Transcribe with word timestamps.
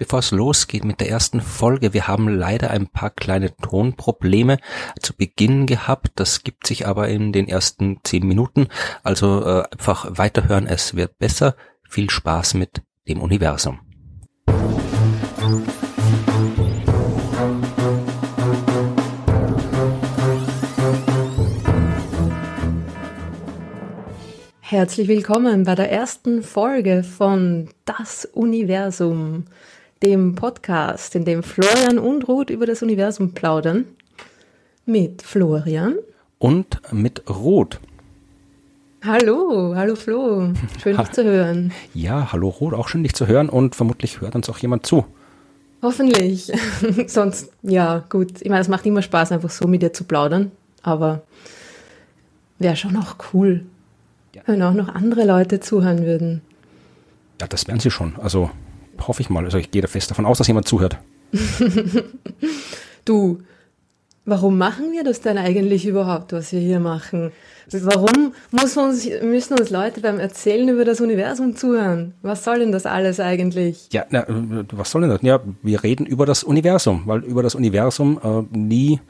Bevor 0.00 0.20
es 0.20 0.30
losgeht 0.30 0.84
mit 0.84 1.00
der 1.00 1.10
ersten 1.10 1.40
Folge, 1.40 1.92
wir 1.92 2.06
haben 2.06 2.28
leider 2.28 2.70
ein 2.70 2.86
paar 2.86 3.10
kleine 3.10 3.56
Tonprobleme 3.56 4.58
zu 5.00 5.12
Beginn 5.12 5.66
gehabt. 5.66 6.12
Das 6.14 6.44
gibt 6.44 6.68
sich 6.68 6.86
aber 6.86 7.08
in 7.08 7.32
den 7.32 7.48
ersten 7.48 7.98
zehn 8.04 8.24
Minuten. 8.24 8.68
Also 9.02 9.44
äh, 9.44 9.64
einfach 9.72 10.06
weiterhören, 10.16 10.68
es 10.68 10.94
wird 10.94 11.18
besser. 11.18 11.56
Viel 11.88 12.10
Spaß 12.10 12.54
mit 12.54 12.80
dem 13.08 13.20
Universum. 13.20 13.80
Herzlich 24.60 25.08
willkommen 25.08 25.64
bei 25.64 25.74
der 25.74 25.90
ersten 25.90 26.44
Folge 26.44 27.02
von 27.02 27.70
Das 27.84 28.26
Universum 28.26 29.46
dem 30.02 30.34
Podcast, 30.34 31.14
in 31.14 31.24
dem 31.24 31.42
Florian 31.42 31.98
und 31.98 32.28
Ruth 32.28 32.50
über 32.50 32.66
das 32.66 32.82
Universum 32.82 33.32
plaudern. 33.32 33.84
Mit 34.86 35.22
Florian. 35.22 35.96
Und 36.38 36.80
mit 36.92 37.28
Ruth. 37.28 37.80
Hallo, 39.04 39.74
hallo 39.76 39.96
Flo. 39.96 40.52
Schön 40.82 40.96
dich 40.96 41.12
zu 41.12 41.24
hören. 41.24 41.72
Ja, 41.94 42.32
hallo 42.32 42.48
Ruth, 42.48 42.74
auch 42.74 42.88
schön 42.88 43.02
dich 43.02 43.14
zu 43.14 43.26
hören 43.26 43.48
und 43.48 43.74
vermutlich 43.74 44.20
hört 44.20 44.34
uns 44.34 44.48
auch 44.48 44.58
jemand 44.58 44.86
zu. 44.86 45.04
Hoffentlich. 45.82 46.50
Sonst, 47.06 47.50
ja, 47.62 48.04
gut. 48.08 48.40
Ich 48.40 48.48
meine, 48.48 48.60
es 48.60 48.68
macht 48.68 48.86
immer 48.86 49.02
Spaß, 49.02 49.32
einfach 49.32 49.50
so 49.50 49.68
mit 49.68 49.82
dir 49.82 49.92
zu 49.92 50.04
plaudern. 50.04 50.50
Aber 50.82 51.22
wäre 52.58 52.76
schon 52.76 52.96
auch 52.96 53.16
cool, 53.32 53.66
ja. 54.34 54.42
wenn 54.46 54.62
auch 54.62 54.74
noch 54.74 54.88
andere 54.88 55.24
Leute 55.24 55.60
zuhören 55.60 56.04
würden. 56.04 56.42
Ja, 57.40 57.46
das 57.46 57.68
wären 57.68 57.78
sie 57.78 57.90
schon. 57.90 58.16
Also 58.16 58.50
hoffe 59.06 59.22
ich 59.22 59.30
mal. 59.30 59.44
Also 59.44 59.58
ich 59.58 59.70
gehe 59.70 59.82
da 59.82 59.88
fest 59.88 60.10
davon 60.10 60.26
aus, 60.26 60.38
dass 60.38 60.46
jemand 60.46 60.66
zuhört. 60.66 60.98
du, 63.04 63.38
warum 64.24 64.58
machen 64.58 64.92
wir 64.92 65.04
das 65.04 65.20
denn 65.20 65.38
eigentlich 65.38 65.86
überhaupt, 65.86 66.32
was 66.32 66.52
wir 66.52 66.60
hier 66.60 66.80
machen? 66.80 67.32
Warum 67.70 68.32
uns, 68.52 69.08
müssen 69.22 69.58
uns 69.58 69.70
Leute 69.70 70.00
beim 70.00 70.18
Erzählen 70.18 70.68
über 70.68 70.84
das 70.84 71.00
Universum 71.00 71.54
zuhören? 71.54 72.14
Was 72.22 72.44
soll 72.44 72.60
denn 72.60 72.72
das 72.72 72.86
alles 72.86 73.20
eigentlich? 73.20 73.88
Ja, 73.92 74.06
na, 74.10 74.24
was 74.72 74.90
soll 74.90 75.02
denn 75.02 75.10
das? 75.10 75.22
Ja, 75.22 75.40
wir 75.62 75.82
reden 75.82 76.06
über 76.06 76.24
das 76.24 76.44
Universum, 76.44 77.02
weil 77.04 77.24
über 77.24 77.42
das 77.42 77.54
Universum 77.54 78.18
äh, 78.22 78.56
nie 78.56 79.00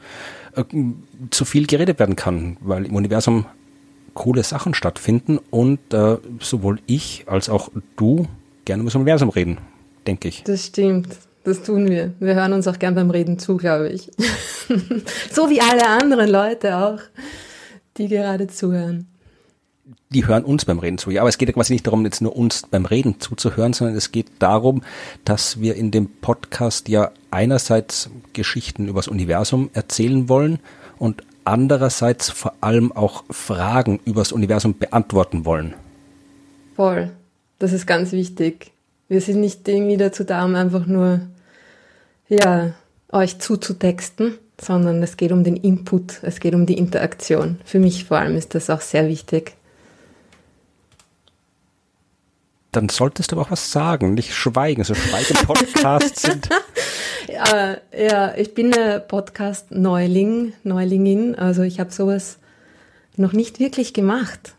äh, 0.55 0.63
zu 1.29 1.45
viel 1.45 1.67
geredet 1.67 1.99
werden 1.99 2.17
kann, 2.17 2.57
weil 2.59 2.85
im 2.85 2.95
Universum 2.95 3.45
coole 4.13 4.43
Sachen 4.43 4.73
stattfinden 4.73 5.39
und 5.49 5.93
äh, 5.93 6.17
sowohl 6.39 6.79
ich 6.85 7.23
als 7.27 7.49
auch 7.49 7.69
du 7.95 8.27
gerne 8.65 8.81
über 8.81 8.89
das 8.89 8.95
Universum 8.95 9.29
reden 9.29 9.59
denke 10.07 10.27
ich. 10.27 10.43
Das 10.43 10.65
stimmt. 10.65 11.09
Das 11.43 11.63
tun 11.63 11.89
wir. 11.89 12.13
Wir 12.19 12.35
hören 12.35 12.53
uns 12.53 12.67
auch 12.67 12.77
gern 12.77 12.95
beim 12.95 13.09
Reden 13.09 13.39
zu, 13.39 13.57
glaube 13.57 13.89
ich. 13.89 14.11
so 15.31 15.49
wie 15.49 15.61
alle 15.61 15.87
anderen 15.87 16.29
Leute 16.29 16.77
auch, 16.77 16.99
die 17.97 18.07
gerade 18.07 18.47
zuhören. 18.47 19.07
Die 20.11 20.27
hören 20.27 20.43
uns 20.43 20.65
beim 20.65 20.79
Reden 20.79 20.97
zu. 20.97 21.11
Ja, 21.11 21.21
aber 21.21 21.29
es 21.29 21.37
geht 21.37 21.49
ja 21.49 21.53
quasi 21.53 21.73
nicht 21.73 21.85
darum, 21.85 22.03
jetzt 22.03 22.21
nur 22.21 22.35
uns 22.35 22.63
beim 22.69 22.85
Reden 22.85 23.19
zuzuhören, 23.19 23.73
sondern 23.73 23.95
es 23.95 24.11
geht 24.11 24.27
darum, 24.39 24.81
dass 25.23 25.61
wir 25.61 25.75
in 25.75 25.91
dem 25.91 26.09
Podcast 26.19 26.89
ja 26.89 27.11
einerseits 27.31 28.09
Geschichten 28.33 28.87
übers 28.87 29.07
Universum 29.07 29.69
erzählen 29.73 30.27
wollen 30.27 30.59
und 30.97 31.23
andererseits 31.45 32.29
vor 32.29 32.53
allem 32.61 32.91
auch 32.91 33.23
Fragen 33.29 33.99
übers 34.05 34.31
Universum 34.31 34.77
beantworten 34.77 35.45
wollen. 35.45 35.73
Voll. 36.75 37.11
Das 37.59 37.73
ist 37.73 37.87
ganz 37.87 38.11
wichtig. 38.11 38.71
Wir 39.09 39.21
sind 39.21 39.41
nicht 39.41 39.67
irgendwie 39.67 39.97
dazu 39.97 40.23
da, 40.23 40.45
um 40.45 40.55
einfach 40.55 40.85
nur, 40.85 41.21
ja, 42.29 42.73
euch 43.11 43.39
zuzutexten, 43.39 44.37
sondern 44.61 45.01
es 45.01 45.17
geht 45.17 45.31
um 45.31 45.43
den 45.43 45.55
Input, 45.57 46.19
es 46.21 46.39
geht 46.39 46.53
um 46.53 46.65
die 46.67 46.77
Interaktion. 46.77 47.59
Für 47.65 47.79
mich 47.79 48.05
vor 48.05 48.19
allem 48.19 48.35
ist 48.35 48.53
das 48.55 48.69
auch 48.69 48.81
sehr 48.81 49.07
wichtig. 49.07 49.55
Dann 52.71 52.87
solltest 52.87 53.31
du 53.31 53.35
aber 53.35 53.47
auch 53.47 53.51
was 53.51 53.71
sagen, 53.71 54.13
nicht 54.13 54.33
schweigen. 54.33 54.83
So 54.83 54.93
Schweigepodcasts 54.93 56.21
sind. 56.21 56.49
ja, 57.27 57.77
ja, 57.97 58.35
ich 58.35 58.53
bin 58.53 58.71
ein 58.75 59.01
Podcast-Neuling, 59.07 60.53
Neulingin. 60.63 61.33
Also 61.33 61.63
ich 61.63 61.79
habe 61.79 61.91
sowas 61.91 62.37
noch 63.15 63.33
nicht 63.33 63.59
wirklich 63.59 63.95
gemacht. 63.95 64.53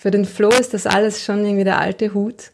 Für 0.00 0.10
den 0.10 0.24
Flo 0.24 0.48
ist 0.48 0.72
das 0.72 0.86
alles 0.86 1.22
schon 1.22 1.44
irgendwie 1.44 1.64
der 1.64 1.78
alte 1.78 2.14
Hut. 2.14 2.52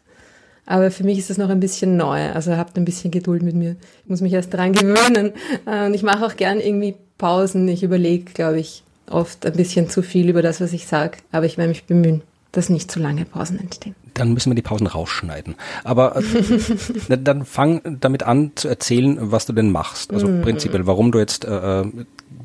Aber 0.67 0.91
für 0.91 1.05
mich 1.05 1.19
ist 1.19 1.31
das 1.31 1.39
noch 1.39 1.49
ein 1.49 1.61
bisschen 1.61 1.97
neu. 1.97 2.33
Also 2.33 2.57
habt 2.57 2.77
ein 2.77 2.85
bisschen 2.85 3.13
Geduld 3.13 3.43
mit 3.43 3.55
mir. 3.55 3.77
Ich 4.03 4.11
muss 4.11 4.21
mich 4.21 4.33
erst 4.33 4.53
dran 4.53 4.73
gewöhnen. 4.73 5.33
Und 5.65 5.95
ich 5.95 6.03
mache 6.03 6.27
auch 6.27 6.37
gern 6.37 6.61
irgendwie 6.61 6.97
Pausen. 7.19 7.69
Ich 7.69 7.85
überlege, 7.85 8.33
glaube 8.33 8.59
ich, 8.59 8.83
oft 9.09 9.47
ein 9.47 9.53
bisschen 9.53 9.89
zu 9.89 10.03
viel 10.03 10.29
über 10.29 10.43
das, 10.43 10.61
was 10.61 10.73
ich 10.73 10.87
sage. 10.87 11.19
Aber 11.31 11.47
ich 11.47 11.57
werde 11.57 11.69
mich 11.69 11.85
bemühen, 11.85 12.23
dass 12.51 12.69
nicht 12.69 12.91
zu 12.91 12.99
lange 12.99 13.25
Pausen 13.25 13.61
entstehen. 13.61 13.95
Dann 14.15 14.33
müssen 14.33 14.51
wir 14.51 14.57
die 14.57 14.63
Pausen 14.63 14.89
rausschneiden. 14.89 15.55
Aber 15.85 16.17
äh, 16.17 17.19
dann 17.23 17.45
fang 17.45 17.99
damit 18.01 18.25
an 18.25 18.53
zu 18.57 18.67
erzählen, 18.67 19.19
was 19.21 19.47
du 19.47 19.53
denn 19.53 19.71
machst. 19.71 20.13
Also 20.13 20.27
mm. 20.27 20.43
prinzipiell, 20.43 20.87
warum 20.87 21.13
du 21.13 21.19
jetzt 21.21 21.45
äh, 21.45 21.81
äh 21.81 21.87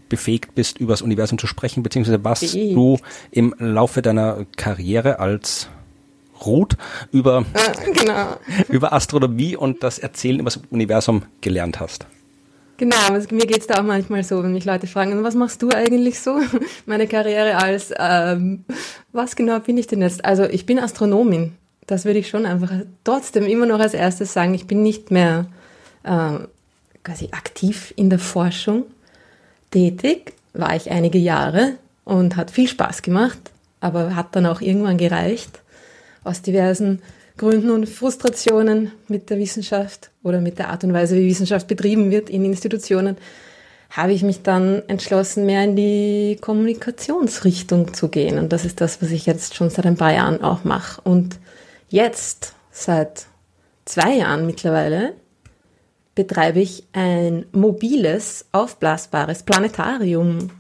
befähigt 0.09 0.55
bist, 0.55 0.77
über 0.77 0.91
das 0.91 1.01
Universum 1.01 1.37
zu 1.37 1.47
sprechen, 1.47 1.83
beziehungsweise 1.83 2.21
was 2.25 2.41
Befähigt. 2.41 2.75
du 2.75 2.97
im 3.31 3.55
Laufe 3.59 4.01
deiner 4.01 4.45
Karriere 4.57 5.19
als 5.19 5.69
Ruth 6.45 6.77
über, 7.11 7.45
äh, 7.53 7.91
genau. 7.93 8.37
über 8.69 8.93
Astronomie 8.93 9.55
und 9.55 9.83
das 9.83 9.99
Erzählen 9.99 10.39
über 10.39 10.49
das 10.49 10.59
Universum 10.69 11.23
gelernt 11.41 11.79
hast. 11.79 12.05
Genau, 12.77 12.95
also 13.11 13.27
mir 13.35 13.45
geht 13.45 13.59
es 13.59 13.67
da 13.67 13.79
auch 13.79 13.83
manchmal 13.83 14.23
so, 14.23 14.41
wenn 14.41 14.53
mich 14.53 14.65
Leute 14.65 14.87
fragen, 14.87 15.23
was 15.23 15.35
machst 15.35 15.61
du 15.61 15.69
eigentlich 15.69 16.19
so? 16.19 16.39
Meine 16.87 17.05
Karriere 17.07 17.57
als, 17.57 17.93
ähm, 17.95 18.65
was 19.11 19.35
genau 19.35 19.59
bin 19.59 19.77
ich 19.77 19.85
denn 19.85 20.01
jetzt? 20.01 20.25
Also 20.25 20.45
ich 20.45 20.65
bin 20.65 20.79
Astronomin. 20.79 21.53
Das 21.85 22.05
würde 22.05 22.17
ich 22.17 22.29
schon 22.29 22.47
einfach 22.47 22.71
trotzdem 23.03 23.45
immer 23.45 23.67
noch 23.67 23.79
als 23.79 23.93
erstes 23.93 24.33
sagen. 24.33 24.55
Ich 24.55 24.65
bin 24.65 24.81
nicht 24.81 25.11
mehr 25.11 25.45
äh, 26.03 26.39
quasi 27.03 27.29
aktiv 27.31 27.93
in 27.95 28.09
der 28.09 28.17
Forschung 28.19 28.85
tätig, 29.69 30.33
war 30.53 30.75
ich 30.75 30.89
einige 30.89 31.19
Jahre 31.19 31.73
und 32.03 32.35
hat 32.35 32.49
viel 32.49 32.67
Spaß 32.67 33.03
gemacht, 33.03 33.51
aber 33.79 34.15
hat 34.15 34.35
dann 34.35 34.47
auch 34.47 34.61
irgendwann 34.61 34.97
gereicht 34.97 35.61
aus 36.23 36.41
diversen 36.41 37.01
Gründen 37.37 37.71
und 37.71 37.89
Frustrationen 37.89 38.91
mit 39.07 39.29
der 39.29 39.39
Wissenschaft 39.39 40.11
oder 40.23 40.41
mit 40.41 40.59
der 40.59 40.69
Art 40.69 40.83
und 40.83 40.93
Weise, 40.93 41.15
wie 41.15 41.27
Wissenschaft 41.27 41.67
betrieben 41.67 42.11
wird 42.11 42.29
in 42.29 42.45
Institutionen, 42.45 43.17
habe 43.89 44.13
ich 44.13 44.23
mich 44.23 44.41
dann 44.41 44.83
entschlossen, 44.87 45.45
mehr 45.45 45.63
in 45.63 45.75
die 45.75 46.37
Kommunikationsrichtung 46.39 47.93
zu 47.93 48.07
gehen. 48.07 48.37
Und 48.39 48.53
das 48.53 48.63
ist 48.63 48.79
das, 48.79 49.01
was 49.01 49.11
ich 49.11 49.25
jetzt 49.25 49.55
schon 49.55 49.69
seit 49.69 49.85
ein 49.85 49.97
paar 49.97 50.13
Jahren 50.13 50.41
auch 50.41 50.63
mache. 50.63 51.01
Und 51.01 51.39
jetzt, 51.89 52.53
seit 52.71 53.25
zwei 53.83 54.15
Jahren 54.15 54.45
mittlerweile, 54.45 55.13
betreibe 56.15 56.61
ich 56.61 56.85
ein 56.93 57.45
mobiles, 57.51 58.45
aufblasbares 58.53 59.43
Planetarium. 59.43 60.51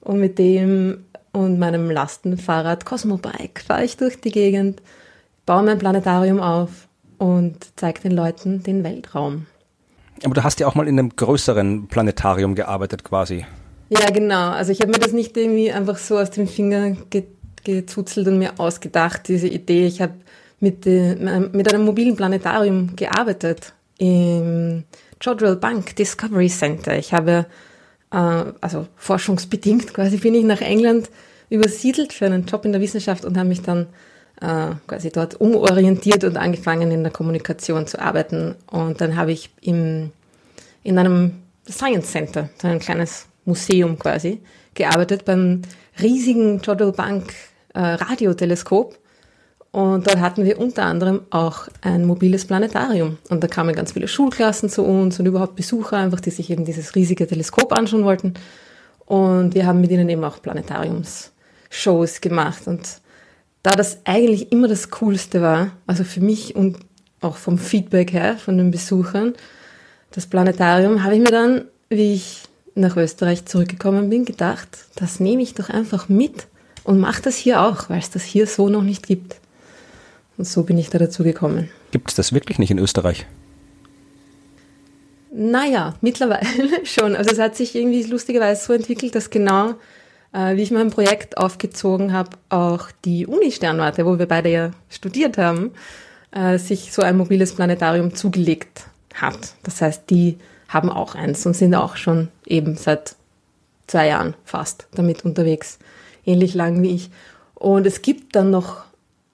Und 0.00 0.20
mit 0.20 0.38
dem 0.38 1.05
und 1.36 1.58
meinem 1.58 1.90
Lastenfahrrad 1.90 2.86
Cosmobike 2.86 3.62
fahre 3.62 3.84
ich 3.84 3.98
durch 3.98 4.18
die 4.18 4.32
Gegend, 4.32 4.80
baue 5.44 5.62
mein 5.62 5.78
Planetarium 5.78 6.40
auf 6.40 6.88
und 7.18 7.56
zeige 7.76 8.00
den 8.00 8.12
Leuten 8.12 8.62
den 8.62 8.82
Weltraum. 8.82 9.44
Aber 10.24 10.34
du 10.34 10.42
hast 10.42 10.60
ja 10.60 10.66
auch 10.66 10.74
mal 10.74 10.88
in 10.88 10.98
einem 10.98 11.14
größeren 11.14 11.88
Planetarium 11.88 12.54
gearbeitet 12.54 13.04
quasi. 13.04 13.44
Ja, 13.90 14.08
genau. 14.10 14.48
Also 14.48 14.72
ich 14.72 14.80
habe 14.80 14.92
mir 14.92 14.98
das 14.98 15.12
nicht 15.12 15.36
irgendwie 15.36 15.70
einfach 15.70 15.98
so 15.98 16.18
aus 16.18 16.30
dem 16.30 16.48
Finger 16.48 16.92
ge 17.10 17.24
gezuzelt 17.64 18.28
und 18.28 18.38
mir 18.38 18.52
ausgedacht, 18.58 19.26
diese 19.26 19.48
Idee. 19.48 19.86
Ich 19.88 20.00
habe 20.00 20.14
mit, 20.60 20.86
mit 20.86 21.74
einem 21.74 21.84
mobilen 21.84 22.14
Planetarium 22.14 22.94
gearbeitet 22.94 23.74
im 23.98 24.84
Jodrell 25.20 25.56
Bank 25.56 25.96
Discovery 25.96 26.48
Center. 26.48 26.96
Ich 26.96 27.12
habe 27.12 27.46
äh, 28.12 28.16
also 28.60 28.86
forschungsbedingt 28.96 29.92
quasi 29.92 30.16
bin 30.18 30.34
ich 30.34 30.44
nach 30.44 30.60
England 30.60 31.10
übersiedelt 31.50 32.12
für 32.12 32.26
einen 32.26 32.46
Job 32.46 32.64
in 32.64 32.72
der 32.72 32.80
Wissenschaft 32.80 33.24
und 33.24 33.36
habe 33.36 33.48
mich 33.48 33.62
dann 33.62 33.86
äh, 34.40 34.74
quasi 34.86 35.10
dort 35.10 35.40
umorientiert 35.40 36.24
und 36.24 36.36
angefangen 36.36 36.90
in 36.90 37.02
der 37.02 37.12
Kommunikation 37.12 37.86
zu 37.86 38.00
arbeiten. 38.00 38.54
Und 38.70 39.00
dann 39.00 39.16
habe 39.16 39.32
ich 39.32 39.50
im, 39.60 40.10
in 40.82 40.98
einem 40.98 41.42
Science 41.68 42.10
Center, 42.12 42.48
so 42.60 42.68
ein 42.68 42.78
kleines 42.78 43.26
Museum 43.44 43.98
quasi, 43.98 44.40
gearbeitet 44.74 45.24
beim 45.24 45.62
riesigen 46.00 46.60
Jodrell 46.60 46.92
Bank 46.92 47.32
äh, 47.74 47.80
Radioteleskop. 47.80 48.98
Und 49.72 50.06
dort 50.06 50.20
hatten 50.20 50.44
wir 50.44 50.58
unter 50.58 50.84
anderem 50.84 51.22
auch 51.30 51.68
ein 51.82 52.06
mobiles 52.06 52.46
Planetarium. 52.46 53.18
Und 53.28 53.42
da 53.42 53.46
kamen 53.46 53.74
ganz 53.74 53.92
viele 53.92 54.08
Schulklassen 54.08 54.70
zu 54.70 54.82
uns 54.82 55.20
und 55.20 55.26
überhaupt 55.26 55.54
Besucher, 55.54 55.98
einfach 55.98 56.20
die 56.20 56.30
sich 56.30 56.50
eben 56.50 56.64
dieses 56.64 56.94
riesige 56.94 57.26
Teleskop 57.26 57.72
anschauen 57.72 58.04
wollten. 58.04 58.34
Und 59.04 59.54
wir 59.54 59.66
haben 59.66 59.80
mit 59.80 59.90
ihnen 59.90 60.08
eben 60.08 60.24
auch 60.24 60.40
Planetariumsshows 61.76 62.20
gemacht. 62.20 62.66
Und 62.66 63.00
da 63.62 63.70
das 63.70 63.98
eigentlich 64.04 64.52
immer 64.52 64.68
das 64.68 64.90
Coolste 64.90 65.42
war, 65.42 65.72
also 65.86 66.04
für 66.04 66.20
mich 66.20 66.56
und 66.56 66.78
auch 67.20 67.36
vom 67.36 67.58
Feedback 67.58 68.12
her, 68.12 68.36
von 68.36 68.58
den 68.58 68.70
Besuchern, 68.70 69.34
das 70.12 70.26
Planetarium, 70.26 71.02
habe 71.02 71.14
ich 71.14 71.20
mir 71.20 71.30
dann, 71.30 71.64
wie 71.88 72.14
ich 72.14 72.42
nach 72.74 72.96
Österreich 72.96 73.46
zurückgekommen 73.46 74.10
bin, 74.10 74.24
gedacht, 74.24 74.68
das 74.96 75.18
nehme 75.18 75.42
ich 75.42 75.54
doch 75.54 75.70
einfach 75.70 76.08
mit 76.08 76.46
und 76.84 77.00
mache 77.00 77.22
das 77.22 77.36
hier 77.36 77.62
auch, 77.62 77.88
weil 77.88 77.98
es 77.98 78.10
das 78.10 78.22
hier 78.22 78.46
so 78.46 78.68
noch 78.68 78.82
nicht 78.82 79.06
gibt. 79.06 79.36
Und 80.36 80.46
so 80.46 80.62
bin 80.62 80.76
ich 80.76 80.90
da 80.90 80.98
dazu 80.98 81.22
gekommen. 81.24 81.70
Gibt 81.90 82.10
es 82.10 82.14
das 82.14 82.32
wirklich 82.32 82.58
nicht 82.58 82.70
in 82.70 82.78
Österreich? 82.78 83.26
Naja, 85.32 85.94
mittlerweile 86.02 86.46
schon. 86.84 87.16
Also 87.16 87.30
es 87.30 87.38
hat 87.38 87.56
sich 87.56 87.74
irgendwie 87.74 88.02
lustigerweise 88.04 88.64
so 88.64 88.72
entwickelt, 88.74 89.14
dass 89.14 89.30
genau 89.30 89.74
wie 90.36 90.62
ich 90.62 90.70
mein 90.70 90.90
Projekt 90.90 91.38
aufgezogen 91.38 92.12
habe, 92.12 92.30
auch 92.48 92.90
die 93.04 93.26
Uni-Sternwarte, 93.26 94.04
wo 94.04 94.18
wir 94.18 94.26
beide 94.26 94.50
ja 94.50 94.70
studiert 94.90 95.38
haben, 95.38 95.72
äh, 96.32 96.58
sich 96.58 96.92
so 96.92 97.02
ein 97.02 97.16
mobiles 97.16 97.54
Planetarium 97.54 98.14
zugelegt 98.14 98.84
hat. 99.14 99.54
Das 99.62 99.80
heißt, 99.80 100.10
die 100.10 100.38
haben 100.68 100.90
auch 100.90 101.14
eins 101.14 101.46
und 101.46 101.54
sind 101.54 101.74
auch 101.74 101.96
schon 101.96 102.28
eben 102.44 102.76
seit 102.76 103.16
zwei 103.86 104.08
Jahren 104.08 104.34
fast 104.44 104.86
damit 104.94 105.24
unterwegs. 105.24 105.78
Ähnlich 106.24 106.54
lang 106.54 106.82
wie 106.82 106.94
ich. 106.94 107.10
Und 107.54 107.86
es 107.86 108.02
gibt 108.02 108.36
dann 108.36 108.50
noch 108.50 108.84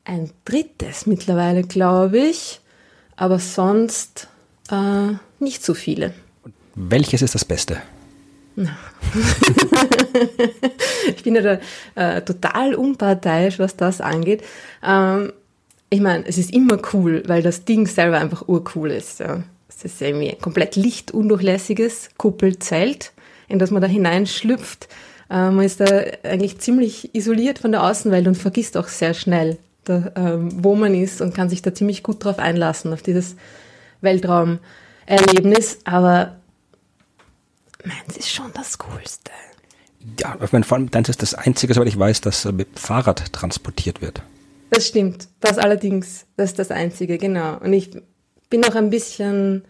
ein 0.05 0.31
drittes 0.45 1.07
mittlerweile, 1.07 1.63
glaube 1.63 2.19
ich, 2.19 2.61
aber 3.17 3.39
sonst 3.39 4.29
äh, 4.71 5.15
nicht 5.41 5.65
so 5.65 5.75
viele. 5.75 6.15
Welches 6.75 7.23
ist 7.23 7.35
das 7.35 7.45
Beste? 7.45 7.83
ich 11.17 11.23
bin 11.23 11.35
ja 11.35 11.43
da 11.43 11.59
äh, 11.95 12.23
total 12.23 12.75
unparteiisch, 12.75 13.59
was 13.59 13.77
das 13.77 14.01
angeht. 14.01 14.43
Ähm, 14.85 15.33
ich 15.91 16.01
meine, 16.01 16.25
es 16.27 16.39
ist 16.39 16.53
immer 16.53 16.79
cool, 16.93 17.23
weil 17.27 17.43
das 17.43 17.65
Ding 17.65 17.87
selber 17.87 18.19
einfach 18.19 18.49
urcool 18.49 18.91
ist. 18.91 19.21
Ja. 19.21 19.43
Es 19.69 19.85
ist 19.85 20.01
irgendwie 20.01 20.31
ein 20.31 20.41
komplett 20.41 20.77
lichtundurchlässiges 20.77 22.11
Kuppelzelt, 22.17 23.13
in 23.49 23.59
das 23.59 23.71
man 23.71 23.83
da 23.83 23.89
hineinschlüpft. 23.89 24.89
Äh, 25.31 25.51
man 25.51 25.65
ist 25.65 25.81
da 25.81 26.03
eigentlich 26.23 26.59
ziemlich 26.59 27.15
isoliert 27.15 27.59
von 27.59 27.73
der 27.73 27.83
Außenwelt 27.83 28.27
und 28.27 28.37
vergisst 28.37 28.77
auch 28.77 28.89
sehr 28.89 29.15
schnell, 29.15 29.59
da, 29.85 30.13
ähm, 30.15 30.51
wo 30.63 30.75
man 30.75 30.95
ist 30.95 31.21
und 31.21 31.35
kann 31.35 31.49
sich 31.49 31.63
da 31.63 31.75
ziemlich 31.75 32.03
gut 32.03 32.25
drauf 32.25 32.39
einlassen, 32.39 32.93
auf 32.93 33.03
dieses 33.03 33.37
Weltraumerlebnis. 34.03 35.81
Aber 35.85 36.37
meins 37.85 38.17
ist 38.17 38.31
schon 38.31 38.51
das 38.55 38.79
Coolste. 38.79 39.31
Ja, 40.19 40.37
ich 40.43 40.53
meine, 40.53 40.65
vor 40.65 40.79
allem 40.79 40.91
deins 40.91 41.09
ist 41.09 41.23
das 41.23 41.35
Einzige, 41.35 41.75
soweit 41.75 41.89
ich 41.89 41.99
weiß, 41.99 42.21
das 42.23 42.45
äh, 42.45 42.53
mit 42.53 42.79
Fahrrad 42.79 43.33
transportiert 43.33 44.03
wird. 44.03 44.23
Das 44.71 44.89
stimmt. 44.89 45.29
Das 45.41 45.59
allerdings, 45.59 46.25
das 46.37 46.51
ist 46.51 46.59
das 46.59 46.71
Einzige, 46.71 47.19
genau. 47.19 47.59
Und 47.59 47.73
ich 47.73 47.91
bin 48.51 48.65
auch 48.65 48.75
ein 48.75 48.91
bisschen 48.91 49.65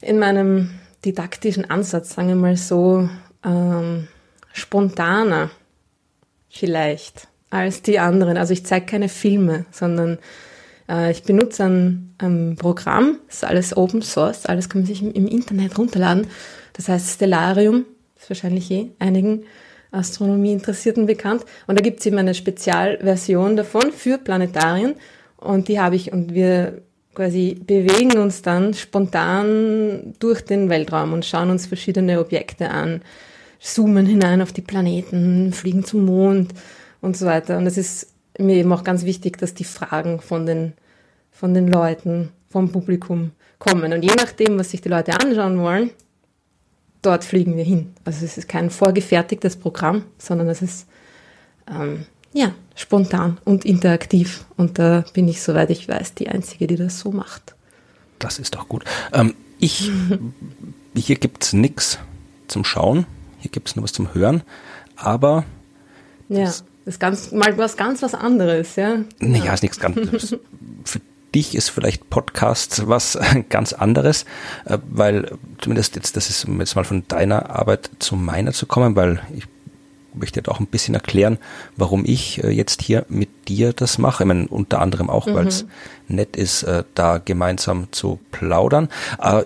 in 0.00 0.18
meinem 0.18 0.70
didaktischen 1.04 1.70
Ansatz, 1.70 2.14
sagen 2.14 2.28
wir 2.28 2.34
mal 2.34 2.56
so, 2.56 3.08
ähm, 3.44 4.08
spontaner 4.52 5.50
vielleicht 6.48 7.28
als 7.50 7.82
die 7.82 7.98
anderen. 7.98 8.36
Also 8.36 8.52
ich 8.52 8.66
zeige 8.66 8.86
keine 8.86 9.08
Filme, 9.08 9.66
sondern 9.70 10.18
äh, 10.88 11.10
ich 11.10 11.22
benutze 11.22 11.64
ein, 11.64 12.14
ein 12.18 12.56
Programm, 12.56 13.18
das 13.26 13.36
ist 13.36 13.44
alles 13.44 13.76
Open 13.76 14.02
Source, 14.02 14.46
alles 14.46 14.68
kann 14.68 14.82
man 14.82 14.86
sich 14.86 15.02
im, 15.02 15.12
im 15.12 15.26
Internet 15.26 15.78
runterladen. 15.78 16.26
Das 16.78 16.88
heißt 16.88 17.16
Stellarium, 17.16 17.84
ist 18.16 18.30
wahrscheinlich 18.30 18.70
eh 18.70 18.92
einigen 19.00 19.42
Astronomie-Interessierten 19.90 21.06
bekannt. 21.06 21.44
Und 21.66 21.78
da 21.78 21.82
gibt 21.82 22.00
es 22.00 22.06
eben 22.06 22.18
eine 22.18 22.34
Spezialversion 22.34 23.56
davon 23.56 23.92
für 23.92 24.16
Planetarien. 24.16 24.94
Und 25.36 25.68
die 25.68 25.80
habe 25.80 25.96
ich 25.96 26.12
und 26.12 26.34
wir 26.34 26.82
quasi 27.14 27.60
bewegen 27.60 28.18
uns 28.18 28.42
dann 28.42 28.74
spontan 28.74 30.14
durch 30.20 30.42
den 30.44 30.68
Weltraum 30.68 31.12
und 31.12 31.24
schauen 31.24 31.50
uns 31.50 31.66
verschiedene 31.66 32.20
Objekte 32.20 32.70
an, 32.70 33.02
zoomen 33.58 34.06
hinein 34.06 34.40
auf 34.40 34.52
die 34.52 34.62
Planeten, 34.62 35.52
fliegen 35.52 35.84
zum 35.84 36.04
Mond 36.04 36.52
und 37.00 37.16
so 37.16 37.26
weiter. 37.26 37.58
Und 37.58 37.66
es 37.66 37.76
ist 37.76 38.14
mir 38.38 38.54
eben 38.54 38.72
auch 38.72 38.84
ganz 38.84 39.04
wichtig, 39.04 39.36
dass 39.38 39.52
die 39.52 39.64
Fragen 39.64 40.20
von 40.20 40.46
den, 40.46 40.74
von 41.32 41.54
den 41.54 41.66
Leuten, 41.66 42.30
vom 42.48 42.70
Publikum 42.70 43.32
kommen. 43.58 43.92
Und 43.92 44.02
je 44.02 44.14
nachdem, 44.16 44.56
was 44.56 44.70
sich 44.70 44.80
die 44.80 44.88
Leute 44.88 45.18
anschauen 45.20 45.58
wollen, 45.58 45.90
dort 47.02 47.24
fliegen 47.24 47.56
wir 47.56 47.64
hin. 47.64 47.94
Also 48.04 48.24
es 48.24 48.38
ist 48.38 48.48
kein 48.48 48.70
vorgefertigtes 48.70 49.56
Programm, 49.56 50.04
sondern 50.18 50.48
es 50.48 50.62
ist 50.62 50.86
ähm, 51.70 52.06
ja, 52.32 52.52
spontan 52.74 53.38
und 53.44 53.64
interaktiv. 53.64 54.44
Und 54.56 54.78
da 54.78 55.04
bin 55.12 55.28
ich, 55.28 55.42
soweit 55.42 55.70
ich 55.70 55.88
weiß, 55.88 56.14
die 56.14 56.28
Einzige, 56.28 56.66
die 56.66 56.76
das 56.76 57.00
so 57.00 57.10
macht. 57.10 57.54
Das 58.18 58.38
ist 58.38 58.54
doch 58.54 58.68
gut. 58.68 58.84
Ähm, 59.12 59.34
ich, 59.58 59.90
hier 60.94 61.16
gibt 61.16 61.44
es 61.44 61.52
nichts 61.52 61.98
zum 62.48 62.64
Schauen, 62.64 63.06
hier 63.38 63.50
gibt 63.50 63.68
es 63.68 63.76
nur 63.76 63.84
was 63.84 63.92
zum 63.92 64.14
Hören, 64.14 64.42
aber 64.96 65.44
ja, 66.28 66.44
das 66.44 66.64
ist 66.84 67.00
ganz, 67.00 67.32
mal 67.32 67.56
was 67.58 67.76
ganz 67.76 68.02
was 68.02 68.14
anderes, 68.14 68.76
ja. 68.76 68.98
Naja, 69.18 69.44
ja. 69.44 69.54
ist 69.54 69.62
nichts 69.62 69.78
ganz. 69.78 70.36
Für 70.84 71.00
dich 71.34 71.54
ist 71.54 71.68
vielleicht 71.68 72.10
Podcast 72.10 72.88
was 72.88 73.18
ganz 73.48 73.72
anderes, 73.72 74.24
äh, 74.64 74.78
weil 74.90 75.30
zumindest 75.60 75.96
jetzt, 75.96 76.16
das 76.16 76.30
ist 76.30 76.46
jetzt 76.58 76.76
mal 76.76 76.84
von 76.84 77.04
deiner 77.08 77.50
Arbeit 77.50 77.90
zu 77.98 78.16
meiner 78.16 78.52
zu 78.52 78.66
kommen, 78.66 78.96
weil 78.96 79.20
ich 79.36 79.44
möchte 80.14 80.42
auch 80.48 80.60
ein 80.60 80.66
bisschen 80.66 80.94
erklären, 80.94 81.38
warum 81.76 82.04
ich 82.04 82.42
äh, 82.42 82.50
jetzt 82.50 82.82
hier 82.82 83.04
mit 83.08 83.28
dir 83.48 83.72
das 83.72 83.98
mache. 83.98 84.24
Ich 84.24 84.28
meine, 84.28 84.48
unter 84.48 84.80
anderem 84.80 85.10
auch, 85.10 85.26
mhm. 85.26 85.34
weil 85.34 85.46
es 85.46 85.66
nett 86.08 86.36
ist, 86.36 86.62
äh, 86.62 86.84
da 86.94 87.18
gemeinsam 87.18 87.88
zu 87.90 88.18
plaudern. 88.30 88.88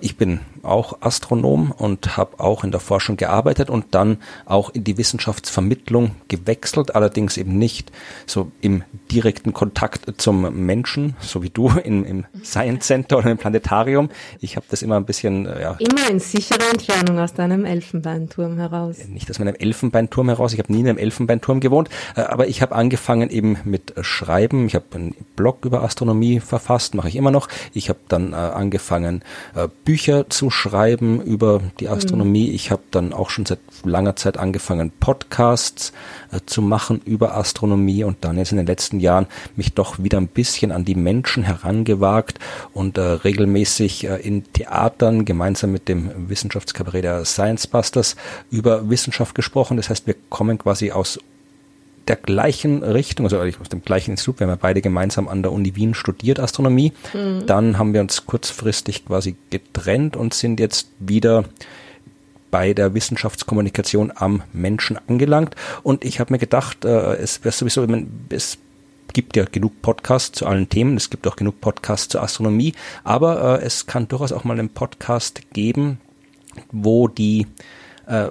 Ich 0.00 0.16
bin 0.16 0.40
auch 0.62 0.99
Astronom 1.00 1.72
und 1.72 2.16
habe 2.16 2.40
auch 2.40 2.64
in 2.64 2.70
der 2.70 2.81
Forschung 2.81 3.16
gearbeitet 3.16 3.70
und 3.70 3.87
dann 3.94 4.19
auch 4.46 4.70
in 4.70 4.84
die 4.84 4.96
Wissenschaftsvermittlung 4.96 6.12
gewechselt, 6.28 6.94
allerdings 6.94 7.37
eben 7.37 7.58
nicht 7.58 7.90
so 8.26 8.50
im 8.60 8.84
direkten 9.10 9.52
Kontakt 9.52 10.20
zum 10.20 10.64
Menschen, 10.64 11.16
so 11.20 11.43
wie 11.43 11.50
du 11.50 11.69
im, 11.84 12.04
im 12.04 12.25
Science 12.43 12.87
Center 12.87 13.19
oder 13.19 13.31
im 13.31 13.38
Planetarium. 13.38 14.08
Ich 14.40 14.56
habe 14.56 14.66
das 14.70 14.82
immer 14.82 14.96
ein 14.96 15.04
bisschen 15.04 15.46
äh, 15.46 15.62
ja, 15.62 15.76
immer 15.78 16.08
in 16.10 16.20
sicherer 16.20 16.70
Entfernung 16.70 17.19
aus 17.19 17.34
deinem 17.34 17.64
Elfenbeinturm 17.64 18.58
heraus. 18.58 18.99
Nicht 19.08 19.31
aus 19.31 19.38
meinem 19.38 19.54
Elfenbeinturm 19.54 20.28
heraus. 20.28 20.52
Ich 20.52 20.58
habe 20.58 20.72
nie 20.72 20.81
in 20.81 20.88
einem 20.88 20.99
Elfenbeinturm 20.99 21.60
gewohnt, 21.60 21.88
äh, 22.16 22.20
aber 22.20 22.49
ich 22.49 22.62
habe 22.62 22.75
angefangen 22.75 23.31
eben 23.31 23.58
mit 23.64 23.91
Schreiben. 24.00 24.66
Ich 24.66 24.74
habe 24.74 24.86
einen 24.94 25.14
Blog 25.36 25.64
über 25.64 25.82
Astronomie 25.82 26.40
verfasst, 26.40 26.94
mache 26.94 27.08
ich 27.08 27.16
immer 27.16 27.30
noch. 27.30 27.48
Ich 27.72 27.88
habe 27.88 28.00
dann 28.08 28.32
äh, 28.32 28.36
angefangen 28.36 29.22
Bücher 29.84 30.28
zu 30.30 30.50
schreiben 30.50 31.20
über 31.20 31.60
die 31.80 31.88
Astronomie. 31.88 32.49
Mhm. 32.49 32.54
Ich 32.54 32.70
habe 32.70 32.82
dann 32.90 33.12
auch 33.12 33.30
schon 33.30 33.46
seit 33.46 33.61
langer 33.84 34.16
Zeit 34.16 34.37
angefangen, 34.38 34.92
Podcasts 35.00 35.92
äh, 36.30 36.40
zu 36.46 36.62
machen 36.62 37.00
über 37.04 37.37
Astronomie 37.37 38.04
und 38.04 38.18
dann 38.22 38.37
jetzt 38.37 38.52
in 38.52 38.58
den 38.58 38.66
letzten 38.66 39.00
Jahren 39.00 39.26
mich 39.56 39.75
doch 39.75 39.99
wieder 39.99 40.18
ein 40.18 40.28
bisschen 40.28 40.72
an 40.72 40.84
die 40.84 40.94
Menschen 40.94 41.42
herangewagt 41.42 42.38
und 42.72 42.99
äh, 42.99 43.02
regelmäßig 43.02 44.04
äh, 44.04 44.16
in 44.16 44.44
Theatern 44.52 45.25
gemeinsam 45.25 45.72
mit 45.72 45.88
dem 45.88 46.28
Wissenschaftskabarett 46.28 47.04
der 47.04 47.25
Science 47.25 47.66
Busters 47.66 48.16
über 48.50 48.88
Wissenschaft 48.88 49.34
gesprochen. 49.34 49.76
Das 49.76 49.90
heißt, 49.90 50.06
wir 50.06 50.14
kommen 50.28 50.58
quasi 50.58 50.92
aus 50.92 51.18
der 52.09 52.16
gleichen 52.16 52.82
Richtung, 52.82 53.26
also 53.26 53.38
aus 53.38 53.68
dem 53.68 53.82
gleichen 53.82 54.12
Institut, 54.12 54.40
wir 54.40 54.47
haben 54.47 54.54
ja 54.54 54.59
beide 54.61 54.82
gemeinsam 54.82 55.28
an 55.28 55.42
der 55.42 55.52
Uni 55.52 55.76
Wien 55.76 55.94
studiert 55.94 56.40
Astronomie. 56.40 56.92
Mhm. 57.12 57.47
Dann 57.47 57.78
haben 57.78 57.94
wir 57.94 58.00
uns 58.00 58.26
kurzfristig 58.26 59.06
quasi 59.06 59.37
getrennt 59.50 60.16
und 60.16 60.35
sind 60.35 60.61
jetzt 60.61 60.88
wieder 60.99 61.44
bei 62.50 62.75
der 62.75 62.94
Wissenschaftskommunikation 62.94 64.12
am 64.14 64.42
Menschen 64.52 64.99
angelangt. 65.09 65.56
Und 65.82 66.04
ich 66.04 66.21
habe 66.21 66.35
mir 66.35 66.38
gedacht, 66.38 66.85
äh, 66.85 67.14
es 67.14 67.44
wäre 67.44 67.52
sowieso, 67.52 67.87
es 68.28 68.59
gibt 69.12 69.37
ja 69.37 69.44
genug 69.44 69.80
Podcasts 69.82 70.38
zu 70.38 70.47
allen 70.47 70.68
Themen, 70.68 70.97
es 70.97 71.11
gibt 71.11 71.26
auch 71.26 71.37
genug 71.37 71.61
Podcasts 71.61 72.09
zur 72.09 72.23
Astronomie, 72.23 72.75
aber 73.04 73.61
äh, 73.61 73.64
es 73.64 73.87
kann 73.87 74.09
durchaus 74.09 74.32
auch 74.32 74.44
mal 74.44 74.59
einen 74.59 74.68
Podcast 74.68 75.52
geben, 75.52 75.99
wo 76.71 77.09
die 77.09 77.47
äh, 78.06 78.28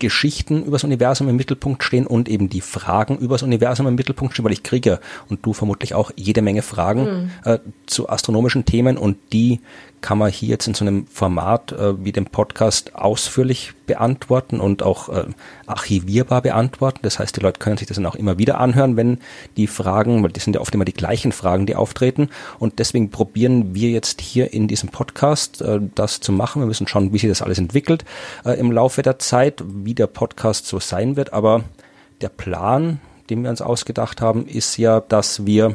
Geschichten 0.00 0.64
übers 0.64 0.82
Universum 0.82 1.28
im 1.28 1.36
Mittelpunkt 1.36 1.84
stehen 1.84 2.06
und 2.06 2.28
eben 2.28 2.48
die 2.48 2.60
Fragen 2.60 3.16
übers 3.18 3.44
Universum 3.44 3.86
im 3.86 3.94
Mittelpunkt 3.94 4.34
stehen, 4.34 4.44
weil 4.44 4.52
ich 4.52 4.64
kriege 4.64 4.98
und 5.28 5.46
du 5.46 5.52
vermutlich 5.52 5.94
auch 5.94 6.10
jede 6.16 6.42
Menge 6.42 6.62
Fragen 6.62 7.02
mhm. 7.04 7.30
äh, 7.44 7.58
zu 7.86 8.08
astronomischen 8.08 8.64
Themen 8.64 8.98
und 8.98 9.16
die 9.32 9.60
kann 10.00 10.18
man 10.18 10.30
hier 10.30 10.48
jetzt 10.48 10.66
in 10.66 10.74
so 10.74 10.84
einem 10.84 11.06
Format 11.06 11.72
äh, 11.72 12.04
wie 12.04 12.12
dem 12.12 12.26
Podcast 12.26 12.94
ausführlich 12.94 13.72
beantworten 13.86 14.60
und 14.60 14.82
auch 14.82 15.08
äh, 15.08 15.26
archivierbar 15.66 16.42
beantworten. 16.42 17.00
Das 17.02 17.18
heißt, 17.18 17.36
die 17.36 17.40
Leute 17.40 17.58
können 17.58 17.76
sich 17.76 17.88
das 17.88 17.96
dann 17.96 18.06
auch 18.06 18.14
immer 18.14 18.38
wieder 18.38 18.58
anhören, 18.58 18.96
wenn 18.96 19.18
die 19.56 19.66
Fragen, 19.66 20.22
weil 20.22 20.30
das 20.30 20.44
sind 20.44 20.54
ja 20.54 20.60
oft 20.60 20.74
immer 20.74 20.84
die 20.84 20.94
gleichen 20.94 21.32
Fragen, 21.32 21.66
die 21.66 21.76
auftreten. 21.76 22.30
Und 22.58 22.78
deswegen 22.78 23.10
probieren 23.10 23.74
wir 23.74 23.90
jetzt 23.90 24.20
hier 24.20 24.52
in 24.52 24.68
diesem 24.68 24.90
Podcast 24.90 25.60
äh, 25.60 25.80
das 25.94 26.20
zu 26.20 26.32
machen. 26.32 26.62
Wir 26.62 26.66
müssen 26.66 26.86
schauen, 26.86 27.12
wie 27.12 27.18
sich 27.18 27.28
das 27.28 27.42
alles 27.42 27.58
entwickelt 27.58 28.04
äh, 28.44 28.58
im 28.58 28.72
Laufe 28.72 29.02
der 29.02 29.18
Zeit, 29.18 29.62
wie 29.66 29.94
der 29.94 30.06
Podcast 30.06 30.66
so 30.66 30.80
sein 30.80 31.16
wird. 31.16 31.32
Aber 31.32 31.64
der 32.20 32.28
Plan, 32.28 33.00
den 33.28 33.42
wir 33.42 33.50
uns 33.50 33.62
ausgedacht 33.62 34.20
haben, 34.20 34.46
ist 34.46 34.76
ja, 34.76 35.00
dass 35.00 35.46
wir 35.46 35.74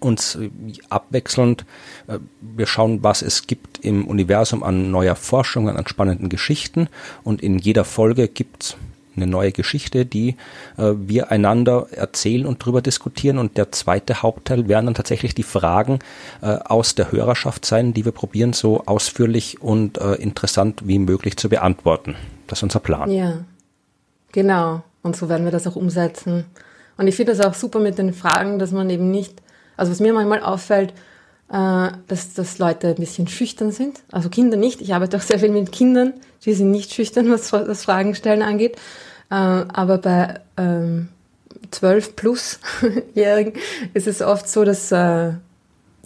uns 0.00 0.36
äh, 0.36 0.50
abwechselnd, 0.90 1.64
äh, 2.06 2.18
wir 2.40 2.66
schauen, 2.66 3.02
was 3.02 3.22
es 3.22 3.46
gibt 3.46 3.84
im 3.84 4.06
Universum 4.06 4.62
an 4.62 4.90
neuer 4.90 5.14
Forschung, 5.14 5.68
an 5.68 5.86
spannenden 5.86 6.28
Geschichten 6.28 6.88
und 7.24 7.42
in 7.42 7.58
jeder 7.58 7.84
Folge 7.84 8.28
gibt's 8.28 8.76
eine 9.16 9.26
neue 9.26 9.50
Geschichte, 9.50 10.06
die 10.06 10.36
äh, 10.76 10.92
wir 10.96 11.32
einander 11.32 11.88
erzählen 11.90 12.46
und 12.46 12.64
drüber 12.64 12.82
diskutieren. 12.82 13.38
Und 13.38 13.56
der 13.56 13.72
zweite 13.72 14.22
Hauptteil 14.22 14.68
werden 14.68 14.86
dann 14.86 14.94
tatsächlich 14.94 15.34
die 15.34 15.42
Fragen 15.42 15.98
aus 16.40 16.94
der 16.94 17.10
Hörerschaft 17.10 17.64
sein, 17.64 17.94
die 17.94 18.04
wir 18.04 18.12
probieren, 18.12 18.52
so 18.52 18.84
ausführlich 18.86 19.60
und 19.60 19.98
interessant 19.98 20.82
wie 20.86 21.00
möglich 21.00 21.36
zu 21.36 21.48
beantworten. 21.48 22.14
Das 22.46 22.60
ist 22.60 22.62
unser 22.62 22.78
Plan. 22.78 23.10
Ja, 23.10 23.38
genau. 24.30 24.82
Und 25.02 25.16
so 25.16 25.28
werden 25.28 25.44
wir 25.44 25.50
das 25.50 25.66
auch 25.66 25.74
umsetzen. 25.74 26.44
Und 26.98 27.06
ich 27.06 27.16
finde 27.16 27.32
das 27.32 27.46
auch 27.46 27.54
super 27.54 27.78
mit 27.80 27.96
den 27.96 28.12
Fragen, 28.12 28.58
dass 28.58 28.72
man 28.72 28.90
eben 28.90 29.10
nicht, 29.10 29.40
also 29.78 29.92
was 29.92 30.00
mir 30.00 30.12
manchmal 30.12 30.42
auffällt, 30.42 30.92
äh, 31.50 31.88
dass, 32.06 32.34
dass 32.34 32.58
Leute 32.58 32.88
ein 32.88 32.96
bisschen 32.96 33.28
schüchtern 33.28 33.72
sind. 33.72 34.00
Also 34.12 34.28
Kinder 34.28 34.56
nicht. 34.56 34.82
Ich 34.82 34.94
arbeite 34.94 35.16
auch 35.16 35.22
sehr 35.22 35.38
viel 35.38 35.50
mit 35.50 35.72
Kindern, 35.72 36.12
die 36.44 36.52
sind 36.52 36.70
nicht 36.70 36.92
schüchtern, 36.92 37.30
was 37.30 37.50
das 37.50 37.84
Fragen 37.84 38.14
stellen 38.14 38.42
angeht. 38.42 38.76
Äh, 39.30 39.34
aber 39.34 39.98
bei 39.98 40.40
ähm, 40.56 41.08
12 41.70 42.16
plus 42.16 42.60
Jährigen 43.14 43.54
ist 43.94 44.06
es 44.06 44.20
oft 44.20 44.48
so, 44.48 44.64
dass 44.64 44.92
äh, 44.92 45.32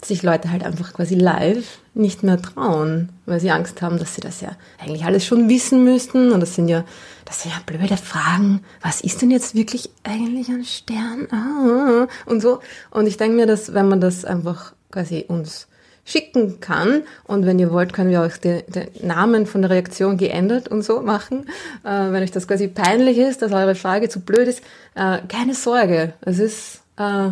sich 0.05 0.23
Leute 0.23 0.51
halt 0.51 0.63
einfach 0.63 0.93
quasi 0.93 1.15
live 1.15 1.79
nicht 1.93 2.23
mehr 2.23 2.41
trauen, 2.41 3.09
weil 3.25 3.39
sie 3.39 3.51
Angst 3.51 3.81
haben, 3.81 3.99
dass 3.99 4.15
sie 4.15 4.21
das 4.21 4.41
ja 4.41 4.51
eigentlich 4.79 5.05
alles 5.05 5.25
schon 5.25 5.49
wissen 5.49 5.83
müssten. 5.83 6.31
Und 6.31 6.39
das 6.39 6.55
sind 6.55 6.67
ja, 6.67 6.83
das 7.25 7.43
sind 7.43 7.51
ja 7.51 7.59
blöde 7.65 7.97
Fragen. 7.97 8.61
Was 8.81 9.01
ist 9.01 9.21
denn 9.21 9.31
jetzt 9.31 9.55
wirklich 9.55 9.89
eigentlich 10.03 10.49
ein 10.49 10.65
Stern? 10.65 11.27
Ah, 11.31 12.07
und 12.25 12.41
so. 12.41 12.59
Und 12.89 13.07
ich 13.07 13.17
denke 13.17 13.35
mir, 13.35 13.45
dass 13.45 13.73
wenn 13.73 13.87
man 13.87 14.01
das 14.01 14.25
einfach 14.25 14.73
quasi 14.91 15.25
uns 15.27 15.67
schicken 16.05 16.59
kann. 16.59 17.03
Und 17.23 17.45
wenn 17.45 17.59
ihr 17.59 17.71
wollt, 17.71 17.93
können 17.93 18.11
wir 18.11 18.21
euch 18.21 18.37
den, 18.37 18.63
den 18.67 18.87
Namen 19.01 19.45
von 19.45 19.61
der 19.61 19.71
Reaktion 19.71 20.17
geändert 20.17 20.67
und 20.67 20.83
so 20.83 21.01
machen. 21.01 21.47
Äh, 21.83 22.11
wenn 22.11 22.23
euch 22.23 22.31
das 22.31 22.47
quasi 22.47 22.67
peinlich 22.67 23.17
ist, 23.17 23.41
dass 23.41 23.51
eure 23.51 23.75
Frage 23.75 24.09
zu 24.09 24.19
blöd 24.19 24.47
ist, 24.47 24.61
äh, 24.95 25.19
keine 25.27 25.53
Sorge. 25.53 26.13
Es 26.21 26.39
ist 26.39 26.81
äh, 26.97 27.29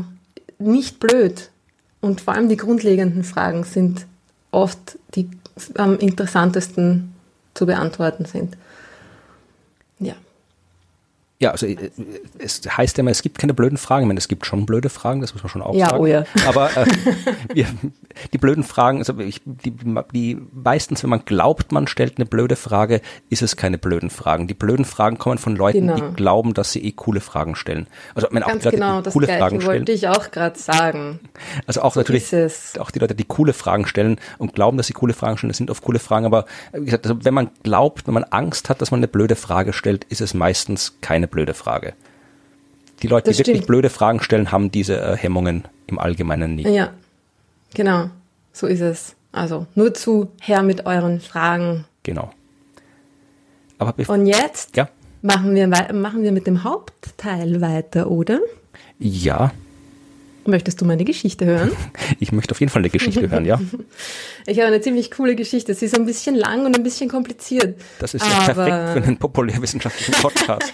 nicht 0.57 0.99
blöd. 0.99 1.50
Und 2.01 2.21
vor 2.21 2.33
allem 2.33 2.49
die 2.49 2.57
grundlegenden 2.57 3.23
Fragen 3.23 3.63
sind 3.63 4.05
oft 4.51 4.97
die 5.15 5.29
am 5.75 5.97
interessantesten 5.99 7.13
zu 7.53 7.65
beantworten 7.65 8.25
sind. 8.25 8.57
Ja. 11.41 11.51
Also 11.51 11.65
äh, 11.65 11.89
es 12.37 12.61
heißt 12.65 12.97
ja 12.97 13.01
immer, 13.01 13.11
es 13.11 13.23
gibt 13.23 13.39
keine 13.39 13.55
blöden 13.55 13.77
Fragen. 13.77 14.03
Ich 14.03 14.07
meine, 14.07 14.19
es 14.19 14.27
gibt 14.27 14.45
schon 14.45 14.65
blöde 14.67 14.89
Fragen, 14.89 15.21
das 15.21 15.33
muss 15.33 15.43
man 15.43 15.49
schon 15.49 15.63
auch 15.63 15.73
ja, 15.73 15.89
sagen. 15.89 16.01
Oh 16.01 16.05
ja. 16.05 16.23
Aber 16.47 16.69
äh, 16.77 16.85
wir, 17.53 17.65
die 18.31 18.37
blöden 18.37 18.63
Fragen, 18.63 18.99
also 18.99 19.17
ich, 19.17 19.41
die, 19.45 19.73
die 20.13 20.37
meistens, 20.53 21.01
wenn 21.01 21.09
man 21.09 21.25
glaubt, 21.25 21.71
man 21.71 21.87
stellt 21.87 22.17
eine 22.17 22.27
blöde 22.27 22.55
Frage, 22.55 23.01
ist 23.29 23.41
es 23.41 23.57
keine 23.57 23.79
blöden 23.79 24.11
Fragen. 24.11 24.45
Die 24.45 24.53
blöden 24.53 24.85
Fragen 24.85 25.17
kommen 25.17 25.39
von 25.39 25.55
Leuten, 25.55 25.87
genau. 25.87 25.95
die 25.95 26.15
glauben, 26.15 26.53
dass 26.53 26.71
sie 26.73 26.85
eh 26.85 26.91
coole 26.91 27.21
Fragen 27.21 27.55
stellen. 27.55 27.87
Also 28.13 28.27
ich 28.27 28.33
meine, 28.33 28.45
auch 28.45 28.51
die 28.51 28.65
Leute, 28.65 28.71
genau, 28.71 29.01
die 29.01 29.09
coole 29.09 29.25
Gleiche 29.25 29.41
Fragen 29.41 29.61
stellen. 29.61 29.79
wollte 29.79 29.91
ich 29.93 30.07
auch 30.07 30.29
gerade 30.29 30.59
sagen. 30.59 31.19
Also 31.65 31.81
auch 31.81 31.95
so 31.95 32.01
natürlich, 32.01 32.31
auch 32.79 32.91
die 32.91 32.99
Leute, 32.99 33.15
die 33.15 33.25
coole 33.25 33.53
Fragen 33.53 33.87
stellen 33.87 34.19
und 34.37 34.53
glauben, 34.53 34.77
dass 34.77 34.85
sie 34.85 34.93
coole 34.93 35.13
Fragen 35.13 35.37
stellen, 35.37 35.49
das 35.49 35.57
sind 35.57 35.71
oft 35.71 35.83
coole 35.83 35.99
Fragen. 35.99 36.27
Aber 36.27 36.45
wie 36.71 36.85
gesagt, 36.85 37.07
also 37.07 37.25
wenn 37.25 37.33
man 37.33 37.49
glaubt, 37.63 38.05
wenn 38.05 38.13
man 38.13 38.25
Angst 38.25 38.69
hat, 38.69 38.79
dass 38.79 38.91
man 38.91 38.99
eine 38.99 39.07
blöde 39.07 39.35
Frage 39.35 39.73
stellt, 39.73 40.03
ist 40.05 40.21
es 40.21 40.35
meistens 40.35 40.97
keine 41.01 41.30
blöde 41.31 41.53
Frage. 41.53 41.93
Die 43.01 43.07
Leute, 43.07 43.29
das 43.31 43.37
die 43.37 43.43
stimmt. 43.43 43.55
wirklich 43.55 43.67
blöde 43.67 43.89
Fragen 43.89 44.21
stellen, 44.21 44.51
haben 44.51 44.71
diese 44.71 44.99
äh, 45.01 45.17
Hemmungen 45.17 45.63
im 45.87 45.97
Allgemeinen 45.97 46.55
nicht. 46.55 46.69
Ja, 46.69 46.91
genau. 47.73 48.09
So 48.53 48.67
ist 48.67 48.81
es. 48.81 49.15
Also 49.31 49.65
nur 49.75 49.93
zu 49.93 50.31
her 50.41 50.61
mit 50.61 50.85
euren 50.85 51.19
Fragen. 51.21 51.85
Genau. 52.03 52.31
Aber 53.79 53.95
Und 54.07 54.27
jetzt 54.27 54.75
ja? 54.75 54.89
machen, 55.21 55.55
wir, 55.55 55.67
machen 55.67 56.21
wir 56.23 56.31
mit 56.31 56.45
dem 56.45 56.63
Hauptteil 56.63 57.61
weiter, 57.61 58.11
oder? 58.11 58.39
Ja. 58.99 59.51
Möchtest 60.45 60.81
du 60.81 60.85
meine 60.85 61.05
Geschichte 61.05 61.45
hören? 61.45 61.71
Ich 62.19 62.31
möchte 62.31 62.51
auf 62.51 62.59
jeden 62.59 62.71
Fall 62.71 62.81
eine 62.81 62.89
Geschichte 62.89 63.29
hören, 63.29 63.45
ja. 63.45 63.59
Ich 64.45 64.57
habe 64.59 64.67
eine 64.67 64.81
ziemlich 64.81 65.11
coole 65.11 65.35
Geschichte. 65.35 65.73
Sie 65.73 65.85
ist 65.85 65.95
ein 65.95 66.05
bisschen 66.05 66.35
lang 66.35 66.65
und 66.65 66.75
ein 66.75 66.83
bisschen 66.83 67.09
kompliziert. 67.09 67.79
Das 67.99 68.13
ist 68.13 68.25
ja 68.25 68.51
perfekt 68.51 69.03
für 69.03 69.03
einen 69.03 69.17
populärwissenschaftlichen 69.17 70.13
Podcast. 70.15 70.73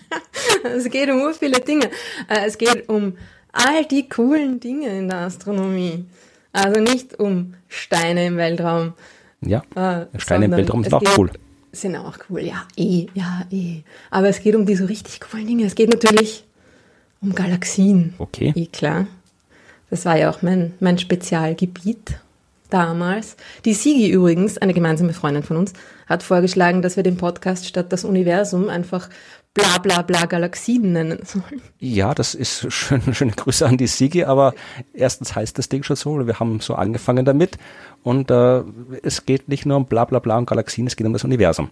es 0.64 0.88
geht 0.90 1.10
um 1.10 1.32
viele 1.34 1.60
Dinge. 1.60 1.86
Äh, 2.28 2.46
es 2.46 2.58
geht 2.58 2.88
um 2.88 3.16
all 3.52 3.84
die 3.86 4.08
coolen 4.08 4.60
Dinge 4.60 4.98
in 4.98 5.08
der 5.08 5.18
Astronomie. 5.18 6.04
Also 6.52 6.80
nicht 6.80 7.18
um 7.18 7.54
Steine 7.68 8.26
im 8.26 8.36
Weltraum. 8.36 8.92
Ja, 9.40 9.62
äh, 9.74 10.06
Steine 10.18 10.46
im 10.46 10.52
Weltraum 10.52 10.82
sind 10.82 10.94
auch 10.94 11.18
cool. 11.18 11.30
Sind 11.72 11.96
auch 11.96 12.18
cool, 12.28 12.40
ja, 12.40 12.66
eh, 12.76 13.06
ja, 13.14 13.46
eh. 13.50 13.82
Aber 14.10 14.28
es 14.28 14.42
geht 14.42 14.54
um 14.54 14.66
die 14.66 14.76
so 14.76 14.84
richtig 14.84 15.20
coolen 15.20 15.46
Dinge. 15.46 15.64
Es 15.64 15.74
geht 15.74 15.90
natürlich 15.90 16.44
um 17.22 17.34
Galaxien. 17.34 18.14
Okay. 18.18 18.52
Eh 18.54 18.66
klar. 18.66 19.06
Das 19.90 20.04
war 20.04 20.18
ja 20.18 20.30
auch 20.30 20.42
mein, 20.42 20.74
mein 20.80 20.98
Spezialgebiet 20.98 22.18
damals. 22.70 23.36
Die 23.64 23.74
Sigi 23.74 24.10
übrigens, 24.10 24.58
eine 24.58 24.74
gemeinsame 24.74 25.12
Freundin 25.12 25.42
von 25.42 25.56
uns, 25.56 25.72
hat 26.06 26.22
vorgeschlagen, 26.22 26.82
dass 26.82 26.96
wir 26.96 27.02
den 27.02 27.16
Podcast 27.16 27.66
statt 27.66 27.92
das 27.92 28.04
Universum 28.04 28.68
einfach 28.68 29.08
bla 29.54 29.78
bla 29.78 30.02
bla 30.02 30.24
Galaxien 30.24 30.92
nennen 30.92 31.20
sollen. 31.24 31.60
Ja, 31.78 32.14
das 32.14 32.34
ist 32.34 32.72
schön, 32.72 33.02
schöne 33.14 33.32
Grüße 33.32 33.66
an 33.66 33.76
die 33.76 33.86
Sigi, 33.86 34.24
aber 34.24 34.54
erstens 34.94 35.34
heißt 35.34 35.58
das 35.58 35.68
Ding 35.68 35.82
schon 35.82 35.96
so, 35.96 36.26
wir 36.26 36.40
haben 36.40 36.60
so 36.60 36.74
angefangen 36.74 37.24
damit 37.24 37.58
und 38.02 38.30
äh, 38.30 38.62
es 39.02 39.26
geht 39.26 39.48
nicht 39.48 39.66
nur 39.66 39.76
um 39.76 39.86
bla 39.86 40.04
bla 40.06 40.18
bla 40.18 40.38
und 40.38 40.46
Galaxien, 40.46 40.86
es 40.86 40.96
geht 40.96 41.06
um 41.06 41.12
das 41.12 41.24
Universum. 41.24 41.70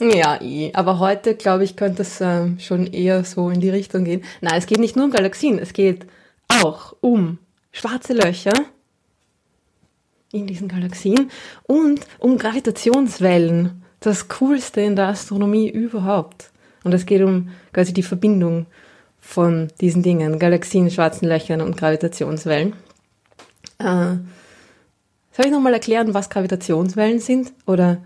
Ja, 0.00 0.40
eh. 0.40 0.70
aber 0.74 1.00
heute, 1.00 1.34
glaube 1.34 1.64
ich, 1.64 1.74
könnte 1.74 2.02
es 2.02 2.20
äh, 2.20 2.58
schon 2.60 2.86
eher 2.86 3.24
so 3.24 3.50
in 3.50 3.60
die 3.60 3.70
Richtung 3.70 4.04
gehen. 4.04 4.22
Nein, 4.40 4.54
es 4.56 4.66
geht 4.66 4.78
nicht 4.78 4.94
nur 4.94 5.06
um 5.06 5.10
Galaxien, 5.10 5.58
es 5.58 5.72
geht 5.72 6.06
auch 6.48 6.94
um 7.00 7.38
schwarze 7.72 8.12
Löcher 8.12 8.52
in 10.32 10.46
diesen 10.46 10.68
Galaxien 10.68 11.30
und 11.64 12.00
um 12.18 12.38
Gravitationswellen. 12.38 13.82
Das 14.00 14.28
Coolste 14.28 14.80
in 14.80 14.94
der 14.94 15.08
Astronomie 15.08 15.68
überhaupt. 15.68 16.50
Und 16.84 16.94
es 16.94 17.04
geht 17.04 17.22
um 17.22 17.50
quasi 17.72 17.92
die 17.92 18.04
Verbindung 18.04 18.66
von 19.18 19.68
diesen 19.80 20.04
Dingen, 20.04 20.38
Galaxien, 20.38 20.90
schwarzen 20.90 21.28
Löchern 21.28 21.60
und 21.60 21.76
Gravitationswellen. 21.76 22.74
Äh, 23.78 24.16
soll 25.32 25.46
ich 25.46 25.50
nochmal 25.50 25.74
erklären, 25.74 26.14
was 26.14 26.30
Gravitationswellen 26.30 27.18
sind? 27.18 27.52
Oder 27.66 27.98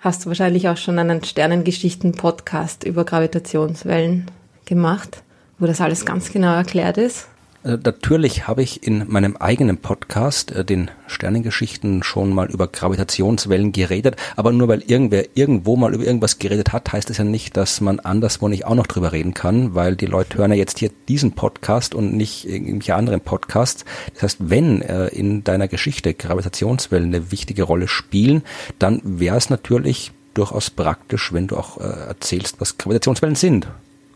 hast 0.00 0.24
du 0.24 0.28
wahrscheinlich 0.28 0.68
auch 0.68 0.78
schon 0.78 0.98
einen 0.98 1.22
Sternengeschichten-Podcast 1.22 2.84
über 2.84 3.04
Gravitationswellen 3.04 4.30
gemacht, 4.64 5.22
wo 5.58 5.66
das 5.66 5.80
alles 5.80 6.04
ganz 6.04 6.32
genau 6.32 6.54
erklärt 6.54 6.96
ist? 6.96 7.28
Äh, 7.62 7.76
natürlich 7.84 8.48
habe 8.48 8.62
ich 8.62 8.82
in 8.86 9.04
meinem 9.08 9.36
eigenen 9.36 9.78
Podcast, 9.78 10.50
äh, 10.52 10.64
den 10.64 10.90
Sternengeschichten, 11.06 12.02
schon 12.02 12.32
mal 12.32 12.50
über 12.50 12.66
Gravitationswellen 12.68 13.72
geredet, 13.72 14.16
aber 14.36 14.52
nur 14.52 14.68
weil 14.68 14.82
irgendwer 14.86 15.24
irgendwo 15.34 15.76
mal 15.76 15.94
über 15.94 16.04
irgendwas 16.04 16.38
geredet 16.38 16.72
hat, 16.72 16.92
heißt 16.92 17.10
es 17.10 17.18
ja 17.18 17.24
nicht, 17.24 17.56
dass 17.56 17.80
man 17.80 18.00
anderswo 18.00 18.48
nicht 18.48 18.64
auch 18.64 18.74
noch 18.74 18.86
drüber 18.86 19.12
reden 19.12 19.34
kann, 19.34 19.74
weil 19.74 19.94
die 19.96 20.06
Leute 20.06 20.38
hören 20.38 20.52
ja 20.52 20.56
jetzt 20.56 20.78
hier 20.78 20.90
diesen 21.08 21.32
Podcast 21.32 21.94
und 21.94 22.14
nicht 22.14 22.48
irgendwelche 22.48 22.94
anderen 22.94 23.20
Podcasts. 23.20 23.84
Das 24.14 24.22
heißt, 24.22 24.38
wenn 24.40 24.80
äh, 24.82 25.08
in 25.08 25.44
deiner 25.44 25.68
Geschichte 25.68 26.14
Gravitationswellen 26.14 27.14
eine 27.14 27.30
wichtige 27.30 27.64
Rolle 27.64 27.88
spielen, 27.88 28.42
dann 28.78 29.00
wäre 29.04 29.36
es 29.36 29.50
natürlich 29.50 30.12
durchaus 30.32 30.70
praktisch, 30.70 31.32
wenn 31.32 31.48
du 31.48 31.56
auch 31.56 31.78
erzählst, 31.78 32.60
was 32.60 32.78
Gravitationswellen 32.78 33.34
sind 33.34 33.66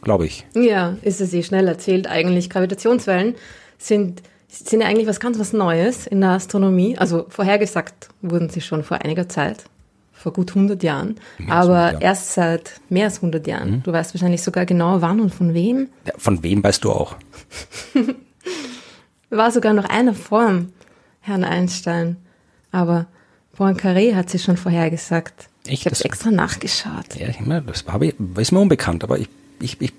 glaube 0.05 0.27
ich. 0.27 0.47
Ja, 0.55 0.97
ist 1.03 1.21
es 1.21 1.33
eh 1.33 1.43
schnell 1.43 1.67
erzählt. 1.67 2.07
Eigentlich 2.07 2.51
Gravitationswellen 2.51 3.35
sind, 3.79 4.23
sind 4.49 4.81
ja 4.81 4.87
eigentlich 4.87 5.09
was 5.09 5.21
ganz 5.21 5.39
was 5.39 5.53
Neues 5.53 6.07
in 6.07 6.21
der 6.21 6.31
Astronomie. 6.31 6.97
Also 6.99 7.27
vorhergesagt 7.29 8.09
wurden 8.23 8.49
sie 8.51 8.61
schon 8.61 8.85
vor 8.85 8.99
einiger 9.03 9.29
Zeit, 9.29 9.65
vor 10.13 10.33
gut 10.33 10.51
100 10.51 10.83
Jahren, 10.83 11.17
aber 11.49 11.87
100 11.87 11.93
Jahren. 11.93 12.03
erst 12.03 12.35
seit 12.35 12.81
mehr 12.89 13.07
als 13.07 13.17
100 13.17 13.47
Jahren. 13.47 13.71
Mhm. 13.71 13.83
Du 13.83 13.93
weißt 13.93 14.15
wahrscheinlich 14.15 14.43
sogar 14.43 14.67
genau 14.67 15.01
wann 15.01 15.21
und 15.21 15.35
von 15.35 15.55
wem. 15.55 15.89
Ja, 16.07 16.13
von 16.17 16.43
wem 16.43 16.63
weißt 16.63 16.85
du 16.85 16.93
auch. 16.93 17.17
War 19.31 19.51
sogar 19.51 19.73
noch 19.73 19.87
einer 19.87 20.15
vor 20.15 20.63
Herrn 21.21 21.45
Einstein, 21.45 22.17
aber 22.71 23.07
Poincaré 23.57 24.15
hat 24.15 24.31
sie 24.31 24.39
schon 24.39 24.57
vorhergesagt. 24.57 25.49
Ich, 25.67 25.73
ich 25.73 25.87
habe 25.87 26.05
extra 26.05 26.31
nachgeschaut. 26.31 27.17
Ja, 27.17 27.29
ich 27.29 27.41
meine, 27.41 27.63
das 27.63 27.87
war, 27.87 28.01
ist 28.03 28.53
mir 28.53 28.61
unbekannt, 28.61 29.03
aber 29.03 29.19
ich 29.19 29.29
ich, 29.61 29.81
ich 29.81 29.93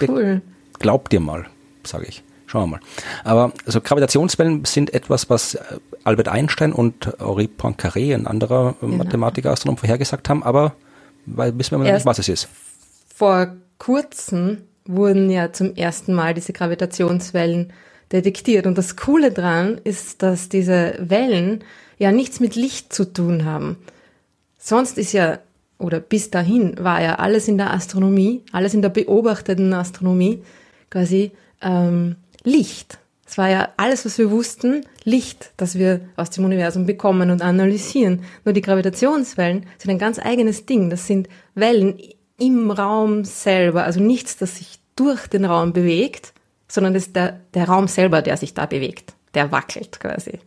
cool. 0.00 0.42
glaub 0.78 1.08
dir 1.08 1.20
mal, 1.20 1.46
sage 1.84 2.06
ich. 2.08 2.22
Schauen 2.46 2.64
wir 2.64 2.76
mal. 2.76 2.80
Aber 3.24 3.52
also 3.64 3.80
Gravitationswellen 3.80 4.66
sind 4.66 4.92
etwas, 4.92 5.30
was 5.30 5.54
äh, 5.54 5.60
Albert 6.04 6.28
Einstein 6.28 6.72
und 6.72 7.06
Henri 7.18 7.48
Poincaré, 7.48 8.14
ein 8.14 8.26
anderer 8.26 8.74
genau. 8.80 8.96
Mathematiker, 8.96 9.52
Astronom, 9.52 9.78
vorhergesagt 9.78 10.28
haben, 10.28 10.42
aber 10.42 10.74
weil 11.24 11.56
wissen 11.58 11.72
wir 11.72 11.78
noch 11.78 11.92
nicht, 11.92 12.04
was 12.04 12.18
es 12.18 12.28
ist. 12.28 12.48
Vor 13.14 13.56
kurzem 13.78 14.58
wurden 14.84 15.30
ja 15.30 15.52
zum 15.52 15.76
ersten 15.76 16.12
Mal 16.12 16.34
diese 16.34 16.52
Gravitationswellen 16.52 17.72
detektiert. 18.10 18.66
Und 18.66 18.76
das 18.76 18.96
Coole 18.96 19.32
dran 19.32 19.80
ist, 19.82 20.22
dass 20.22 20.48
diese 20.48 20.96
Wellen 20.98 21.64
ja 21.98 22.12
nichts 22.12 22.40
mit 22.40 22.56
Licht 22.56 22.92
zu 22.92 23.12
tun 23.12 23.44
haben. 23.44 23.76
Sonst 24.58 24.98
ist 24.98 25.12
ja, 25.12 25.38
oder 25.82 26.00
bis 26.00 26.30
dahin 26.30 26.74
war 26.78 27.02
ja 27.02 27.16
alles 27.16 27.48
in 27.48 27.58
der 27.58 27.72
Astronomie, 27.72 28.42
alles 28.52 28.74
in 28.74 28.82
der 28.82 28.88
beobachteten 28.88 29.72
Astronomie 29.74 30.42
quasi 30.90 31.32
ähm, 31.60 32.16
Licht. 32.44 32.98
Es 33.26 33.38
war 33.38 33.48
ja 33.48 33.68
alles, 33.78 34.04
was 34.04 34.18
wir 34.18 34.30
wussten, 34.30 34.84
Licht, 35.04 35.52
das 35.56 35.78
wir 35.78 36.00
aus 36.16 36.30
dem 36.30 36.44
Universum 36.44 36.84
bekommen 36.84 37.30
und 37.30 37.40
analysieren. 37.40 38.24
Nur 38.44 38.52
die 38.52 38.60
Gravitationswellen 38.60 39.64
sind 39.78 39.90
ein 39.90 39.98
ganz 39.98 40.18
eigenes 40.18 40.66
Ding. 40.66 40.90
Das 40.90 41.06
sind 41.06 41.28
Wellen 41.54 41.98
im 42.38 42.70
Raum 42.70 43.24
selber, 43.24 43.84
also 43.84 44.00
nichts, 44.00 44.36
das 44.36 44.56
sich 44.56 44.80
durch 44.96 45.28
den 45.28 45.44
Raum 45.44 45.72
bewegt, 45.72 46.34
sondern 46.68 46.92
das 46.92 47.04
ist 47.06 47.16
der, 47.16 47.40
der 47.54 47.68
Raum 47.68 47.88
selber, 47.88 48.20
der 48.20 48.36
sich 48.36 48.52
da 48.52 48.66
bewegt. 48.66 49.14
Der 49.34 49.50
wackelt 49.50 49.98
quasi. 49.98 50.40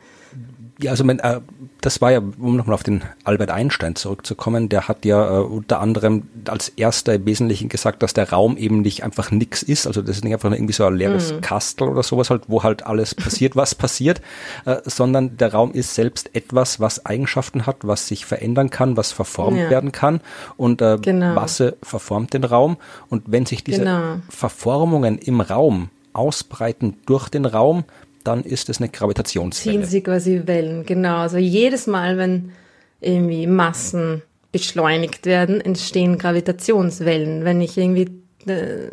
Ja, 0.79 0.91
also 0.91 1.05
mein, 1.05 1.20
äh, 1.20 1.39
das 1.79 2.01
war 2.01 2.12
ja, 2.12 2.20
um 2.20 2.58
nochmal 2.58 2.74
auf 2.74 2.84
den 2.84 3.01
Albert 3.24 3.50
Einstein 3.50 3.96
zurückzukommen, 3.96 4.67
der 4.67 4.89
hat 4.89 5.05
ja 5.05 5.39
äh, 5.39 5.41
unter 5.41 5.79
anderem 5.79 6.24
als 6.50 6.67
erster 6.70 7.13
im 7.13 7.25
Wesentlichen 7.25 7.70
gesagt, 7.70 8.03
dass 8.03 8.13
der 8.13 8.29
Raum 8.29 8.58
eben 8.58 8.82
nicht 8.82 9.03
einfach 9.03 9.32
nix 9.32 9.63
ist, 9.63 9.88
also 9.88 10.01
das 10.01 10.17
ist 10.17 10.25
nicht 10.25 10.34
einfach 10.34 10.51
irgendwie 10.51 10.74
so 10.74 10.86
ein 10.86 10.96
leeres 10.96 11.32
mhm. 11.32 11.41
Kastel 11.41 11.88
oder 11.88 12.03
sowas 12.03 12.29
halt, 12.29 12.44
wo 12.48 12.63
halt 12.63 12.86
alles 12.86 13.15
passiert, 13.15 13.55
was 13.55 13.74
passiert, 13.74 14.22
äh, 14.65 14.77
sondern 14.84 15.38
der 15.38 15.53
Raum 15.53 15.72
ist 15.72 15.96
selbst 15.96 16.36
etwas, 16.36 16.82
was 16.82 17.05
Eigenschaften 17.05 17.65
hat, 17.65 17.77
was 17.84 18.08
sich 18.08 18.25
verändern 18.25 18.70
kann, 18.70 18.98
was 18.98 19.13
verformt 19.13 19.58
ja. 19.58 19.70
werden 19.70 19.94
kann 19.94 20.20
und 20.58 20.82
äh, 20.82 20.98
genau. 21.01 21.36
Masse 21.36 21.77
verformt 21.84 22.34
den 22.34 22.44
Raum 22.44 22.75
und 23.08 23.24
wenn 23.27 23.46
sich 23.46 23.63
diese 23.63 23.79
genau. 23.79 24.17
Verformungen 24.29 25.20
im 25.20 25.39
Raum 25.39 25.89
ausbreiten 26.15 26.98
durch 27.05 27.29
den 27.29 27.46
Raum, 27.46 27.84
dann 28.25 28.44
ist 28.44 28.70
es 28.70 28.79
eine 28.79 28.89
Gravitationswelle. 28.89 29.77
Ziehen 29.77 29.86
sie 29.86 30.01
quasi 30.01 30.41
Wellen, 30.46 30.86
genau. 30.86 31.17
Also 31.17 31.38
jedes 31.38 31.88
Mal, 31.88 32.17
wenn 32.17 32.51
irgendwie 33.00 33.48
Massen 33.48 34.22
beschleunigt 34.51 35.25
werden, 35.25 35.62
entstehen 35.62 36.17
Gravitationswellen. 36.17 37.46
Wenn 37.46 37.62
ich 37.62 37.77
irgendwie 37.77 38.10
äh, 38.48 38.89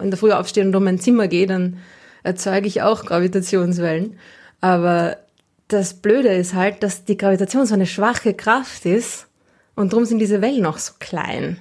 in 0.00 0.10
der 0.10 0.18
Früh 0.18 0.32
aufstehe 0.32 0.64
und 0.64 0.74
um 0.74 0.84
mein 0.84 0.98
Zimmer 0.98 1.28
gehe, 1.28 1.46
dann 1.46 1.78
erzeuge 2.22 2.66
ich 2.66 2.82
auch 2.82 3.04
Gravitationswellen. 3.04 4.18
Aber 4.60 5.18
das 5.68 5.94
Blöde 5.94 6.30
ist 6.30 6.54
halt, 6.54 6.82
dass 6.82 7.04
die 7.04 7.16
Gravitation 7.16 7.66
so 7.66 7.74
eine 7.74 7.86
schwache 7.86 8.34
Kraft 8.34 8.86
ist 8.86 9.26
und 9.74 9.92
darum 9.92 10.04
sind 10.04 10.18
diese 10.18 10.40
Wellen 10.40 10.66
auch 10.66 10.78
so 10.78 10.94
klein. 10.98 11.58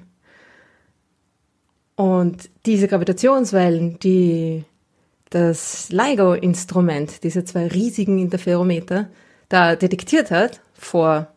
Und 1.96 2.50
diese 2.66 2.88
Gravitationswellen, 2.88 4.00
die 4.00 4.64
das 5.34 5.90
LIGO-Instrument, 5.90 7.24
diese 7.24 7.44
zwei 7.44 7.68
riesigen 7.68 8.20
Interferometer, 8.20 9.08
da 9.50 9.76
detektiert 9.76 10.30
hat, 10.30 10.62
vor 10.74 11.28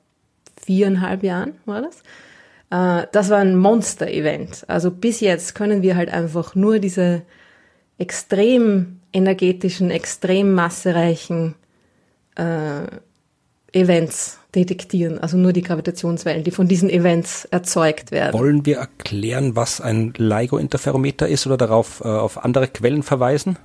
viereinhalb 0.63 1.23
Jahren 1.23 1.55
war 1.65 1.83
das, 1.83 2.03
äh, 2.71 3.07
das 3.13 3.31
war 3.31 3.39
ein 3.39 3.57
Monster-Event. 3.57 4.65
Also 4.69 4.91
bis 4.91 5.21
jetzt 5.21 5.55
können 5.55 5.81
wir 5.83 5.97
halt 5.97 6.11
einfach 6.11 6.55
nur 6.55 6.79
diese 6.79 7.23
extrem 7.97 9.01
energetischen, 9.13 9.91
extrem 9.91 10.53
massereichen 10.53 11.55
äh, 12.35 12.83
Events 13.73 14.39
detektieren, 14.55 15.19
also 15.19 15.37
nur 15.37 15.53
die 15.53 15.63
Gravitationswellen, 15.63 16.45
die 16.45 16.51
von 16.51 16.69
diesen 16.69 16.91
Events 16.91 17.47
erzeugt 17.47 18.11
werden. 18.11 18.39
Wollen 18.39 18.65
wir 18.67 18.79
erklären, 18.79 19.57
was 19.57 19.81
ein 19.81 20.13
LIGO-Interferometer 20.17 21.29
ist 21.29 21.47
oder 21.47 21.57
darauf 21.57 22.01
äh, 22.01 22.09
auf 22.09 22.43
andere 22.45 22.69
Quellen 22.69 23.03
verweisen? 23.03 23.59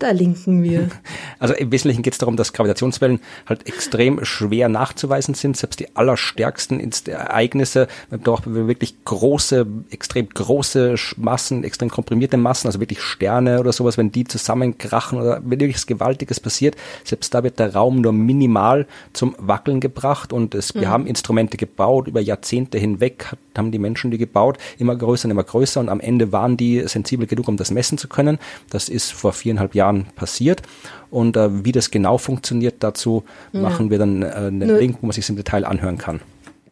Da 0.00 0.10
linken 0.10 0.62
wir. 0.62 0.88
Also 1.38 1.54
im 1.54 1.72
Wesentlichen 1.72 2.02
geht 2.02 2.12
es 2.12 2.18
darum, 2.18 2.36
dass 2.36 2.52
Gravitationswellen 2.52 3.18
halt 3.46 3.66
extrem 3.66 4.22
schwer 4.26 4.68
nachzuweisen 4.68 5.32
sind. 5.32 5.56
Selbst 5.56 5.80
die 5.80 5.96
allerstärksten 5.96 6.80
Ereignisse, 7.06 7.88
braucht 8.10 8.44
wirklich 8.46 9.04
große, 9.06 9.66
extrem 9.90 10.28
große 10.28 10.96
Massen, 11.16 11.64
extrem 11.64 11.88
komprimierte 11.88 12.36
Massen, 12.36 12.66
also 12.66 12.78
wirklich 12.78 13.00
Sterne 13.00 13.58
oder 13.58 13.72
sowas, 13.72 13.96
wenn 13.96 14.12
die 14.12 14.24
zusammenkrachen 14.24 15.18
oder 15.18 15.40
wenn 15.42 15.60
wirklich 15.60 15.86
Gewaltiges 15.86 16.40
passiert, 16.40 16.76
selbst 17.04 17.32
da 17.32 17.42
wird 17.42 17.58
der 17.58 17.74
Raum 17.74 18.02
nur 18.02 18.12
minimal 18.12 18.86
zum 19.14 19.34
Wackeln 19.38 19.80
gebracht 19.80 20.32
und 20.32 20.54
es, 20.54 20.74
mhm. 20.74 20.80
wir 20.80 20.88
haben 20.90 21.06
Instrumente 21.06 21.56
gebaut, 21.56 22.06
über 22.06 22.20
Jahrzehnte 22.20 22.78
hinweg 22.78 23.34
haben 23.56 23.72
die 23.72 23.78
Menschen 23.78 24.10
die 24.10 24.18
gebaut, 24.18 24.58
immer 24.78 24.96
größer 24.96 25.26
und 25.26 25.32
immer 25.32 25.44
größer 25.44 25.80
und 25.80 25.88
am 25.88 26.00
Ende 26.00 26.32
waren 26.32 26.56
die 26.56 26.86
sensibel 26.86 27.26
genug, 27.26 27.48
um 27.48 27.56
das 27.56 27.70
messen 27.70 27.98
zu 27.98 28.08
können. 28.08 28.38
Das 28.70 28.88
ist 28.88 29.12
vor 29.12 29.32
viereinhalb 29.32 29.74
Jahren 29.74 29.89
Jahren 29.90 30.06
passiert. 30.14 30.62
Und 31.10 31.36
äh, 31.36 31.64
wie 31.64 31.72
das 31.72 31.90
genau 31.90 32.18
funktioniert, 32.18 32.76
dazu 32.80 33.24
ja. 33.52 33.60
machen 33.60 33.90
wir 33.90 33.98
dann 33.98 34.22
äh, 34.22 34.26
einen 34.26 34.58
Nur 34.58 34.78
Link, 34.78 34.98
wo 35.00 35.06
man 35.06 35.12
sich 35.12 35.28
im 35.28 35.36
Detail 35.36 35.64
anhören 35.64 35.98
kann. 35.98 36.20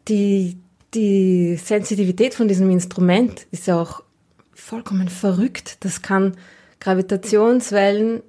Die, 0.07 0.57
die 0.93 1.55
Sensitivität 1.57 2.33
von 2.33 2.47
diesem 2.47 2.69
Instrument 2.71 3.45
ist 3.51 3.67
ja 3.67 3.79
auch 3.81 4.01
vollkommen 4.53 5.09
verrückt. 5.09 5.77
Das 5.81 6.01
kann 6.01 6.35
Gravitationswellen 6.79 8.21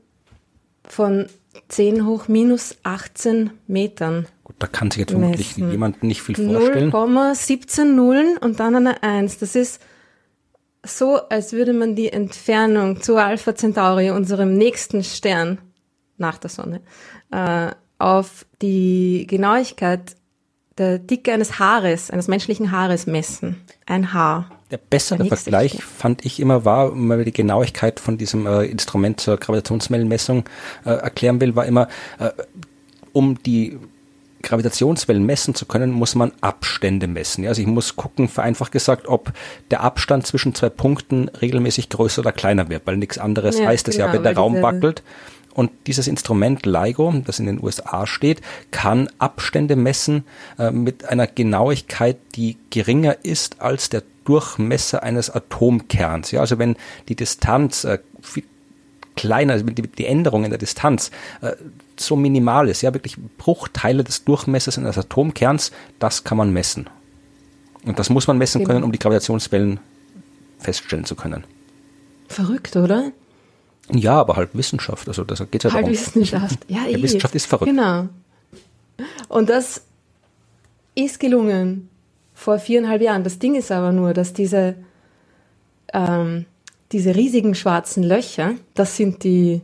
von 0.85 1.27
10 1.69 2.07
hoch 2.07 2.29
minus 2.29 2.77
18 2.83 3.51
Metern. 3.67 4.27
Gut, 4.45 4.57
da 4.59 4.67
kann 4.67 4.91
sich 4.91 5.01
jetzt 5.01 5.13
vermutlich 5.13 5.57
jemand 5.57 6.03
nicht 6.03 6.23
viel 6.23 6.35
vorstellen. 6.35 6.91
0,17 6.91 7.85
Nullen 7.85 8.37
und 8.39 8.59
dann 8.59 8.75
eine 8.75 9.03
1. 9.03 9.39
Das 9.39 9.55
ist 9.55 9.81
so, 10.85 11.17
als 11.29 11.53
würde 11.53 11.73
man 11.73 11.95
die 11.95 12.13
Entfernung 12.13 13.03
zu 13.03 13.17
Alpha 13.17 13.55
Centauri, 13.55 14.11
unserem 14.11 14.57
nächsten 14.57 15.05
Stern 15.05 15.59
nach 16.17 16.39
der 16.39 16.51
Sonne, 16.51 16.81
äh, 17.31 17.71
auf 17.99 18.47
die 18.63 19.27
Genauigkeit 19.29 20.17
der 20.79 20.99
Dicke 20.99 21.33
eines 21.33 21.59
Haares, 21.59 22.11
eines 22.11 22.29
menschlichen 22.29 22.73
Haares 22.73 23.07
messen. 23.07 23.61
Ein 23.87 24.13
Haar. 24.15 24.51
Der 24.71 24.79
bessere 24.79 25.19
der 25.19 25.37
Vergleich 25.37 25.73
Stern. 25.73 25.85
fand 25.99 26.25
ich 26.25 26.41
immer 26.41 26.65
war, 26.65 26.93
wenn 26.93 27.07
man 27.07 27.25
die 27.25 27.33
Genauigkeit 27.33 28.01
von 28.01 28.17
diesem 28.17 28.47
äh, 28.47 28.65
Instrument 28.65 29.21
zur 29.21 29.37
Gravitationswellenmessung 29.37 30.45
äh, 30.87 30.91
erklären 30.91 31.41
will, 31.41 31.57
war 31.57 31.67
immer, 31.67 31.89
äh, 32.19 32.31
um 33.13 33.43
die 33.43 33.79
Gravitationswellen 34.43 35.25
messen 35.25 35.55
zu 35.55 35.67
können, 35.67 35.91
muss 35.91 36.15
man 36.15 36.33
Abstände 36.41 37.07
messen. 37.07 37.47
Also 37.47 37.61
ich 37.61 37.67
muss 37.67 37.97
gucken, 37.97 38.29
vereinfacht 38.29 38.73
gesagt, 38.73 39.07
ob 39.09 39.33
der 39.71 39.83
Abstand 39.83 40.27
zwischen 40.27 40.55
zwei 40.55 40.69
Punkten 40.71 41.29
regelmäßig 41.29 41.89
größer 41.89 42.21
oder 42.21 42.33
kleiner 42.33 42.69
wird, 42.69 42.87
weil 42.87 42.97
nichts 42.97 43.19
anderes 43.19 43.59
ja, 43.59 43.67
heißt 43.67 43.89
es 43.89 43.97
genau, 43.97 44.09
ja, 44.09 44.13
wenn 44.15 44.23
der 44.23 44.37
Raum 44.37 44.63
wackelt. 44.63 45.03
Und 45.53 45.71
dieses 45.87 46.07
Instrument 46.07 46.65
LIGO, 46.65 47.13
das 47.25 47.39
in 47.41 47.47
den 47.47 47.63
USA 47.63 48.07
steht, 48.07 48.41
kann 48.71 49.09
Abstände 49.19 49.77
messen 49.77 50.25
äh, 50.59 50.71
mit 50.71 51.05
einer 51.07 51.27
Genauigkeit, 51.27 52.17
die 52.37 52.57
geringer 52.71 53.17
ist 53.25 53.61
als 53.61 53.89
der 53.89 54.03
Durchmesser 54.25 55.03
eines 55.03 55.29
Atomkerns. 55.29 56.31
Ja, 56.31 56.41
also 56.41 56.59
wenn 56.59 56.77
die 57.09 57.17
Distanz 57.17 57.85
äh, 57.85 57.99
viel 58.21 58.45
kleiner, 59.17 59.55
also 59.55 59.67
die, 59.67 59.83
die 59.83 60.07
Änderung 60.07 60.45
in 60.45 60.51
der 60.51 60.59
Distanz 60.59 61.11
äh, 61.43 61.53
so 62.07 62.17
minimal 62.17 62.69
ist, 62.69 62.83
ja, 62.83 62.93
wirklich 62.95 63.17
Bruchteile 63.39 64.05
des 64.05 64.25
Durchmessers 64.25 64.79
eines 64.79 64.99
Atomkerns, 64.99 65.71
das 65.99 66.25
kann 66.25 66.39
man 66.39 66.53
messen. 66.53 66.89
Und 67.85 67.99
das 67.99 68.11
muss 68.11 68.27
man 68.27 68.39
messen 68.39 68.65
können, 68.65 68.85
um 68.85 68.93
die 68.93 68.99
Gravitationswellen 68.99 69.81
feststellen 70.59 71.05
zu 71.05 71.15
können. 71.15 71.45
Verrückt, 72.29 72.77
oder? 72.77 73.13
Ja, 73.93 74.21
aber 74.21 74.37
halt 74.37 74.51
Wissenschaft, 74.53 75.09
also 75.09 75.25
das 75.25 75.39
geht 75.51 75.65
ja 75.65 75.73
halt 75.73 75.85
darum. 75.85 75.93
Wissenschaft, 75.93 76.59
ja, 76.69 76.87
ja, 76.87 77.03
Wissenschaft 77.03 77.35
ist 77.35 77.47
verrückt. 77.47 77.71
Genau. 77.71 78.09
Und 79.29 79.49
das 79.49 79.83
ist 80.95 81.19
gelungen 81.19 81.89
vor 82.35 82.59
viereinhalb 82.59 83.03
Jahren. 83.03 83.25
Das 83.25 83.39
Ding 83.39 83.55
ist 83.55 83.73
aber 83.73 83.93
nur, 83.93 84.13
dass 84.15 84.33
diese, 84.33 84.77
ähm, 85.93 86.47
diese 86.93 87.15
riesigen 87.15 87.55
schwarzen 87.55 88.03
Löcher, 88.03 88.53
das 88.75 88.97
sind 88.97 89.25
die 89.25 89.63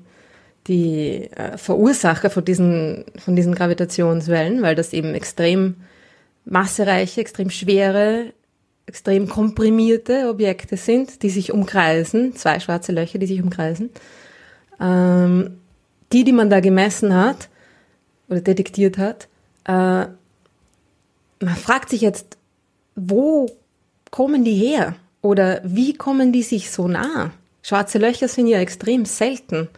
die 0.68 1.31
äh, 1.33 1.57
Verursacher 1.57 2.31
von 2.31 2.44
diesen, 2.44 3.05
von 3.18 3.37
diesen 3.37 3.55
Gravitationswellen, 3.55 4.62
weil 4.62 4.74
das 4.74 4.92
eben 4.92 5.14
extrem 5.14 5.76
massereiche, 6.44 7.20
extrem 7.20 7.50
schwere, 7.50 8.33
extrem 8.87 9.29
komprimierte 9.29 10.29
Objekte 10.29 10.76
sind, 10.76 11.22
die 11.22 11.31
sich 11.31 11.52
umkreisen, 11.52 12.35
zwei 12.37 12.61
schwarze 12.61 12.92
Löcher, 12.92 13.18
die 13.18 13.26
sich 13.26 13.42
umkreisen. 13.42 13.90
Ähm, 14.81 15.59
die, 16.12 16.24
die 16.24 16.33
man 16.33 16.50
da 16.50 16.61
gemessen 16.61 17.14
hat 17.14 17.48
oder 18.29 18.40
detektiert 18.40 18.98
hat, 18.98 19.29
äh, 19.64 20.07
man 21.40 21.57
fragt 21.57 21.90
sich 21.90 22.00
jetzt, 22.00 22.38
wo 22.94 23.46
kommen 24.11 24.44
die 24.44 24.55
her? 24.55 24.94
Oder 25.20 25.61
wie 25.64 25.94
kommen 25.94 26.33
die 26.33 26.42
sich 26.42 26.70
so 26.70 26.87
nah? 26.87 27.33
Schwarze 27.62 27.98
Löcher 27.98 28.29
sind 28.29 28.46
ja 28.46 28.61
extrem 28.61 29.05
selten 29.05 29.68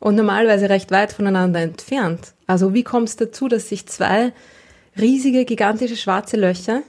und 0.00 0.16
normalerweise 0.16 0.68
recht 0.68 0.90
weit 0.90 1.12
voneinander 1.12 1.60
entfernt. 1.60 2.32
Also 2.46 2.74
wie 2.74 2.82
kommt 2.82 3.08
es 3.08 3.16
dazu, 3.16 3.46
dass 3.46 3.68
sich 3.68 3.86
zwei 3.86 4.32
riesige, 4.98 5.44
gigantische 5.44 5.96
schwarze 5.96 6.36
Löcher 6.36 6.82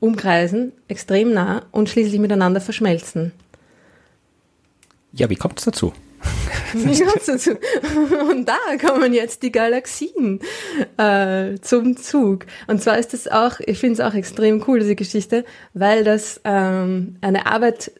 umkreisen, 0.00 0.72
extrem 0.88 1.32
nah 1.32 1.66
und 1.70 1.88
schließlich 1.88 2.20
miteinander 2.20 2.60
verschmelzen? 2.60 3.32
Ja, 5.12 5.28
wie 5.28 5.36
kommt 5.36 5.58
es 5.58 5.64
dazu? 5.66 5.92
und 8.30 8.48
da 8.48 8.56
kommen 8.80 9.12
jetzt 9.12 9.42
die 9.42 9.52
Galaxien 9.52 10.40
äh, 10.96 11.58
zum 11.60 11.96
Zug. 11.96 12.46
Und 12.66 12.82
zwar 12.82 12.98
ist 12.98 13.12
das 13.12 13.28
auch, 13.28 13.60
ich 13.60 13.78
finde 13.78 13.94
es 13.94 14.00
auch 14.00 14.14
extrem 14.14 14.64
cool, 14.66 14.80
diese 14.80 14.94
Geschichte, 14.94 15.44
weil 15.74 16.04
das 16.04 16.40
ähm, 16.44 17.16
eine 17.20 17.46
Arbeit, 17.46 17.92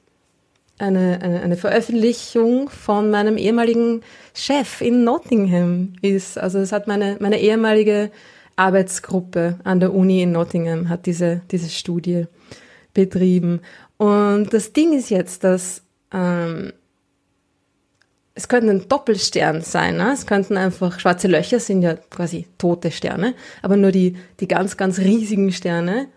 eine, 0.83 1.21
eine, 1.23 1.43
eine 1.43 1.57
Veröffentlichung 1.57 2.69
von 2.69 3.11
meinem 3.11 3.37
ehemaligen 3.37 4.03
Chef 4.35 4.81
in 4.81 5.05
Nottingham 5.05 5.95
ist. 6.03 6.39
Also 6.39 6.59
es 6.59 6.73
hat 6.73 6.87
meine, 6.87 7.17
meine 7.21 7.41
ehemalige 7.41 8.11
Arbeitsgruppe 8.57 9.59
an 9.65 9.81
der 9.81 9.95
Uni 9.95 10.23
in 10.23 10.33
Nottingham 10.33 10.89
hat 10.89 11.07
diese, 11.07 11.41
diese 11.51 11.69
Studie 11.69 12.27
betrieben. 12.93 13.61
Und 13.97 14.53
das 14.53 14.73
Ding 14.73 14.93
ist 14.93 15.11
jetzt, 15.11 15.45
dass 15.45 15.83
ähm, 16.13 16.73
es 18.35 18.49
könnten 18.49 18.71
ein 18.71 18.89
Doppelstern 18.89 19.61
sein. 19.63 19.97
Ne? 19.97 20.13
Es 20.13 20.27
könnten 20.27 20.57
einfach 20.57 20.99
schwarze 20.99 21.29
Löcher, 21.29 21.61
sind 21.61 21.83
ja 21.83 21.95
quasi 21.95 22.47
tote 22.59 22.91
Sterne, 22.91 23.35
aber 23.63 23.77
nur 23.77 23.93
die, 23.93 24.17
die 24.41 24.49
ganz, 24.49 24.77
ganz 24.77 24.99
riesigen 24.99 25.53
Sterne 25.53 26.09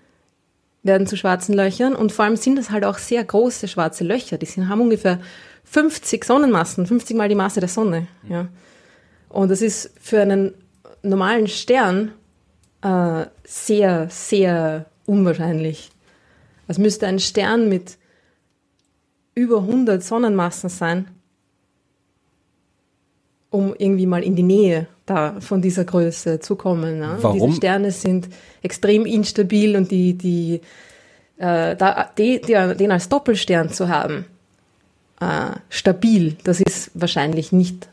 werden 0.86 1.08
zu 1.08 1.18
schwarzen 1.18 1.56
Löchern 1.56 1.96
und 1.96 2.12
vor 2.12 2.26
allem 2.26 2.36
sind 2.38 2.58
das 2.58 2.70
halt 2.70 2.86
auch 2.86 3.00
sehr 3.00 3.24
große 3.24 3.68
schwarze 3.68 4.04
Löcher. 4.04 4.38
Die 4.38 4.46
sind, 4.46 4.70
haben 4.70 4.82
ungefähr 4.82 5.20
50 5.66 6.24
Sonnenmassen, 6.24 6.86
50 6.86 7.18
mal 7.18 7.28
die 7.28 7.36
Masse 7.36 7.60
der 7.60 7.70
Sonne. 7.70 8.08
Ja. 8.30 8.48
Und 9.30 9.50
das 9.50 9.62
ist 9.62 9.92
für 10.00 10.22
einen 10.22 10.54
normalen 11.02 11.48
Stern 11.48 12.12
äh, 12.82 13.26
sehr, 13.44 14.08
sehr 14.10 14.86
unwahrscheinlich. 15.08 15.90
Es 16.68 16.78
müsste 16.78 17.08
ein 17.08 17.20
Stern 17.20 17.68
mit 17.68 17.98
über 19.34 19.62
100 19.62 20.04
Sonnenmassen 20.04 20.70
sein, 20.70 21.08
um 23.56 23.74
irgendwie 23.78 24.06
mal 24.06 24.24
in 24.24 24.36
die 24.36 24.44
Nähe 24.44 24.88
da 25.06 25.40
von 25.40 25.62
dieser 25.62 25.86
Größe 25.86 26.40
zu 26.40 26.56
kommen. 26.56 27.00
Ne? 27.00 27.18
Warum? 27.22 27.40
Diese 27.40 27.58
Sterne 27.58 27.92
sind 27.92 28.28
extrem 28.62 29.06
instabil 29.06 29.76
und 29.76 29.92
die, 29.92 30.14
die, 30.14 30.62
äh, 31.38 31.76
da, 31.76 32.10
die, 32.18 32.42
die, 32.42 32.76
den 32.76 32.92
als 32.92 33.10
Doppelstern 33.10 33.70
zu 33.70 33.88
haben, 33.88 34.26
äh, 35.22 35.52
stabil, 35.70 36.36
das 36.44 36.60
ist 36.60 36.92
wahrscheinlich 36.94 37.52
nicht 37.52 37.88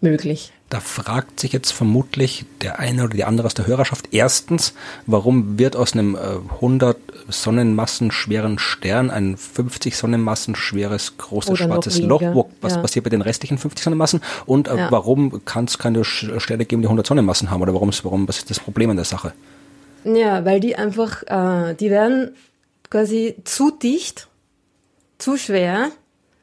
möglich. 0.00 0.52
Da 0.68 0.80
fragt 0.80 1.38
sich 1.40 1.52
jetzt 1.52 1.70
vermutlich 1.70 2.44
der 2.60 2.80
eine 2.80 3.04
oder 3.04 3.14
die 3.14 3.24
andere 3.24 3.46
aus 3.46 3.54
der 3.54 3.68
Hörerschaft 3.68 4.08
erstens, 4.10 4.74
warum 5.06 5.58
wird 5.58 5.76
aus 5.76 5.92
einem 5.92 6.16
100 6.16 6.96
Sonnenmassen 7.28 8.10
schweren 8.10 8.58
Stern 8.58 9.10
ein 9.10 9.36
50 9.36 9.96
Sonnenmassen 9.96 10.54
schweres 10.54 11.16
großes 11.18 11.50
oder 11.50 11.64
schwarzes 11.64 11.98
Loch? 12.00 12.22
Was 12.60 12.74
ja. 12.74 12.80
passiert 12.80 13.04
bei 13.04 13.10
den 13.10 13.22
restlichen 13.22 13.58
50 13.58 13.84
Sonnenmassen? 13.84 14.20
Und 14.46 14.68
äh, 14.68 14.76
ja. 14.76 14.90
warum 14.90 15.44
kann 15.44 15.64
es 15.64 15.78
keine 15.78 16.04
Sterne 16.04 16.64
geben, 16.64 16.82
die 16.82 16.86
100 16.86 17.06
Sonnenmassen 17.06 17.50
haben? 17.50 17.62
Oder 17.62 17.74
warum, 17.74 17.90
warum 18.02 18.28
was 18.28 18.38
ist 18.38 18.50
das 18.50 18.60
Problem 18.60 18.90
an 18.90 18.96
der 18.96 19.04
Sache? 19.04 19.32
Ja, 20.04 20.44
weil 20.44 20.60
die 20.60 20.76
einfach, 20.76 21.22
äh, 21.24 21.74
die 21.74 21.90
werden 21.90 22.34
quasi 22.90 23.36
zu 23.44 23.70
dicht, 23.70 24.28
zu 25.18 25.36
schwer 25.36 25.90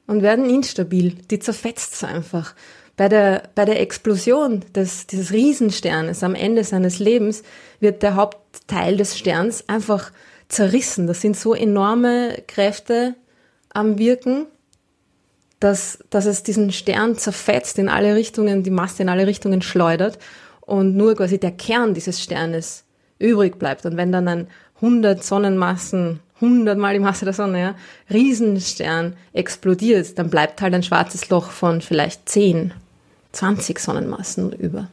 und 0.08 0.22
werden 0.22 0.50
instabil. 0.50 1.16
Die 1.30 1.40
zerfetzt 1.40 1.94
es 1.94 2.04
einfach 2.04 2.56
bei 2.96 3.10
der, 3.10 3.44
bei 3.56 3.66
der 3.66 3.80
Explosion 3.80 4.64
des, 4.76 5.08
dieses 5.08 5.32
Riesensternes 5.32 6.24
am 6.24 6.36
Ende 6.36 6.64
seines 6.64 7.00
Lebens 7.00 7.44
wird 7.80 8.04
der 8.04 8.16
Hauptteil 8.16 8.98
des 8.98 9.18
Sterns 9.18 9.68
einfach 9.68 10.12
zerrissen. 10.54 11.08
Das 11.08 11.22
sind 11.22 11.36
so 11.36 11.54
enorme 11.54 12.42
Kräfte 12.48 13.16
am 13.74 13.98
Wirken, 13.98 14.46
dass, 15.60 16.00
dass 16.10 16.26
es 16.26 16.44
diesen 16.44 16.72
Stern 16.72 17.18
zerfetzt 17.18 17.80
in 17.80 17.90
alle 17.90 18.16
Richtungen, 18.16 18.64
die 18.64 18.70
Masse 18.70 19.04
in 19.04 19.10
alle 19.10 19.28
Richtungen 19.28 19.62
schleudert 19.62 20.20
und 20.62 20.96
nur 20.96 21.16
quasi 21.16 21.40
der 21.40 21.52
Kern 21.52 21.94
dieses 21.94 22.22
Sternes 22.22 22.84
übrig 23.20 23.58
bleibt. 23.58 23.86
Und 23.86 23.98
wenn 23.98 24.12
dann 24.12 24.28
ein 24.28 24.48
100 24.76 25.24
Sonnenmassen, 25.24 26.20
100 26.36 26.78
mal 26.78 26.94
die 26.94 27.00
Masse 27.00 27.26
der 27.26 27.34
Sonne, 27.34 27.60
ja, 27.60 27.76
Riesenstern 28.12 29.16
explodiert, 29.32 30.18
dann 30.20 30.30
bleibt 30.30 30.62
halt 30.62 30.74
ein 30.74 30.84
schwarzes 30.84 31.30
Loch 31.30 31.52
von 31.52 31.82
vielleicht 31.82 32.28
10 32.28 32.74
20 33.34 33.80
Sonnenmassen 33.80 34.54
über. 34.54 34.88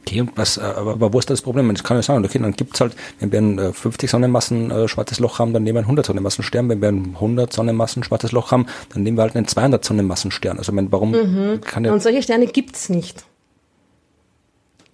Okay, 0.00 0.20
und 0.20 0.36
was, 0.36 0.56
äh, 0.56 0.60
aber, 0.60 0.92
aber 0.92 1.12
wo 1.12 1.18
ist 1.18 1.30
das 1.30 1.42
Problem? 1.42 1.72
Das 1.72 1.84
kann 1.84 1.96
ja 1.96 2.02
sagen, 2.02 2.24
okay, 2.24 2.38
dann 2.38 2.52
gibt's 2.52 2.80
halt, 2.80 2.94
wenn 3.20 3.32
wir 3.32 3.40
ein 3.40 3.72
50 3.72 4.08
äh, 4.08 4.10
Sonnenmassen 4.10 4.70
äh, 4.70 4.88
schwarzes 4.88 5.20
Loch 5.20 5.38
haben, 5.38 5.52
dann 5.52 5.62
nehmen 5.62 5.76
wir 5.76 5.80
ein 5.80 5.84
100 5.84 6.06
Sonnenmassen 6.06 6.42
Stern. 6.44 6.68
Wenn 6.68 6.80
wir 6.80 6.88
ein 6.88 7.14
100 7.14 7.52
Sonnenmassen 7.52 8.02
schwarzes 8.02 8.32
Loch 8.32 8.50
haben, 8.50 8.66
dann 8.92 9.02
nehmen 9.02 9.16
wir 9.16 9.22
halt 9.22 9.36
einen 9.36 9.46
200 9.46 9.84
Sonnenmassen 9.84 10.30
Stern. 10.30 10.58
Also, 10.58 10.74
wenn, 10.74 10.90
warum 10.90 11.12
mhm. 11.12 11.60
kann 11.60 11.84
der... 11.84 11.92
Und 11.92 12.02
solche 12.02 12.22
Sterne 12.22 12.46
gibt's 12.46 12.88
nicht. 12.88 13.24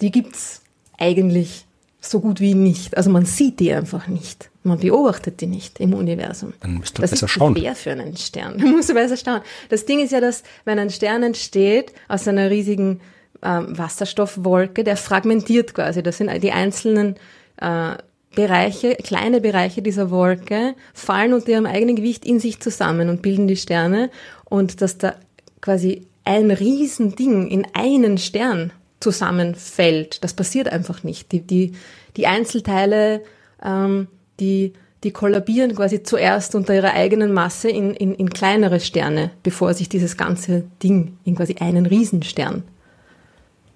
Die 0.01 0.11
gibt's 0.11 0.63
eigentlich 0.99 1.67
so 2.01 2.21
gut 2.21 2.41
wie 2.41 2.55
nicht. 2.55 2.97
Also 2.97 3.11
man 3.11 3.27
sieht 3.27 3.61
die 3.61 3.73
einfach 3.73 4.07
nicht. 4.09 4.51
Man 4.63 4.79
beobachtet 4.79 5.41
die 5.41 5.47
nicht 5.47 5.81
im 5.81 5.95
Universum. 5.95 6.55
Dann 6.61 6.79
müsst 6.79 6.97
du 6.97 7.03
das 7.03 7.11
besser 7.11 7.27
ist 7.27 7.33
schauen. 7.33 7.57
schwer 7.57 7.75
für 7.75 7.91
einen 7.93 8.17
Stern. 8.17 8.59
Du 8.59 8.67
musst 8.67 8.93
besser 8.93 9.17
schauen. 9.17 9.43
Das 9.69 9.85
Ding 9.85 10.01
ist 10.01 10.13
ja, 10.13 10.21
dass 10.21 10.43
wenn 10.65 10.79
ein 10.79 10.91
Stern 10.91 11.23
entsteht 11.23 11.93
aus 12.09 12.27
einer 12.27 12.51
riesigen 12.51 13.01
ähm, 13.43 13.77
Wasserstoffwolke, 13.77 14.85
der 14.85 14.97
fragmentiert 14.97 15.75
quasi. 15.75 16.03
Das 16.03 16.19
sind 16.19 16.31
die 16.43 16.53
einzelnen 16.53 17.17
äh, 17.57 17.95
Bereiche, 18.35 18.95
kleine 18.95 19.41
Bereiche 19.41 19.83
dieser 19.83 20.11
Wolke 20.11 20.75
fallen 20.95 21.33
unter 21.33 21.49
ihrem 21.49 21.67
eigenen 21.67 21.97
Gewicht 21.97 22.25
in 22.25 22.39
sich 22.39 22.61
zusammen 22.61 23.09
und 23.09 23.23
bilden 23.23 23.49
die 23.49 23.57
Sterne. 23.57 24.11
Und 24.45 24.81
dass 24.81 24.99
da 24.99 25.15
quasi 25.61 26.07
ein 26.25 26.51
Riesending 26.51 27.49
in 27.49 27.67
einen 27.73 28.19
Stern 28.19 28.73
zusammenfällt. 29.01 30.23
Das 30.23 30.35
passiert 30.35 30.69
einfach 30.69 31.03
nicht. 31.03 31.33
Die, 31.33 31.41
die, 31.41 31.73
die 32.17 32.27
Einzelteile, 32.27 33.23
ähm, 33.65 34.07
die, 34.39 34.75
die 35.03 35.11
kollabieren 35.11 35.75
quasi 35.75 36.03
zuerst 36.03 36.55
unter 36.55 36.75
ihrer 36.75 36.93
eigenen 36.93 37.33
Masse 37.33 37.69
in, 37.71 37.95
in, 37.95 38.15
in 38.15 38.31
kleinere 38.31 38.79
Sterne, 38.79 39.31
bevor 39.43 39.75
sich 39.75 39.89
dieses 39.89 40.17
ganze 40.17 40.65
Ding 40.83 41.17
in 41.25 41.35
quasi 41.35 41.57
einen 41.59 41.87
Riesenstern 41.87 42.63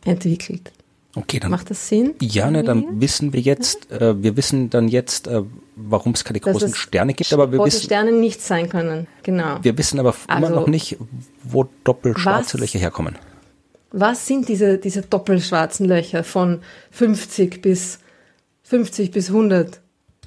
entwickelt. 0.04 0.72
Okay, 1.16 1.38
dann 1.38 1.52
macht 1.52 1.70
das 1.70 1.88
Sinn? 1.88 2.14
Ja, 2.20 2.50
ne, 2.50 2.64
dann 2.64 3.00
wissen 3.00 3.32
wir 3.32 3.40
jetzt, 3.40 3.90
äh, 3.92 4.20
wir 4.20 4.36
wissen 4.36 4.68
dann 4.70 4.88
jetzt, 4.88 5.28
äh, 5.28 5.42
warum 5.76 6.12
es 6.12 6.24
keine 6.24 6.40
Dass 6.40 6.52
großen 6.52 6.74
Sterne 6.74 7.14
gibt, 7.14 7.32
aber 7.32 7.52
wir 7.52 7.58
große 7.58 7.76
wissen 7.76 7.84
Sterne 7.84 8.10
nicht 8.10 8.40
sein 8.42 8.68
können. 8.68 9.06
Genau. 9.22 9.58
Wir 9.62 9.78
wissen 9.78 10.00
aber 10.00 10.14
also, 10.26 10.46
immer 10.46 10.56
noch 10.56 10.66
nicht, 10.66 10.96
wo 11.44 11.68
doppelschwarze 11.84 12.58
Löcher 12.58 12.80
herkommen 12.80 13.16
was 13.96 14.26
sind 14.26 14.48
diese, 14.48 14.76
diese 14.76 15.02
doppelschwarzen 15.02 15.86
Löcher 15.86 16.24
von 16.24 16.62
50 16.90 17.62
bis 17.62 18.00
50 18.64 19.12
bis 19.12 19.28
100 19.28 19.80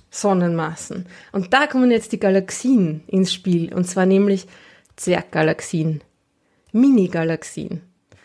Sonnenmassen. 0.09 1.05
Und 1.33 1.53
da 1.53 1.67
kommen 1.67 1.91
jetzt 1.91 2.13
die 2.13 2.19
Galaxien 2.19 3.03
ins 3.07 3.33
Spiel, 3.33 3.73
und 3.73 3.83
zwar 3.83 4.05
nämlich 4.05 4.47
Zwerggalaxien, 4.95 6.01
Mini-Galaxien. 6.71 7.81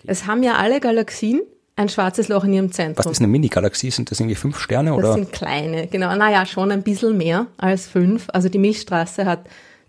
Es 0.06 0.26
haben 0.26 0.42
ja 0.42 0.56
alle 0.56 0.80
Galaxien 0.80 1.42
ein 1.76 1.88
schwarzes 1.88 2.28
Loch 2.28 2.44
in 2.44 2.52
ihrem 2.52 2.72
Zentrum. 2.72 3.04
Was 3.04 3.12
ist 3.12 3.20
eine 3.20 3.28
Mini-Galaxie? 3.28 3.90
Sind 3.90 4.10
das 4.10 4.20
irgendwie 4.20 4.34
fünf 4.34 4.58
Sterne? 4.58 4.94
Oder? 4.94 5.08
Das 5.08 5.14
sind 5.14 5.32
kleine, 5.32 5.86
genau. 5.86 6.14
Naja, 6.14 6.44
schon 6.44 6.70
ein 6.70 6.82
bisschen 6.82 7.16
mehr 7.16 7.46
als 7.56 7.86
fünf. 7.86 8.28
Also 8.32 8.48
die 8.48 8.58
Milchstraße 8.58 9.24
hat 9.24 9.46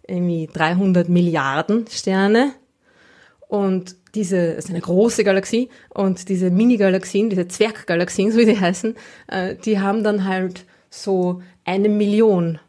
irgendwie 0.07 0.49
300 0.51 1.09
Milliarden 1.09 1.85
Sterne. 1.87 2.53
Und 3.47 3.95
diese, 4.15 4.55
das 4.55 4.65
ist 4.65 4.71
eine 4.71 4.81
große 4.81 5.23
Galaxie 5.23 5.69
und 5.89 6.29
diese 6.29 6.51
Mini-Galaxien, 6.51 7.29
diese 7.29 7.47
Zwerggalaxien, 7.47 8.31
so 8.31 8.37
wie 8.37 8.45
die 8.45 8.59
heißen, 8.59 8.95
äh, 9.27 9.55
die 9.55 9.79
haben 9.79 10.03
dann 10.03 10.25
halt 10.25 10.65
so 10.89 11.41
eine 11.65 11.89
Million 11.89 12.59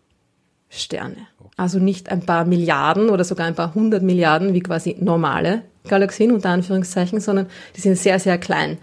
Sterne. 0.68 1.28
Also 1.56 1.78
nicht 1.78 2.10
ein 2.10 2.22
paar 2.22 2.44
Milliarden 2.44 3.10
oder 3.10 3.24
sogar 3.24 3.46
ein 3.46 3.54
paar 3.54 3.74
hundert 3.74 4.02
Milliarden 4.02 4.54
wie 4.54 4.60
quasi 4.60 4.96
normale 4.98 5.62
Galaxien 5.88 6.32
unter 6.32 6.50
Anführungszeichen, 6.50 7.20
sondern 7.20 7.46
die 7.76 7.80
sind 7.80 7.96
sehr, 7.96 8.18
sehr 8.18 8.38
klein. 8.38 8.78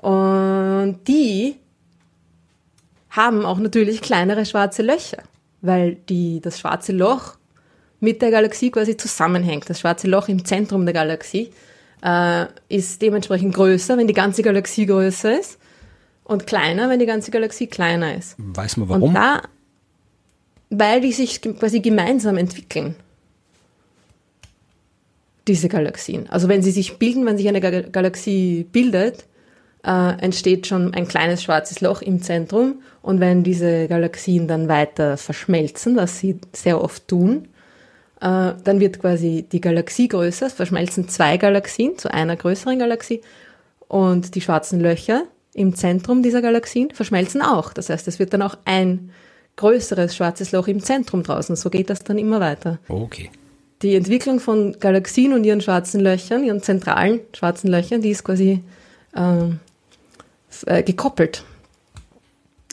Und 0.00 0.98
die 1.06 1.56
haben 3.10 3.44
auch 3.44 3.58
natürlich 3.58 4.00
kleinere 4.00 4.46
schwarze 4.46 4.82
Löcher, 4.82 5.22
weil 5.60 5.96
die, 6.08 6.40
das 6.40 6.58
schwarze 6.58 6.92
Loch 6.92 7.36
mit 8.00 8.22
der 8.22 8.30
Galaxie 8.30 8.70
quasi 8.70 8.96
zusammenhängt. 8.96 9.68
Das 9.68 9.80
schwarze 9.80 10.08
Loch 10.08 10.28
im 10.28 10.44
Zentrum 10.44 10.86
der 10.86 10.94
Galaxie 10.94 11.50
äh, 12.02 12.46
ist 12.68 13.02
dementsprechend 13.02 13.54
größer, 13.54 13.96
wenn 13.98 14.06
die 14.06 14.14
ganze 14.14 14.42
Galaxie 14.42 14.86
größer 14.86 15.38
ist 15.38 15.58
und 16.24 16.46
kleiner, 16.46 16.88
wenn 16.88 16.98
die 16.98 17.06
ganze 17.06 17.30
Galaxie 17.30 17.66
kleiner 17.66 18.16
ist. 18.16 18.36
Weiß 18.38 18.76
man 18.76 18.88
warum? 18.88 19.02
Und 19.02 19.14
da, 19.14 19.42
weil 20.70 21.00
die 21.00 21.12
sich 21.12 21.42
quasi 21.42 21.80
gemeinsam 21.80 22.36
entwickeln. 22.36 22.94
Diese 25.50 25.68
Galaxien. 25.68 26.28
Also 26.30 26.48
wenn 26.48 26.62
sie 26.62 26.70
sich 26.70 26.98
bilden, 26.98 27.26
wenn 27.26 27.36
sich 27.36 27.48
eine 27.48 27.60
Galaxie 27.60 28.66
bildet, 28.70 29.24
äh, 29.84 30.12
entsteht 30.20 30.66
schon 30.66 30.94
ein 30.94 31.06
kleines 31.08 31.42
schwarzes 31.42 31.80
Loch 31.80 32.02
im 32.02 32.22
Zentrum. 32.22 32.82
Und 33.02 33.20
wenn 33.20 33.42
diese 33.42 33.88
Galaxien 33.88 34.46
dann 34.46 34.68
weiter 34.68 35.16
verschmelzen, 35.16 35.96
was 35.96 36.18
sie 36.20 36.38
sehr 36.52 36.80
oft 36.80 37.08
tun, 37.08 37.48
Äh, 38.22 38.52
dann 38.64 38.80
wird 38.80 39.00
quasi 39.00 39.46
die 39.50 39.62
Galaxie 39.62 40.06
größer, 40.08 40.46
es 40.48 40.52
verschmelzen 40.52 41.08
zwei 41.08 41.38
Galaxien 41.38 41.96
zu 41.96 42.12
einer 42.12 42.36
größeren 42.36 42.78
Galaxie 42.78 43.22
und 43.88 44.34
die 44.34 44.42
schwarzen 44.42 44.78
Löcher 44.78 45.22
im 45.54 45.74
Zentrum 45.74 46.22
dieser 46.22 46.42
Galaxien 46.42 46.90
verschmelzen 46.90 47.40
auch. 47.40 47.72
Das 47.72 47.88
heißt, 47.88 48.06
es 48.08 48.18
wird 48.18 48.34
dann 48.34 48.42
auch 48.42 48.58
ein 48.66 49.10
größeres 49.56 50.14
schwarzes 50.14 50.52
Loch 50.52 50.68
im 50.68 50.80
Zentrum 50.82 51.22
draußen. 51.22 51.56
So 51.56 51.70
geht 51.70 51.88
das 51.88 52.04
dann 52.04 52.18
immer 52.18 52.40
weiter. 52.40 52.78
Okay. 52.88 53.30
Die 53.82 53.94
Entwicklung 53.94 54.40
von 54.40 54.76
Galaxien 54.78 55.32
und 55.32 55.44
ihren 55.44 55.60
schwarzen 55.60 56.00
Löchern, 56.00 56.44
ihren 56.44 56.62
zentralen 56.62 57.20
schwarzen 57.34 57.70
Löchern, 57.70 58.02
die 58.02 58.10
ist 58.10 58.24
quasi 58.24 58.62
ähm, 59.16 59.60
äh, 60.66 60.82
gekoppelt. 60.82 61.44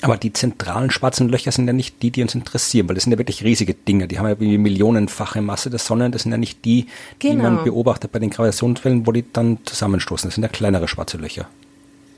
Aber 0.01 0.17
die 0.17 0.31
zentralen 0.31 0.91
schwarzen 0.91 1.27
Löcher 1.29 1.51
sind 1.51 1.65
ja 1.65 1.73
nicht 1.73 2.03
die, 2.03 2.11
die 2.11 2.21
uns 2.21 2.35
interessieren, 2.35 2.87
weil 2.87 2.95
das 2.95 3.05
sind 3.05 3.13
ja 3.13 3.17
wirklich 3.17 3.43
riesige 3.43 3.73
Dinge. 3.73 4.07
Die 4.07 4.19
haben 4.19 4.27
ja 4.27 4.39
wie 4.39 4.57
millionenfache 4.57 5.41
Masse 5.41 5.71
der 5.71 5.79
Sonne. 5.79 6.11
Das 6.11 6.23
sind 6.23 6.31
ja 6.31 6.37
nicht 6.37 6.65
die, 6.65 6.87
genau. 7.17 7.35
die 7.35 7.41
man 7.41 7.63
beobachtet 7.63 8.11
bei 8.11 8.19
den 8.19 8.29
Gravitationswellen, 8.29 9.07
wo 9.07 9.11
die 9.11 9.25
dann 9.31 9.59
zusammenstoßen. 9.65 10.27
Das 10.27 10.35
sind 10.35 10.43
ja 10.43 10.49
kleinere 10.49 10.87
schwarze 10.87 11.17
Löcher. 11.17 11.47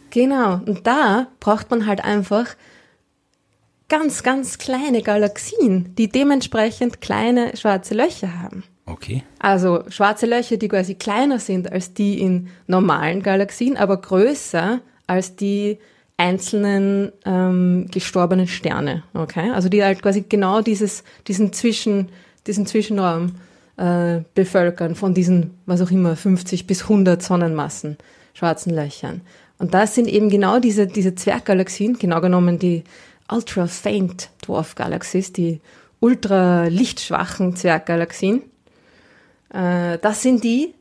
Genau. 0.09 0.59
Und 0.65 0.85
da 0.87 1.27
braucht 1.39 1.69
man 1.69 1.85
halt 1.85 2.03
einfach 2.03 2.47
ganz, 3.87 4.23
ganz 4.23 4.57
kleine 4.57 5.01
Galaxien, 5.01 5.95
die 5.95 6.09
dementsprechend 6.09 6.99
kleine 6.99 7.55
schwarze 7.55 7.93
Löcher 7.93 8.41
haben. 8.41 8.63
Okay. 8.89 9.23
Also 9.39 9.83
schwarze 9.89 10.25
Löcher, 10.25 10.57
die 10.57 10.67
quasi 10.67 10.95
kleiner 10.95 11.39
sind 11.39 11.71
als 11.71 11.93
die 11.93 12.19
in 12.19 12.49
normalen 12.67 13.21
Galaxien, 13.21 13.77
aber 13.77 13.97
größer 13.97 14.81
als 15.07 15.35
die 15.35 15.77
einzelnen 16.17 17.11
ähm, 17.25 17.87
gestorbenen 17.91 18.47
Sterne. 18.47 19.03
Okay, 19.13 19.51
also 19.51 19.69
die 19.69 19.83
halt 19.83 20.01
quasi 20.01 20.25
genau 20.27 20.61
dieses, 20.61 21.03
diesen 21.27 21.53
Zwischen, 21.53 22.09
diesen 22.45 22.65
Zwischenraum 22.65 23.35
äh, 23.77 24.21
bevölkern 24.35 24.95
von 24.95 25.13
diesen, 25.13 25.57
was 25.65 25.81
auch 25.81 25.91
immer, 25.91 26.15
50 26.15 26.67
bis 26.67 26.83
100 26.83 27.23
Sonnenmassen, 27.23 27.97
schwarzen 28.33 28.73
Löchern. 28.73 29.21
Und 29.59 29.73
das 29.73 29.95
sind 29.95 30.07
eben 30.07 30.29
genau 30.29 30.59
diese, 30.59 30.87
diese 30.87 31.15
Zwerggalaxien, 31.15 31.97
genau 31.97 32.21
genommen 32.21 32.59
die 32.59 32.83
Ultra 33.31 33.67
Faint 33.67 34.29
Dwarf 34.41 34.75
Galaxies, 34.75 35.31
die 35.31 35.61
ultra 35.99 36.65
lichtschwachen 36.65 37.55
Zwerggalaxien. 37.55 38.43
Äh, 39.53 39.97
das 39.99 40.21
sind 40.21 40.43
die, 40.43 40.73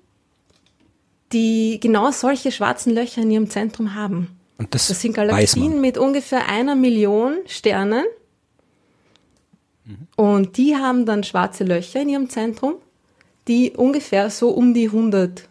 die 1.33 1.79
genau 1.81 2.11
solche 2.11 2.53
schwarzen 2.53 2.95
Löcher 2.95 3.23
in 3.23 3.31
ihrem 3.31 3.51
Zentrum 3.51 3.95
haben. 3.95 4.39
Und 4.59 4.75
das, 4.75 4.89
das 4.89 5.01
sind 5.01 5.15
Galaxien 5.15 5.81
mit 5.81 5.99
ungefähr 5.99 6.49
einer 6.49 6.75
Million 6.75 7.39
Sternen. 7.47 8.05
Mhm. 9.85 10.09
Und 10.17 10.57
die 10.57 10.77
haben 10.77 11.07
dann 11.07 11.23
schwarze 11.23 11.65
Löcher 11.65 12.03
in 12.03 12.09
ihrem 12.09 12.29
Zentrum, 12.29 12.75
die 13.47 13.71
ungefähr 13.71 14.31
so 14.31 14.51
um 14.51 14.75
die 14.75 14.87
100 14.87 15.49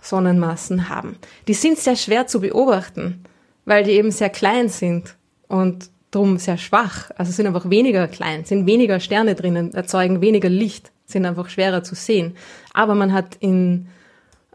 Sonnenmassen 0.00 0.88
haben. 0.88 1.16
Die 1.46 1.54
sind 1.54 1.78
sehr 1.78 1.96
schwer 1.96 2.26
zu 2.26 2.40
beobachten, 2.40 3.22
weil 3.64 3.84
die 3.84 3.92
eben 3.92 4.10
sehr 4.10 4.30
klein 4.30 4.68
sind 4.68 5.16
und 5.48 5.90
drum 6.10 6.38
sehr 6.38 6.56
schwach. 6.56 7.10
Also 7.16 7.32
sind 7.32 7.46
einfach 7.46 7.68
weniger 7.68 8.08
klein, 8.08 8.44
sind 8.44 8.66
weniger 8.66 9.00
Sterne 9.00 9.34
drinnen, 9.34 9.74
erzeugen 9.74 10.20
weniger 10.20 10.48
Licht, 10.48 10.90
sind 11.10 11.26
einfach 11.26 11.48
schwerer 11.48 11.82
zu 11.82 11.94
sehen. 11.94 12.36
Aber 12.72 12.94
man 12.94 13.12
hat 13.12 13.36
in 13.40 13.88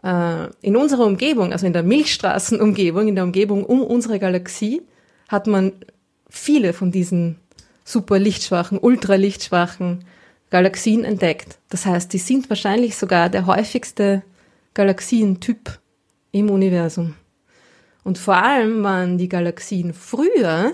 äh, 0.02 0.48
in 0.60 0.76
unserer 0.76 1.04
Umgebung, 1.04 1.52
also 1.52 1.66
in 1.66 1.72
der 1.72 1.82
Milchstraßenumgebung, 1.82 3.08
in 3.08 3.14
der 3.14 3.24
Umgebung 3.24 3.64
um 3.64 3.82
unsere 3.82 4.18
Galaxie, 4.18 4.82
hat 5.28 5.46
man 5.46 5.72
viele 6.30 6.72
von 6.72 6.92
diesen 6.92 7.40
super 7.84 8.18
lichtschwachen, 8.18 8.78
ultralichtschwachen 8.78 10.04
Galaxien 10.50 11.04
entdeckt. 11.04 11.58
Das 11.70 11.86
heißt, 11.86 12.12
die 12.12 12.18
sind 12.18 12.48
wahrscheinlich 12.48 12.96
sogar 12.96 13.28
der 13.28 13.46
häufigste 13.46 14.22
Galaxientyp 14.74 15.78
im 16.30 16.50
Universum. 16.50 17.14
Und 18.04 18.18
vor 18.18 18.36
allem 18.36 18.84
waren 18.84 19.18
die 19.18 19.28
Galaxien 19.28 19.92
früher, 19.92 20.72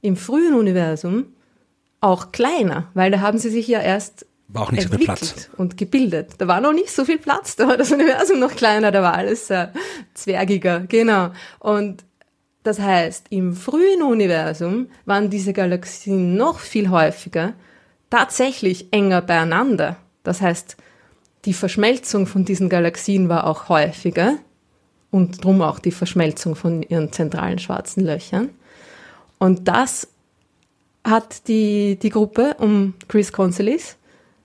im 0.00 0.16
frühen 0.16 0.54
Universum, 0.54 1.26
auch 2.00 2.32
kleiner, 2.32 2.90
weil 2.94 3.10
da 3.10 3.20
haben 3.20 3.38
sie 3.38 3.50
sich 3.50 3.66
ja 3.68 3.80
erst 3.80 4.26
war 4.48 4.62
auch 4.62 4.72
nicht 4.72 4.88
so 4.88 4.96
viel 4.96 5.04
Platz. 5.04 5.50
Und 5.56 5.76
gebildet. 5.76 6.34
Da 6.38 6.46
war 6.46 6.60
noch 6.60 6.72
nicht 6.72 6.90
so 6.90 7.04
viel 7.04 7.18
Platz, 7.18 7.56
da 7.56 7.66
war 7.66 7.76
das 7.76 7.90
Universum 7.92 8.38
noch 8.38 8.54
kleiner, 8.54 8.92
da 8.92 9.02
war 9.02 9.14
alles 9.14 9.50
äh, 9.50 9.68
zwergiger, 10.14 10.80
genau. 10.80 11.30
Und 11.58 12.04
das 12.62 12.78
heißt, 12.78 13.26
im 13.30 13.54
frühen 13.54 14.02
Universum 14.02 14.88
waren 15.04 15.28
diese 15.28 15.52
Galaxien 15.52 16.36
noch 16.36 16.60
viel 16.60 16.88
häufiger, 16.90 17.52
tatsächlich 18.10 18.92
enger 18.92 19.20
beieinander. 19.20 19.96
Das 20.22 20.40
heißt, 20.40 20.76
die 21.44 21.52
Verschmelzung 21.52 22.26
von 22.26 22.44
diesen 22.44 22.68
Galaxien 22.68 23.28
war 23.28 23.46
auch 23.46 23.68
häufiger 23.68 24.38
und 25.10 25.44
drum 25.44 25.60
auch 25.60 25.78
die 25.78 25.90
Verschmelzung 25.90 26.56
von 26.56 26.82
ihren 26.82 27.12
zentralen 27.12 27.58
schwarzen 27.58 28.04
Löchern. 28.04 28.50
Und 29.38 29.68
das 29.68 30.08
hat 31.04 31.48
die, 31.48 31.98
die 32.00 32.08
Gruppe 32.08 32.56
um 32.58 32.94
Chris 33.08 33.32
Consolis 33.32 33.96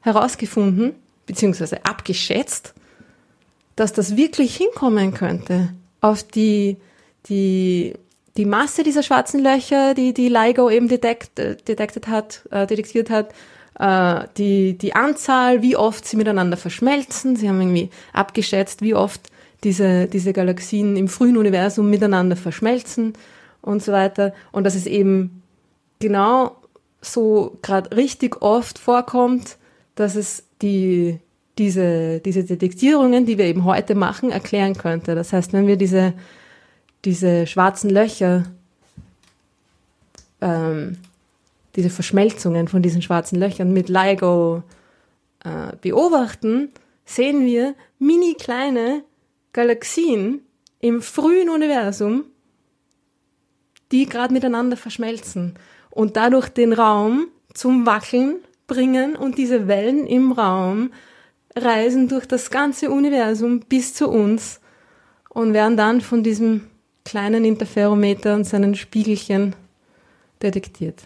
herausgefunden, 0.01 0.95
beziehungsweise 1.25 1.85
abgeschätzt, 1.85 2.73
dass 3.75 3.93
das 3.93 4.17
wirklich 4.17 4.55
hinkommen 4.55 5.13
könnte 5.13 5.69
auf 6.01 6.23
die, 6.23 6.77
die, 7.27 7.93
die 8.37 8.45
Masse 8.45 8.83
dieser 8.83 9.03
schwarzen 9.03 9.41
Löcher, 9.41 9.93
die 9.93 10.13
die 10.13 10.29
LIGO 10.29 10.69
eben 10.69 10.87
detect, 10.87 11.37
detected 11.37 12.07
hat, 12.07 12.43
äh, 12.51 12.67
detektiert 12.67 13.09
hat, 13.09 13.33
äh, 13.79 14.27
die, 14.37 14.77
die 14.77 14.95
Anzahl, 14.95 15.61
wie 15.61 15.75
oft 15.75 16.05
sie 16.05 16.17
miteinander 16.17 16.57
verschmelzen. 16.57 17.35
Sie 17.35 17.47
haben 17.47 17.61
irgendwie 17.61 17.89
abgeschätzt, 18.13 18.81
wie 18.81 18.93
oft 18.93 19.29
diese, 19.63 20.07
diese 20.07 20.33
Galaxien 20.33 20.95
im 20.95 21.07
frühen 21.07 21.37
Universum 21.37 21.89
miteinander 21.89 22.35
verschmelzen 22.35 23.13
und 23.61 23.83
so 23.83 23.91
weiter. 23.91 24.33
Und 24.51 24.63
dass 24.63 24.75
es 24.75 24.85
eben 24.85 25.41
genau 25.99 26.55
so 27.01 27.57
gerade 27.61 27.95
richtig 27.95 28.41
oft 28.41 28.79
vorkommt, 28.79 29.57
dass 29.99 30.15
es 30.15 30.43
die, 30.61 31.19
diese, 31.57 32.21
diese 32.21 32.45
Detektierungen, 32.45 33.25
die 33.25 33.37
wir 33.37 33.45
eben 33.45 33.65
heute 33.65 33.93
machen, 33.93 34.31
erklären 34.31 34.75
könnte. 34.75 35.13
Das 35.13 35.33
heißt, 35.33 35.51
wenn 35.51 35.67
wir 35.67 35.75
diese, 35.75 36.13
diese 37.03 37.45
schwarzen 37.45 37.89
Löcher, 37.89 38.45
ähm, 40.39 40.97
diese 41.75 41.89
Verschmelzungen 41.89 42.69
von 42.69 42.81
diesen 42.81 43.01
schwarzen 43.01 43.37
Löchern 43.37 43.73
mit 43.73 43.89
LIGO 43.89 44.63
äh, 45.43 45.75
beobachten, 45.81 46.69
sehen 47.03 47.45
wir 47.45 47.75
mini 47.99 48.35
kleine 48.39 49.03
Galaxien 49.51 50.41
im 50.79 51.01
frühen 51.01 51.49
Universum, 51.49 52.23
die 53.91 54.05
gerade 54.05 54.33
miteinander 54.33 54.77
verschmelzen 54.77 55.55
und 55.89 56.15
dadurch 56.15 56.47
den 56.47 56.71
Raum 56.71 57.27
zum 57.53 57.85
Wackeln 57.85 58.37
bringen 58.69 59.17
und 59.17 59.37
diese 59.37 59.67
Wellen 59.67 60.07
im 60.07 60.31
Raum 60.31 60.91
reisen 61.57 62.07
durch 62.07 62.25
das 62.25 62.49
ganze 62.51 62.89
Universum 62.89 63.59
bis 63.59 63.93
zu 63.93 64.07
uns 64.07 64.61
und 65.29 65.53
werden 65.53 65.75
dann 65.75 65.99
von 65.99 66.23
diesem 66.23 66.67
kleinen 67.03 67.43
Interferometer 67.43 68.35
und 68.35 68.45
seinen 68.45 68.75
Spiegelchen 68.75 69.55
detektiert. 70.41 71.03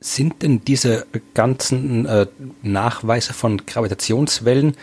Sind 0.00 0.42
denn 0.42 0.64
diese 0.64 1.06
ganzen 1.34 2.06
äh, 2.06 2.26
Nachweise 2.62 3.32
von 3.32 3.66
Gravitationswellen 3.66 4.76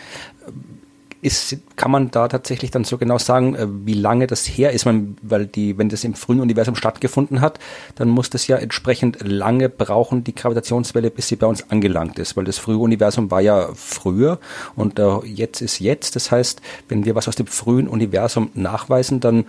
ist, 1.26 1.56
kann 1.74 1.90
man 1.90 2.12
da 2.12 2.28
tatsächlich 2.28 2.70
dann 2.70 2.84
so 2.84 2.98
genau 2.98 3.18
sagen, 3.18 3.56
äh, 3.56 3.66
wie 3.68 3.94
lange 3.94 4.28
das 4.28 4.46
her 4.46 4.70
ist? 4.70 4.84
Man, 4.84 5.16
weil 5.22 5.46
die, 5.46 5.76
wenn 5.76 5.88
das 5.88 6.04
im 6.04 6.14
frühen 6.14 6.40
Universum 6.40 6.76
stattgefunden 6.76 7.40
hat, 7.40 7.58
dann 7.96 8.08
muss 8.08 8.30
das 8.30 8.46
ja 8.46 8.56
entsprechend 8.56 9.18
lange 9.26 9.68
brauchen, 9.68 10.22
die 10.22 10.36
Gravitationswelle, 10.36 11.10
bis 11.10 11.26
sie 11.26 11.34
bei 11.34 11.48
uns 11.48 11.68
angelangt 11.68 12.20
ist, 12.20 12.36
weil 12.36 12.44
das 12.44 12.58
frühe 12.58 12.78
Universum 12.78 13.32
war 13.32 13.40
ja 13.40 13.70
früher 13.74 14.38
und 14.76 15.00
äh, 15.00 15.18
jetzt 15.24 15.62
ist 15.62 15.80
jetzt. 15.80 16.14
Das 16.14 16.30
heißt, 16.30 16.62
wenn 16.88 17.04
wir 17.04 17.16
was 17.16 17.26
aus 17.26 17.34
dem 17.34 17.48
frühen 17.48 17.88
Universum 17.88 18.50
nachweisen, 18.54 19.18
dann 19.18 19.46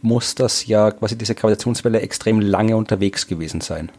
muss 0.00 0.34
das 0.34 0.66
ja 0.66 0.90
quasi 0.90 1.18
diese 1.18 1.34
Gravitationswelle 1.34 2.00
extrem 2.00 2.40
lange 2.40 2.78
unterwegs 2.78 3.26
gewesen 3.26 3.60
sein. 3.60 3.90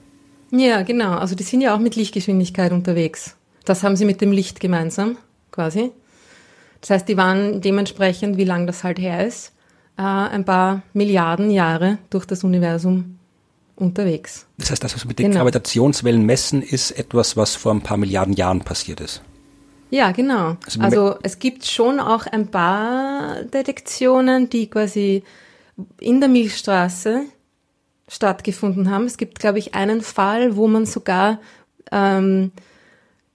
Ja, 0.50 0.82
genau. 0.82 1.12
Also 1.18 1.36
die 1.36 1.44
sind 1.44 1.62
ja 1.62 1.76
auch 1.76 1.80
mit 1.80 1.96
Lichtgeschwindigkeit 1.96 2.72
unterwegs. 2.72 3.36
Das 3.64 3.84
haben 3.84 3.96
sie 3.96 4.06
mit 4.06 4.22
dem 4.22 4.32
Licht 4.32 4.60
gemeinsam, 4.60 5.18
quasi. 5.52 5.92
Das 6.82 6.90
heißt, 6.90 7.08
die 7.08 7.18
waren 7.18 7.62
dementsprechend, 7.62 8.38
wie 8.38 8.44
lang 8.44 8.68
das 8.68 8.84
halt 8.84 9.00
her 9.00 9.26
ist, 9.26 9.54
äh, 9.98 10.02
ein 10.02 10.46
paar 10.46 10.82
Milliarden 10.94 11.52
Jahre 11.52 12.00
durch 12.10 12.26
das 12.26 12.44
Universum 12.44 13.20
unterwegs. 13.76 14.48
Das 14.58 14.72
heißt, 14.72 14.84
das, 14.84 14.96
was 14.96 15.06
wir 15.06 15.10
mit 15.10 15.20
den 15.20 15.28
genau. 15.28 15.40
Gravitationswellen 15.40 16.26
messen, 16.26 16.62
ist 16.62 16.92
etwas, 16.92 17.38
was 17.38 17.56
vor 17.56 17.74
ein 17.74 17.82
paar 17.82 17.98
Milliarden 17.98 18.34
Jahren 18.34 18.62
passiert 18.62 19.00
ist. 19.00 19.22
Ja, 19.90 20.12
genau. 20.12 20.58
Also, 20.66 20.82
also 20.82 21.16
es 21.22 21.40
gibt 21.40 21.66
schon 21.66 22.00
auch 22.00 22.26
ein 22.26 22.48
paar 22.48 23.44
Detektionen, 23.44 24.50
die 24.50 24.70
quasi 24.70 25.24
in 26.00 26.20
der 26.20 26.30
Milchstraße 26.30 27.26
stattgefunden 28.08 28.90
haben. 28.90 29.06
Es 29.06 29.18
gibt, 29.18 29.40
glaube 29.40 29.60
ich, 29.60 29.76
einen 29.76 30.02
Fall, 30.02 30.56
wo 30.56 30.68
man 30.68 30.86
sogar 30.86 31.40
ähm, 31.92 32.52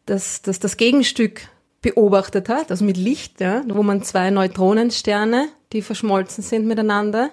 das, 0.06 0.42
das, 0.42 0.58
das 0.58 0.76
Gegenstück 0.76 1.42
beobachtet 1.82 2.48
hat, 2.48 2.70
also 2.70 2.84
mit 2.84 2.96
Licht, 2.96 3.40
ja, 3.40 3.62
wo 3.68 3.82
man 3.82 4.02
zwei 4.02 4.30
Neutronensterne, 4.30 5.48
die 5.72 5.82
verschmolzen 5.82 6.42
sind 6.42 6.66
miteinander, 6.66 7.30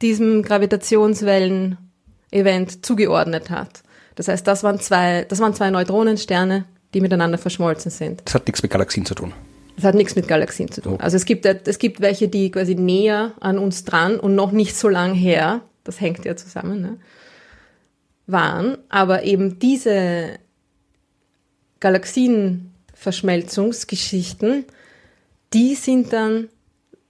diesem 0.00 0.42
Gravitationswellen-Event 0.42 2.84
zugeordnet 2.84 3.50
hat. 3.50 3.82
Das 4.14 4.28
heißt, 4.28 4.46
das 4.46 4.62
waren 4.62 4.78
zwei, 4.78 5.24
das 5.24 5.40
waren 5.40 5.54
zwei 5.54 5.70
Neutronensterne, 5.70 6.66
die 6.94 7.00
miteinander 7.00 7.38
verschmolzen 7.38 7.90
sind. 7.90 8.22
Das 8.24 8.34
hat 8.34 8.46
nichts 8.46 8.62
mit 8.62 8.70
Galaxien 8.70 9.06
zu 9.06 9.14
tun. 9.14 9.32
Das 9.76 9.84
hat 9.84 9.94
nichts 9.94 10.14
mit 10.14 10.28
Galaxien 10.28 10.70
zu 10.70 10.82
tun. 10.82 11.00
Also 11.00 11.16
es 11.16 11.24
gibt, 11.24 11.46
es 11.46 11.78
gibt 11.78 12.00
welche, 12.00 12.28
die 12.28 12.50
quasi 12.50 12.74
näher 12.74 13.32
an 13.40 13.58
uns 13.58 13.84
dran 13.84 14.20
und 14.20 14.34
noch 14.34 14.52
nicht 14.52 14.76
so 14.76 14.88
lang 14.88 15.14
her, 15.14 15.62
das 15.82 16.00
hängt 16.00 16.24
ja 16.24 16.36
zusammen, 16.36 16.82
ne, 16.82 16.98
waren. 18.26 18.76
Aber 18.90 19.24
eben 19.24 19.58
diese 19.58 20.38
Galaxienverschmelzungsgeschichten, 23.02 24.64
die 25.52 25.74
sind 25.74 26.12
dann 26.12 26.48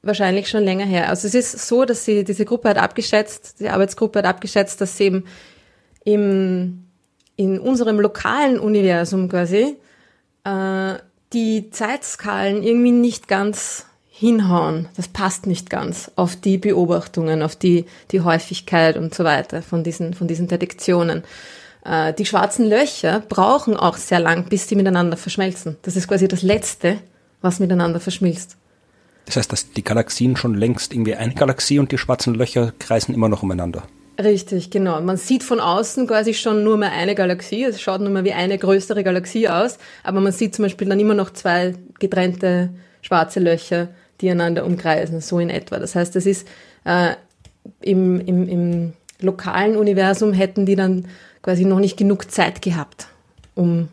wahrscheinlich 0.02 0.48
schon 0.48 0.64
länger 0.64 0.84
her. 0.84 1.08
Also 1.08 1.28
es 1.28 1.34
ist 1.34 1.68
so, 1.68 1.84
dass 1.84 2.04
sie, 2.04 2.24
diese 2.24 2.44
Gruppe 2.44 2.70
hat 2.70 2.78
abgeschätzt, 2.78 3.60
die 3.60 3.68
Arbeitsgruppe 3.68 4.20
hat 4.20 4.26
abgeschätzt, 4.26 4.80
dass 4.80 4.96
sie 4.96 5.04
eben 5.04 5.24
im, 6.04 6.84
in 7.36 7.60
unserem 7.60 8.00
lokalen 8.00 8.58
Universum 8.58 9.28
quasi 9.28 9.76
äh, 10.44 10.94
die 11.32 11.70
Zeitskalen 11.70 12.62
irgendwie 12.62 12.90
nicht 12.90 13.28
ganz 13.28 13.86
hinhauen. 14.10 14.88
Das 14.96 15.08
passt 15.08 15.46
nicht 15.46 15.70
ganz 15.70 16.10
auf 16.16 16.36
die 16.36 16.58
Beobachtungen, 16.58 17.42
auf 17.42 17.54
die, 17.54 17.86
die 18.10 18.20
Häufigkeit 18.20 18.96
und 18.96 19.14
so 19.14 19.24
weiter 19.24 19.62
von 19.62 19.84
diesen, 19.84 20.14
von 20.14 20.26
diesen 20.26 20.48
Detektionen. 20.48 21.22
Äh, 21.84 22.12
die 22.14 22.26
schwarzen 22.26 22.68
Löcher 22.68 23.22
brauchen 23.28 23.76
auch 23.76 23.96
sehr 23.96 24.20
lang, 24.20 24.48
bis 24.48 24.68
sie 24.68 24.76
miteinander 24.76 25.16
verschmelzen. 25.16 25.76
Das 25.82 25.96
ist 25.96 26.08
quasi 26.08 26.28
das 26.28 26.42
Letzte, 26.42 26.98
was 27.40 27.60
miteinander 27.60 28.00
verschmilzt. 28.00 28.56
Das 29.26 29.36
heißt, 29.36 29.52
dass 29.52 29.72
die 29.72 29.84
Galaxien 29.84 30.36
schon 30.36 30.54
längst 30.54 30.92
irgendwie 30.92 31.14
eine 31.14 31.34
Galaxie 31.34 31.78
und 31.78 31.92
die 31.92 31.98
schwarzen 31.98 32.34
Löcher 32.34 32.72
kreisen 32.78 33.14
immer 33.14 33.28
noch 33.28 33.42
umeinander. 33.42 33.84
Richtig, 34.22 34.70
genau. 34.70 35.00
Man 35.00 35.16
sieht 35.16 35.42
von 35.42 35.58
außen 35.58 36.06
quasi 36.06 36.34
schon 36.34 36.64
nur 36.64 36.76
mehr 36.76 36.92
eine 36.92 37.14
Galaxie. 37.14 37.64
Es 37.64 37.80
schaut 37.80 38.00
nur 38.00 38.10
mehr 38.10 38.24
wie 38.24 38.32
eine 38.32 38.58
größere 38.58 39.02
Galaxie 39.04 39.48
aus, 39.48 39.78
aber 40.04 40.20
man 40.20 40.32
sieht 40.32 40.54
zum 40.54 40.64
Beispiel 40.64 40.88
dann 40.88 41.00
immer 41.00 41.14
noch 41.14 41.30
zwei 41.30 41.74
getrennte 41.98 42.70
schwarze 43.00 43.40
Löcher, 43.40 43.88
die 44.20 44.30
einander 44.30 44.64
umkreisen, 44.64 45.20
so 45.20 45.38
in 45.38 45.50
etwa. 45.50 45.78
Das 45.78 45.94
heißt, 45.94 46.14
es 46.16 46.26
ist 46.26 46.46
äh, 46.84 47.14
im, 47.80 48.20
im, 48.20 48.48
im 48.48 48.92
lokalen 49.20 49.76
Universum 49.76 50.32
hätten 50.32 50.66
die 50.66 50.76
dann 50.76 51.06
quasi 51.42 51.64
noch 51.64 51.80
nicht 51.80 51.96
genug 51.96 52.30
Zeit 52.30 52.62
gehabt, 52.62 53.08
um 53.54 53.88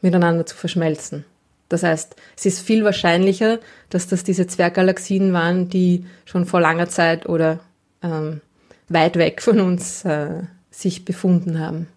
miteinander 0.00 0.46
zu 0.46 0.56
verschmelzen. 0.56 1.24
Das 1.68 1.82
heißt, 1.82 2.14
es 2.36 2.46
ist 2.46 2.60
viel 2.60 2.84
wahrscheinlicher, 2.84 3.58
dass 3.90 4.06
das 4.06 4.22
diese 4.22 4.46
Zwerggalaxien 4.46 5.32
waren, 5.32 5.68
die 5.68 6.06
schon 6.24 6.46
vor 6.46 6.60
langer 6.60 6.88
Zeit 6.88 7.26
oder 7.26 7.58
ähm, 8.02 8.40
weit 8.88 9.16
weg 9.16 9.42
von 9.42 9.60
uns 9.60 10.04
äh, 10.04 10.42
sich 10.70 11.04
befunden 11.04 11.58
haben. 11.58 11.88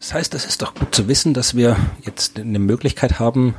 Das 0.00 0.12
heißt, 0.12 0.34
es 0.34 0.44
ist 0.44 0.60
doch 0.60 0.74
gut 0.74 0.94
zu 0.94 1.08
wissen, 1.08 1.34
dass 1.34 1.54
wir 1.54 1.76
jetzt 2.02 2.38
eine 2.38 2.58
Möglichkeit 2.58 3.20
haben, 3.20 3.54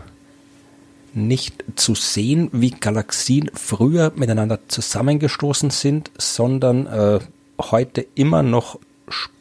nicht 1.13 1.63
zu 1.75 1.95
sehen, 1.95 2.49
wie 2.51 2.71
Galaxien 2.71 3.49
früher 3.53 4.11
miteinander 4.15 4.59
zusammengestoßen 4.67 5.69
sind, 5.69 6.11
sondern 6.17 6.88
äh, 6.88 7.19
heute 7.59 8.05
immer 8.15 8.43
noch 8.43 8.79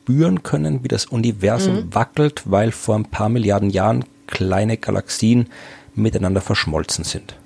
spüren 0.05 0.43
können, 0.43 0.85
wie 0.85 0.89
das 0.89 1.07
Universum 1.07 1.77
mhm. 1.77 1.95
wackelt, 1.95 2.43
weil 2.45 2.73
vor 2.73 2.95
ein 2.95 3.07
paar 3.07 3.31
Milliarden 3.31 3.71
Jahren 3.71 4.05
kleine 4.27 4.77
Galaxien 4.77 5.49
miteinander 5.95 6.43
verschmolzen 6.43 7.05
sind. 7.05 7.37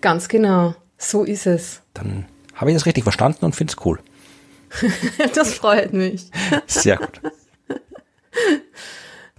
Ganz 0.00 0.28
genau, 0.28 0.74
so 0.96 1.24
ist 1.24 1.46
es. 1.46 1.82
Dann 1.92 2.24
habe 2.54 2.70
ich 2.70 2.76
das 2.76 2.86
richtig 2.86 3.02
verstanden 3.02 3.44
und 3.44 3.54
finde 3.54 3.72
es 3.72 3.84
cool. 3.84 3.98
das 5.34 5.54
freut 5.54 5.92
mich. 5.92 6.30
Sehr 6.66 6.96
gut. 6.96 7.20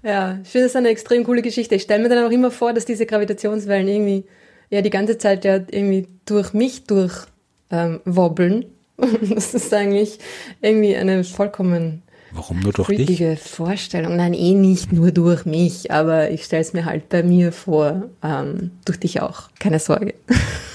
Ja, 0.03 0.37
ich 0.43 0.49
finde 0.49 0.67
das 0.67 0.75
eine 0.75 0.89
extrem 0.89 1.23
coole 1.23 1.41
Geschichte. 1.41 1.73
Ich 1.73 1.81
stelle 1.81 2.03
mir 2.03 2.09
dann 2.09 2.23
auch 2.23 2.29
immer 2.29 2.51
vor, 2.51 2.73
dass 2.73 2.85
diese 2.85 3.07
Gravitationswellen 3.07 3.87
irgendwie 3.87 4.25
ja 4.69 4.83
die 4.83 4.91
ganze 4.91 5.17
Zeit 5.17 5.43
ja 5.45 5.55
irgendwie 5.55 6.07
durch 6.27 6.53
mich 6.53 6.83
durch 6.83 7.25
ähm, 7.71 8.01
wobbeln. 8.05 8.65
das 8.97 9.55
ist 9.55 9.73
eigentlich 9.73 10.19
irgendwie 10.61 10.95
eine 10.95 11.23
vollkommen 11.23 12.03
Warum 12.35 12.59
nur 12.59 12.73
durch 12.73 12.89
dich? 12.89 13.39
Vorstellung. 13.39 14.17
Nein, 14.17 14.33
eh 14.33 14.53
nicht 14.53 14.91
nur 14.91 15.11
durch 15.11 15.45
mich, 15.45 15.91
aber 15.91 16.31
ich 16.31 16.43
stelle 16.43 16.61
es 16.61 16.73
mir 16.73 16.85
halt 16.85 17.09
bei 17.09 17.23
mir 17.23 17.51
vor, 17.51 18.09
ähm, 18.21 18.71
durch 18.83 18.99
dich 18.99 19.21
auch. 19.21 19.49
Keine 19.59 19.79
Sorge. 19.79 20.13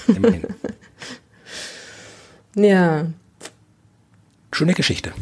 Immerhin. 0.07 0.47
ja, 2.55 3.05
Schöne 4.53 4.73
Geschichte. 4.73 5.13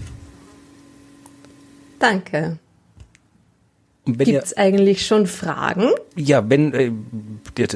Danke. 1.99 2.58
Gibt 4.05 4.43
es 4.43 4.57
eigentlich 4.57 5.05
schon 5.05 5.27
Fragen? 5.27 5.89
Ja, 6.15 6.49
wenn 6.49 6.73
äh, 6.73 6.91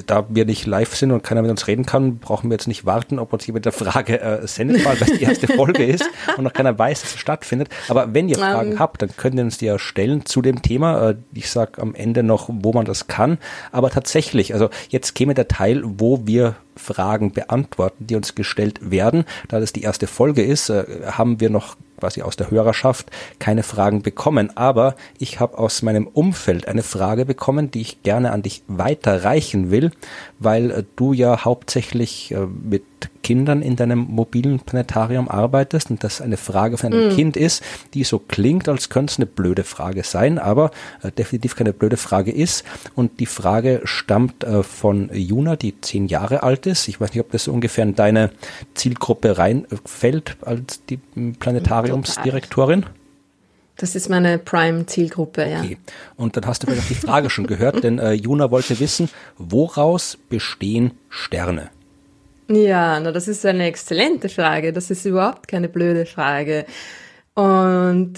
da 0.05 0.25
wir 0.29 0.45
nicht 0.45 0.65
live 0.65 0.95
sind 0.95 1.11
und 1.11 1.23
keiner 1.23 1.41
mit 1.41 1.51
uns 1.51 1.67
reden 1.67 1.85
kann, 1.85 2.17
brauchen 2.17 2.49
wir 2.49 2.55
jetzt 2.55 2.67
nicht 2.67 2.85
warten, 2.85 3.19
ob 3.19 3.33
uns 3.33 3.45
jemand 3.45 3.65
der 3.65 3.71
Frage 3.71 4.19
äh, 4.19 4.47
sendet, 4.47 4.83
weil 4.85 4.95
das 4.97 5.11
die 5.11 5.23
erste 5.23 5.47
Folge 5.47 5.85
ist 5.85 6.05
und 6.37 6.43
noch 6.43 6.53
keiner 6.53 6.77
weiß, 6.77 7.01
dass 7.01 7.13
es 7.13 7.19
stattfindet. 7.19 7.69
Aber 7.87 8.13
wenn 8.13 8.29
ihr 8.29 8.37
Fragen 8.37 8.69
um. 8.69 8.73
Ähm. 8.73 8.79
habt, 8.79 9.01
dann 9.01 9.15
könnt 9.15 9.35
ihr 9.35 9.43
uns 9.43 9.57
die 9.57 9.65
ja 9.65 9.77
stellen 9.77 10.25
zu 10.25 10.41
dem 10.41 10.61
Thema. 10.61 11.09
Äh, 11.09 11.15
ich 11.33 11.49
sag 11.49 11.79
am 11.79 11.93
Ende 11.93 12.23
noch, 12.23 12.49
wo 12.51 12.73
man 12.73 12.85
das 12.85 13.07
kann. 13.07 13.37
Aber 13.71 13.89
tatsächlich, 13.89 14.53
also 14.53 14.69
jetzt 14.89 15.13
käme 15.15 15.33
der 15.33 15.47
Teil, 15.47 15.83
wo 15.83 16.25
wir 16.25 16.55
Fragen 16.75 17.31
beantworten, 17.31 18.07
die 18.07 18.15
uns 18.15 18.33
gestellt 18.33 18.79
werden. 18.91 19.25
Da 19.49 19.59
das 19.59 19.73
die 19.73 19.83
erste 19.83 20.07
Folge 20.07 20.43
ist, 20.43 20.69
äh, 20.69 20.85
haben 21.05 21.39
wir 21.39 21.49
noch 21.49 21.75
quasi 22.03 22.21
aus 22.21 22.35
der 22.35 22.51
Hörerschaft 22.51 23.09
keine 23.39 23.63
Fragen 23.63 24.01
bekommen. 24.01 24.57
Aber 24.57 24.97
ich 25.19 25.39
habe 25.39 25.57
aus 25.57 25.83
meinem 25.83 26.05
Umfeld 26.05 26.67
eine 26.67 26.83
Frage 26.83 27.23
bekommen, 27.23 27.71
die 27.71 27.79
ich 27.79 28.03
gerne 28.03 28.33
an 28.33 28.41
dich 28.41 28.61
weiterreichen 28.67 29.71
will, 29.71 29.91
weil 30.37 30.69
äh, 30.69 30.83
du 30.97 31.13
ja 31.13 31.45
hauptsächlich 31.45 32.33
äh, 32.33 32.45
mit 33.03 33.23
Kindern 33.23 33.61
in 33.61 33.75
deinem 33.75 33.99
mobilen 33.99 34.59
Planetarium 34.59 35.29
arbeitest 35.29 35.89
und 35.89 36.03
das 36.03 36.21
eine 36.21 36.37
Frage 36.37 36.77
von 36.77 36.93
einem 36.93 37.09
mm. 37.09 37.15
Kind 37.15 37.37
ist, 37.37 37.63
die 37.93 38.03
so 38.03 38.19
klingt, 38.19 38.67
als 38.67 38.89
könnte 38.89 39.11
es 39.11 39.17
eine 39.17 39.25
blöde 39.25 39.63
Frage 39.63 40.03
sein, 40.03 40.39
aber 40.39 40.71
äh, 41.01 41.11
definitiv 41.11 41.55
keine 41.55 41.73
blöde 41.73 41.97
Frage 41.97 42.31
ist. 42.31 42.63
Und 42.95 43.19
die 43.19 43.25
Frage 43.25 43.81
stammt 43.83 44.43
äh, 44.43 44.63
von 44.63 45.09
Juna, 45.13 45.55
die 45.55 45.79
zehn 45.81 46.07
Jahre 46.07 46.43
alt 46.43 46.65
ist. 46.65 46.87
Ich 46.87 46.99
weiß 46.99 47.13
nicht, 47.13 47.21
ob 47.21 47.31
das 47.31 47.47
ungefähr 47.47 47.83
in 47.83 47.95
deine 47.95 48.31
Zielgruppe 48.73 49.37
reinfällt 49.37 50.37
als 50.41 50.81
die 50.85 50.97
Planetariumsdirektorin. 51.39 52.85
Das 53.77 53.95
ist 53.95 54.07
meine 54.07 54.37
Prime-Zielgruppe, 54.37 55.49
ja. 55.49 55.59
Okay. 55.61 55.77
Und 56.15 56.37
dann 56.37 56.45
hast 56.45 56.61
du 56.61 56.67
vielleicht 56.67 56.91
die 56.91 56.95
Frage 56.95 57.31
schon 57.31 57.47
gehört, 57.47 57.83
denn 57.83 57.97
äh, 57.97 58.13
Juna 58.13 58.51
wollte 58.51 58.79
wissen, 58.79 59.09
woraus 59.37 60.17
bestehen 60.29 60.91
Sterne? 61.09 61.71
Ja, 62.55 62.99
na, 62.99 63.11
das 63.11 63.27
ist 63.27 63.45
eine 63.45 63.65
exzellente 63.65 64.29
Frage. 64.29 64.73
Das 64.73 64.91
ist 64.91 65.05
überhaupt 65.05 65.47
keine 65.47 65.69
blöde 65.69 66.05
Frage. 66.05 66.65
Und 67.33 68.13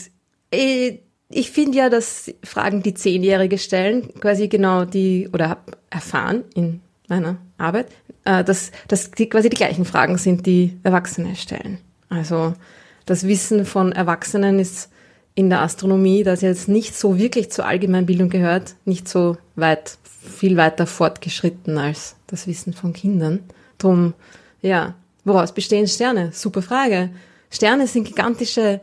ich, 0.51 0.99
ich 1.29 1.51
finde 1.51 1.77
ja, 1.77 1.89
dass 1.89 2.33
Fragen, 2.43 2.83
die 2.83 2.93
Zehnjährige 2.93 3.57
stellen, 3.57 4.13
quasi 4.19 4.47
genau 4.47 4.85
die, 4.85 5.29
oder 5.31 5.49
habe 5.49 5.71
erfahren 5.89 6.43
in 6.53 6.81
meiner 7.07 7.37
Arbeit, 7.57 7.87
äh, 8.25 8.43
dass, 8.43 8.71
dass 8.87 9.11
die 9.11 9.29
quasi 9.29 9.49
die 9.49 9.57
gleichen 9.57 9.85
Fragen 9.85 10.17
sind, 10.17 10.45
die 10.45 10.77
Erwachsene 10.83 11.35
stellen. 11.35 11.79
Also 12.09 12.53
das 13.05 13.27
Wissen 13.27 13.65
von 13.65 13.91
Erwachsenen 13.91 14.59
ist 14.59 14.89
in 15.35 15.49
der 15.49 15.61
Astronomie, 15.61 16.23
das 16.23 16.41
jetzt 16.41 16.67
nicht 16.67 16.95
so 16.95 17.17
wirklich 17.17 17.51
zur 17.51 17.65
Allgemeinbildung 17.65 18.29
gehört, 18.29 18.75
nicht 18.85 19.07
so 19.07 19.37
weit, 19.55 19.97
viel 20.03 20.57
weiter 20.57 20.87
fortgeschritten 20.87 21.77
als 21.77 22.15
das 22.27 22.47
Wissen 22.47 22.73
von 22.73 22.93
Kindern. 22.93 23.41
Drum, 23.85 24.15
ja, 24.63 24.95
woraus 25.25 25.53
bestehen 25.53 25.87
Sterne? 25.87 26.31
Super 26.31 26.63
Frage. 26.63 27.11
Sterne 27.51 27.85
sind 27.85 28.05
gigantische 28.05 28.81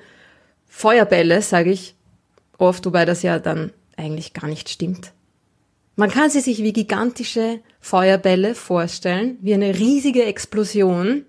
Feuerbälle, 0.69 1.43
sage 1.43 1.73
ich 1.73 1.97
oft, 2.57 2.87
wobei 2.87 3.05
das 3.05 3.23
ja 3.23 3.41
dann 3.41 3.73
eigentlich 3.97 4.33
gar 4.33 4.47
nicht 4.47 4.69
stimmt. 4.69 5.13
Man 5.97 6.09
kann 6.09 6.31
sie 6.31 6.41
sich 6.41 6.63
wie 6.63 6.73
gigantische 6.73 7.59
Feuerbälle 7.81 8.55
vorstellen, 8.55 9.39
wie 9.41 9.55
eine 9.55 9.77
riesige 9.77 10.25
Explosion, 10.25 11.27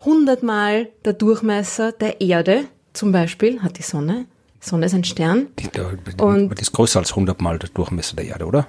hundertmal 0.00 0.88
der 1.04 1.12
Durchmesser 1.12 1.92
der 1.92 2.22
Erde, 2.22 2.64
zum 2.94 3.12
Beispiel, 3.12 3.62
hat 3.62 3.76
die 3.76 3.82
Sonne. 3.82 4.24
Die 4.62 4.66
Sonne 4.66 4.86
ist 4.86 4.94
ein 4.94 5.04
Stern. 5.04 5.48
Die, 5.58 5.68
die, 5.68 6.22
und, 6.22 6.58
die 6.58 6.62
ist 6.62 6.72
größer 6.72 7.00
als 7.00 7.14
hundertmal 7.14 7.58
der 7.58 7.68
Durchmesser 7.68 8.16
der 8.16 8.24
Erde, 8.24 8.46
oder? 8.46 8.66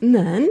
Nein, 0.00 0.46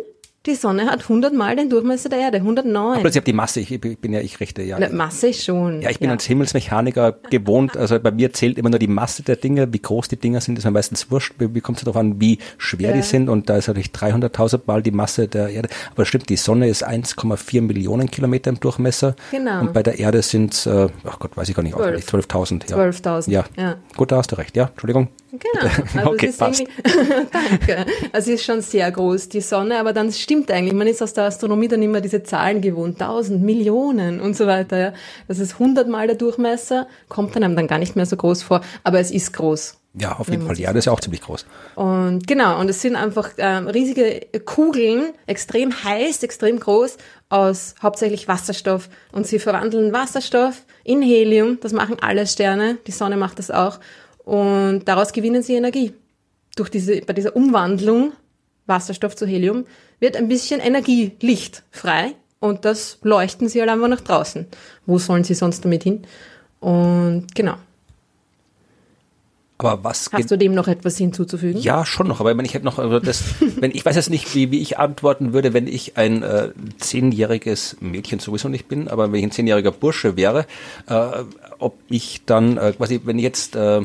Die 0.46 0.56
Sonne 0.56 0.86
hat 0.86 1.02
100 1.02 1.34
Mal 1.34 1.58
den 1.58 1.70
Durchmesser 1.70 2.08
der 2.08 2.20
Erde, 2.20 2.38
109. 2.38 3.00
Aber 3.00 3.10
ich 3.10 3.16
habe 3.18 3.26
die 3.26 3.34
Masse, 3.34 3.60
ich, 3.60 3.82
bin 3.82 4.14
ja, 4.14 4.22
ich 4.22 4.40
richte, 4.40 4.62
ja. 4.62 4.78
Na, 4.80 4.88
Masse 4.88 5.34
schon. 5.34 5.82
Ja, 5.82 5.90
ich 5.90 6.00
bin 6.00 6.10
als 6.10 6.24
Himmelsmechaniker 6.24 7.12
gewohnt, 7.30 7.76
also 7.76 8.00
bei 8.00 8.12
mir 8.12 8.32
zählt 8.32 8.58
immer 8.58 8.70
nur 8.70 8.80
die 8.80 8.88
Masse 8.88 9.22
der 9.22 9.36
Dinge, 9.36 9.74
wie 9.74 9.80
groß 9.80 10.08
die 10.08 10.16
Dinger 10.16 10.40
sind, 10.40 10.58
ist 10.58 10.64
mir 10.64 10.72
meistens 10.72 11.12
wurscht, 11.12 11.34
wie 11.40 11.60
kommt 11.60 11.80
es 11.80 11.84
darauf 11.84 11.98
an, 12.00 12.22
wie 12.22 12.40
schwer 12.58 12.92
Ja. 12.92 12.96
die 12.96 13.02
sind 13.02 13.28
und 13.28 13.50
da 13.50 13.58
ist 13.58 13.68
natürlich 13.68 13.90
300.000 13.90 14.62
Mal 14.66 14.82
die 14.82 14.92
Masse 14.92 15.28
der 15.28 15.50
Erde. 15.50 15.68
Aber 15.92 16.06
stimmt, 16.06 16.30
die 16.30 16.38
Sonne 16.38 16.70
ist 16.70 16.88
1,4 16.88 17.62
Millionen 17.62 18.10
Kilometer 18.10 18.50
im 18.50 18.62
Durchmesser 18.62 19.18
Genau. 19.32 19.60
und 19.60 19.74
bei 19.74 19.84
der 19.84 20.00
Erde 20.00 20.22
sind 20.22 20.54
es, 20.54 20.66
äh, 20.66 20.88
ach 21.04 21.20
Gott, 21.20 21.36
weiß 21.36 21.50
ich 21.50 21.56
gar 21.56 21.64
nicht, 21.64 21.76
auswendig, 21.76 22.06
12.000. 22.06 22.70
Ja. 22.70 22.78
12.000, 22.78 23.30
Ja. 23.32 23.44
ja. 23.58 23.76
gut, 23.98 24.14
da 24.14 24.18
hast 24.18 24.32
du 24.32 24.38
recht, 24.38 24.56
ja, 24.56 24.68
Entschuldigung. 24.68 25.10
Genau. 25.32 25.72
Also 25.96 26.10
Okay, 26.12 26.34
passt. 26.36 26.64
danke. 27.32 27.86
Also 28.14 28.32
es 28.32 28.40
ist 28.40 28.46
schon 28.46 28.62
sehr 28.62 28.90
groß, 28.92 29.30
die 29.30 29.42
Sonne, 29.42 29.80
aber 29.80 29.94
dann 29.94 30.12
stimmt 30.30 30.52
eigentlich. 30.52 30.76
Man 30.76 30.86
ist 30.86 31.02
aus 31.02 31.14
der 31.14 31.24
Astronomie 31.24 31.68
dann 31.68 31.82
immer 31.82 32.02
diese 32.02 32.22
Zahlen 32.22 32.62
gewohnt, 32.62 33.00
tausend, 33.00 33.42
Millionen 33.42 34.22
und 34.22 34.38
so 34.38 34.46
weiter. 34.46 34.78
Ja. 34.78 34.94
Das 35.28 35.40
ist 35.40 35.58
hundertmal 35.58 36.06
der 36.06 36.18
Durchmesser, 36.18 36.88
kommt 37.08 37.36
dann 37.36 37.44
einem 37.44 37.56
dann 37.56 37.66
gar 37.66 37.80
nicht 37.80 37.96
mehr 37.96 38.06
so 38.06 38.16
groß 38.16 38.44
vor, 38.44 38.62
aber 38.84 39.00
es 39.00 39.10
ist 39.10 39.34
groß. 39.34 39.78
Ja, 39.96 40.20
auf 40.20 40.30
jeden 40.30 40.46
Fall, 40.46 40.56
die 40.56 40.62
Erde 40.62 40.78
ist 40.78 40.86
ja 40.86 40.92
auch 40.92 41.00
ziemlich 41.00 41.22
groß. 41.22 41.48
Und 41.74 42.28
genau, 42.28 42.60
und 42.60 42.70
es 42.70 42.80
sind 42.80 42.96
einfach 42.96 43.32
ähm, 43.38 43.68
riesige 43.68 44.28
Kugeln, 44.46 45.14
extrem 45.26 45.84
heiß, 45.84 46.22
extrem 46.22 46.60
groß, 46.60 46.98
aus 47.30 47.74
hauptsächlich 47.82 48.28
Wasserstoff. 48.28 48.88
Und 49.12 49.26
sie 49.26 49.40
verwandeln 49.40 49.92
Wasserstoff 49.92 50.64
in 50.84 51.02
Helium. 51.02 51.58
Das 51.60 51.74
machen 51.74 51.98
alle 52.02 52.28
Sterne. 52.28 52.78
Die 52.86 52.92
Sonne 52.92 53.18
macht 53.18 53.40
das 53.40 53.50
auch. 53.50 53.80
Und 54.26 54.84
daraus 54.88 55.12
gewinnen 55.12 55.42
sie 55.42 55.56
Energie. 55.56 55.94
Durch 56.56 56.70
diese, 56.70 57.02
bei 57.02 57.14
dieser 57.14 57.36
Umwandlung 57.36 58.14
Wasserstoff 58.68 59.16
zu 59.16 59.26
Helium 59.26 59.66
wird 60.00 60.16
ein 60.16 60.28
bisschen 60.28 60.60
Energie, 60.60 61.12
Licht 61.22 61.64
frei. 61.72 62.14
Und 62.40 62.64
das 62.64 63.00
leuchten 63.04 63.50
sie 63.50 63.60
halt 63.60 63.70
einfach 63.70 63.90
nach 63.90 64.02
draußen. 64.02 64.48
Wo 64.86 64.98
sollen 64.98 65.24
sie 65.24 65.34
sonst 65.34 65.66
damit 65.66 65.84
hin? 65.84 66.06
Und 66.62 67.28
genau. 67.36 67.56
Aber 69.62 69.84
was 69.84 70.10
Hast 70.14 70.32
du 70.32 70.38
dem 70.38 70.54
noch 70.54 70.70
etwas 70.70 70.98
hinzuzufügen? 70.98 71.60
Ja, 71.62 71.86
schon 71.86 72.08
noch, 72.08 72.22
aber 72.22 72.32
ich 72.32 72.38
meine, 72.38 72.48
ich 72.48 72.54
hätte 72.54 72.64
noch, 72.64 72.80
also 72.80 73.02
das, 73.02 73.24
wenn 73.58 73.72
ich 73.72 73.86
weiß 73.86 73.98
jetzt 73.98 74.10
nicht, 74.10 74.34
wie, 74.34 74.52
wie 74.52 74.62
ich 74.62 74.80
antworten 74.80 75.34
würde, 75.34 75.54
wenn 75.54 75.68
ich 75.68 75.98
ein 75.98 76.24
äh, 76.24 76.52
zehnjähriges 76.78 77.76
Mädchen 77.82 78.20
sowieso 78.20 78.48
nicht 78.48 78.70
bin, 78.70 78.88
aber 78.88 79.12
wenn 79.12 79.20
ich 79.20 79.26
ein 79.26 79.32
zehnjähriger 79.32 79.74
Bursche 79.74 80.16
wäre, 80.16 80.46
äh, 80.88 81.24
ob 81.58 81.78
ich 81.90 82.22
dann 82.26 82.56
äh, 82.56 82.72
quasi, 82.72 83.02
wenn 83.04 83.18
ich 83.18 83.24
jetzt 83.24 83.58
äh, 83.58 83.82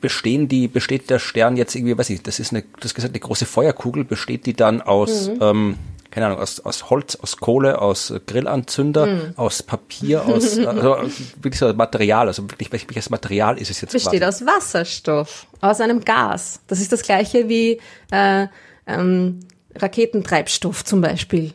bestehen 0.00 0.48
die, 0.48 0.68
besteht 0.68 1.10
der 1.10 1.18
Stern 1.18 1.56
jetzt 1.56 1.74
irgendwie, 1.74 1.96
weiß 1.96 2.10
ich, 2.10 2.22
das 2.22 2.38
ist 2.38 2.52
eine, 2.52 2.64
das 2.80 2.94
gesagt, 2.94 3.12
eine 3.12 3.20
große 3.20 3.46
Feuerkugel, 3.46 4.04
besteht 4.04 4.46
die 4.46 4.54
dann 4.54 4.80
aus, 4.80 5.30
ähm, 5.40 5.78
keine 6.10 6.26
Ahnung, 6.26 6.38
aus, 6.38 6.60
aus 6.60 6.90
Holz, 6.90 7.16
aus 7.16 7.38
Kohle, 7.38 7.80
aus 7.80 8.12
Grillanzünder, 8.26 9.32
aus 9.36 9.62
Papier, 9.62 10.26
aus, 10.26 10.58
also 10.66 10.96
wirklich 11.40 11.58
so 11.58 11.72
Material, 11.72 12.28
also 12.28 12.50
wirklich, 12.50 12.70
welches 12.70 13.10
Material 13.10 13.58
ist 13.58 13.70
es 13.70 13.80
jetzt 13.80 13.92
besteht 13.92 14.20
quasi? 14.20 14.44
aus 14.44 14.46
Wasserstoff, 14.46 15.46
aus 15.60 15.80
einem 15.80 16.04
Gas. 16.04 16.60
Das 16.66 16.80
ist 16.80 16.92
das 16.92 17.02
gleiche 17.02 17.48
wie 17.48 17.80
äh, 18.10 18.46
ähm, 18.86 19.40
Raketentreibstoff 19.74 20.84
zum 20.84 21.00
Beispiel. 21.00 21.52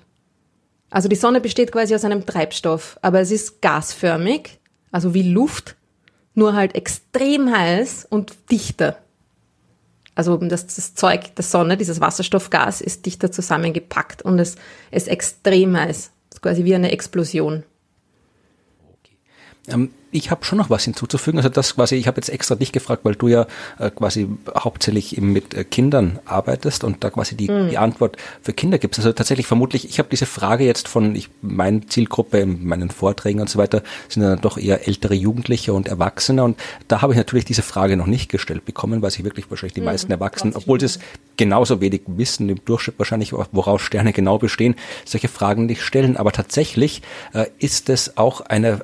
Also 0.89 1.09
die 1.09 1.15
Sonne 1.15 1.41
besteht 1.41 1.71
quasi 1.71 1.93
aus 1.93 2.05
einem 2.05 2.25
Treibstoff, 2.25 2.97
aber 3.01 3.19
es 3.19 3.31
ist 3.31 3.61
gasförmig, 3.61 4.59
also 4.91 5.13
wie 5.13 5.23
Luft, 5.23 5.76
nur 6.37 6.53
halt 6.53 6.75
extrem 6.75 7.51
heiß 7.51 8.05
und 8.09 8.33
dichter. 8.51 8.97
Also 10.13 10.37
das, 10.37 10.67
das 10.67 10.95
Zeug 10.95 11.35
der 11.35 11.43
Sonne, 11.43 11.77
dieses 11.77 11.99
Wasserstoffgas, 11.99 12.81
ist 12.81 13.05
dichter 13.05 13.31
zusammengepackt 13.31 14.21
und 14.21 14.39
es 14.39 14.55
ist 14.91 15.07
extrem 15.07 15.75
heiß. 15.75 16.11
Das 16.29 16.37
ist 16.37 16.41
quasi 16.41 16.63
wie 16.63 16.75
eine 16.75 16.91
Explosion. 16.91 17.63
Ähm, 19.67 19.91
ich 20.11 20.31
habe 20.31 20.45
schon 20.45 20.57
noch 20.57 20.69
was 20.69 20.85
hinzuzufügen. 20.85 21.37
Also 21.37 21.49
das 21.49 21.75
quasi, 21.75 21.95
ich 21.95 22.07
habe 22.07 22.17
jetzt 22.17 22.29
extra 22.29 22.55
dich 22.55 22.71
gefragt, 22.71 23.03
weil 23.03 23.15
du 23.15 23.27
ja 23.27 23.45
äh, 23.77 23.91
quasi 23.91 24.27
hauptsächlich 24.57 25.17
eben 25.17 25.33
mit 25.33 25.53
äh, 25.53 25.63
Kindern 25.65 26.19
arbeitest 26.25 26.83
und 26.83 27.03
da 27.03 27.09
quasi 27.09 27.35
die, 27.35 27.47
die 27.47 27.77
Antwort 27.77 28.17
für 28.41 28.53
Kinder 28.53 28.77
gibst. 28.77 28.99
Also 28.99 29.11
tatsächlich 29.11 29.47
vermutlich, 29.47 29.89
ich 29.89 29.99
habe 29.99 30.09
diese 30.09 30.25
Frage 30.25 30.63
jetzt 30.63 30.87
von 30.87 31.15
ich, 31.15 31.29
meine 31.41 31.85
Zielgruppe 31.85 32.39
in 32.39 32.65
meinen 32.65 32.89
Vorträgen 32.89 33.41
und 33.41 33.49
so 33.49 33.59
weiter, 33.59 33.83
sind 34.07 34.23
dann 34.23 34.39
doch 34.39 34.57
eher 34.57 34.87
ältere 34.87 35.13
Jugendliche 35.13 35.73
und 35.73 35.87
Erwachsene 35.87 36.43
und 36.43 36.57
da 36.87 37.01
habe 37.01 37.13
ich 37.13 37.17
natürlich 37.17 37.45
diese 37.45 37.61
Frage 37.61 37.97
noch 37.97 38.07
nicht 38.07 38.31
gestellt 38.31 38.65
bekommen, 38.65 39.01
weil 39.01 39.11
sich 39.11 39.23
wirklich 39.25 39.49
wahrscheinlich 39.49 39.73
die 39.73 39.81
meisten 39.81 40.11
Erwachsenen, 40.11 40.55
obwohl 40.55 40.79
sie 40.79 40.85
es 40.85 40.99
genauso 41.35 41.81
wenig 41.81 42.01
wissen, 42.07 42.49
im 42.49 42.63
Durchschnitt 42.63 42.97
wahrscheinlich, 42.97 43.33
woraus 43.33 43.81
Sterne 43.81 44.13
genau 44.13 44.39
bestehen, 44.39 44.75
solche 45.05 45.27
Fragen 45.27 45.65
nicht 45.65 45.81
stellen. 45.81 46.17
Aber 46.17 46.31
tatsächlich 46.31 47.01
äh, 47.33 47.45
ist 47.59 47.89
es 47.89 48.17
auch 48.17 48.41
eine 48.41 48.81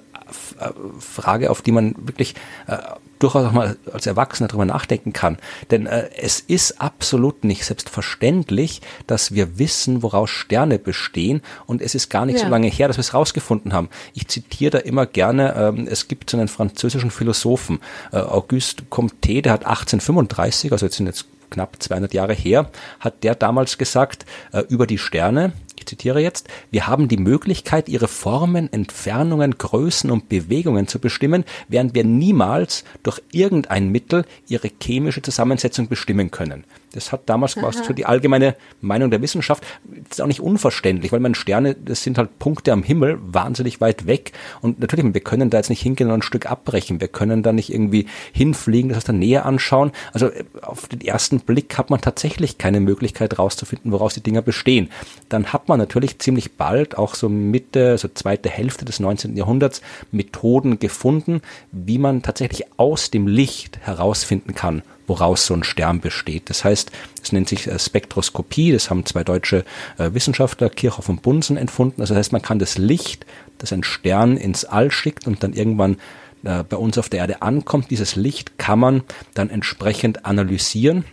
Frage, 0.99 1.49
auf 1.51 1.61
die 1.61 1.71
man 1.71 1.95
wirklich 1.97 2.35
äh, 2.67 2.77
durchaus 3.19 3.45
auch 3.45 3.51
mal 3.51 3.77
als 3.91 4.05
Erwachsener 4.05 4.47
drüber 4.49 4.65
nachdenken 4.65 5.13
kann. 5.13 5.37
Denn 5.71 5.85
äh, 5.85 6.09
es 6.17 6.39
ist 6.39 6.81
absolut 6.81 7.43
nicht 7.43 7.65
selbstverständlich, 7.65 8.81
dass 9.07 9.33
wir 9.33 9.57
wissen, 9.57 10.03
woraus 10.03 10.29
Sterne 10.29 10.79
bestehen 10.79 11.41
und 11.65 11.81
es 11.81 11.95
ist 11.95 12.09
gar 12.09 12.25
nicht 12.25 12.39
Ja. 12.39 12.45
so 12.45 12.51
lange 12.51 12.67
her, 12.67 12.87
dass 12.87 12.97
wir 12.97 13.01
es 13.01 13.13
rausgefunden 13.13 13.73
haben. 13.73 13.89
Ich 14.13 14.27
zitiere 14.27 14.71
da 14.71 14.77
immer 14.79 15.05
gerne, 15.05 15.55
ähm, 15.55 15.87
es 15.89 16.07
gibt 16.07 16.29
so 16.29 16.37
einen 16.37 16.47
französischen 16.47 17.11
Philosophen, 17.11 17.79
äh, 18.11 18.17
Auguste 18.17 18.83
Comte, 18.89 19.41
der 19.41 19.53
hat 19.53 19.65
1835, 19.65 20.71
also 20.71 20.85
jetzt 20.85 20.97
sind 20.97 21.05
jetzt 21.07 21.25
knapp 21.49 21.81
200 21.81 22.13
Jahre 22.13 22.33
her, 22.33 22.69
hat 22.99 23.23
der 23.23 23.35
damals 23.35 23.77
gesagt 23.77 24.25
äh, 24.51 24.61
über 24.69 24.87
die 24.87 24.97
Sterne, 24.97 25.53
ich 25.75 25.85
zitiere 25.85 26.21
jetzt, 26.21 26.47
wir 26.71 26.87
haben 26.87 27.07
die 27.07 27.17
Möglichkeit, 27.17 27.89
ihre 27.89 28.07
Formen, 28.07 28.71
Entfernungen, 28.71 29.57
Größen 29.57 30.11
und 30.11 30.29
Bewegungen 30.29 30.87
zu 30.87 30.99
bestimmen, 30.99 31.43
während 31.67 31.93
wir 31.95 32.03
niemals 32.03 32.83
durch 33.03 33.21
irgendein 33.31 33.89
Mittel 33.89 34.25
ihre 34.47 34.69
chemische 34.81 35.21
Zusammensetzung 35.21 35.87
bestimmen 35.87 36.31
können. 36.31 36.63
Das 36.93 37.11
hat 37.11 37.21
damals 37.25 37.55
quasi 37.55 37.83
so 37.83 37.93
die 37.93 38.05
allgemeine 38.05 38.55
Meinung 38.81 39.11
der 39.11 39.21
Wissenschaft. 39.21 39.63
Das 39.83 40.17
ist 40.17 40.21
auch 40.21 40.27
nicht 40.27 40.41
unverständlich, 40.41 41.11
weil 41.11 41.19
man 41.19 41.35
Sterne, 41.35 41.75
das 41.75 42.03
sind 42.03 42.17
halt 42.17 42.39
Punkte 42.39 42.71
am 42.71 42.83
Himmel, 42.83 43.19
wahnsinnig 43.21 43.81
weit 43.81 44.07
weg. 44.07 44.31
Und 44.61 44.79
natürlich, 44.79 45.13
wir 45.13 45.21
können 45.21 45.49
da 45.49 45.57
jetzt 45.57 45.69
nicht 45.69 45.81
hingehen 45.81 46.07
und 46.07 46.19
ein 46.19 46.21
Stück 46.21 46.49
abbrechen. 46.49 47.01
Wir 47.01 47.07
können 47.07 47.43
da 47.43 47.51
nicht 47.51 47.73
irgendwie 47.73 48.07
hinfliegen, 48.31 48.89
das 48.89 48.99
aus 48.99 49.03
der 49.05 49.15
Nähe 49.15 49.43
anschauen. 49.43 49.91
Also 50.13 50.29
auf 50.61 50.87
den 50.87 51.01
ersten 51.01 51.39
Blick 51.39 51.77
hat 51.77 51.89
man 51.89 51.99
tatsächlich 51.99 52.57
keine 52.57 52.79
Möglichkeit 52.79 53.37
rauszufinden, 53.39 53.91
woraus 53.91 54.13
die 54.13 54.21
Dinger 54.21 54.41
bestehen. 54.41 54.89
Dann 55.29 55.51
hat 55.51 55.67
man 55.67 55.79
natürlich 55.79 56.19
ziemlich 56.19 56.53
bald, 56.53 56.97
auch 56.97 57.15
so 57.15 57.29
Mitte, 57.29 57.97
so 57.97 58.07
zweite 58.07 58.49
Hälfte 58.49 58.85
des 58.85 58.99
19. 58.99 59.35
Jahrhunderts, 59.35 59.81
Methoden 60.11 60.79
gefunden, 60.79 61.41
wie 61.71 61.97
man 61.97 62.21
tatsächlich 62.21 62.65
aus 62.77 63.11
dem 63.11 63.27
Licht 63.27 63.79
herausfinden 63.81 64.53
kann, 64.53 64.83
woraus 65.07 65.45
so 65.45 65.53
ein 65.53 65.63
Stern 65.63 65.99
besteht. 65.99 66.49
Das 66.49 66.63
heißt, 66.63 66.91
es 67.21 67.31
nennt 67.31 67.49
sich 67.49 67.67
äh, 67.67 67.77
Spektroskopie, 67.77 68.71
das 68.71 68.89
haben 68.89 69.05
zwei 69.05 69.23
deutsche 69.23 69.65
äh, 69.97 70.13
Wissenschaftler, 70.13 70.69
Kirchhoff 70.69 71.09
und 71.09 71.21
Bunsen, 71.21 71.57
entfunden. 71.57 72.01
Also 72.01 72.13
das 72.13 72.19
heißt, 72.19 72.31
man 72.31 72.41
kann 72.41 72.59
das 72.59 72.77
Licht, 72.77 73.25
das 73.57 73.73
ein 73.73 73.83
Stern 73.83 74.37
ins 74.37 74.65
All 74.65 74.91
schickt 74.91 75.27
und 75.27 75.43
dann 75.43 75.53
irgendwann 75.53 75.97
äh, 76.43 76.63
bei 76.63 76.77
uns 76.77 76.97
auf 76.97 77.09
der 77.09 77.21
Erde 77.21 77.41
ankommt, 77.41 77.89
dieses 77.91 78.15
Licht 78.15 78.57
kann 78.57 78.79
man 78.79 79.03
dann 79.33 79.49
entsprechend 79.49 80.25
analysieren 80.25 81.05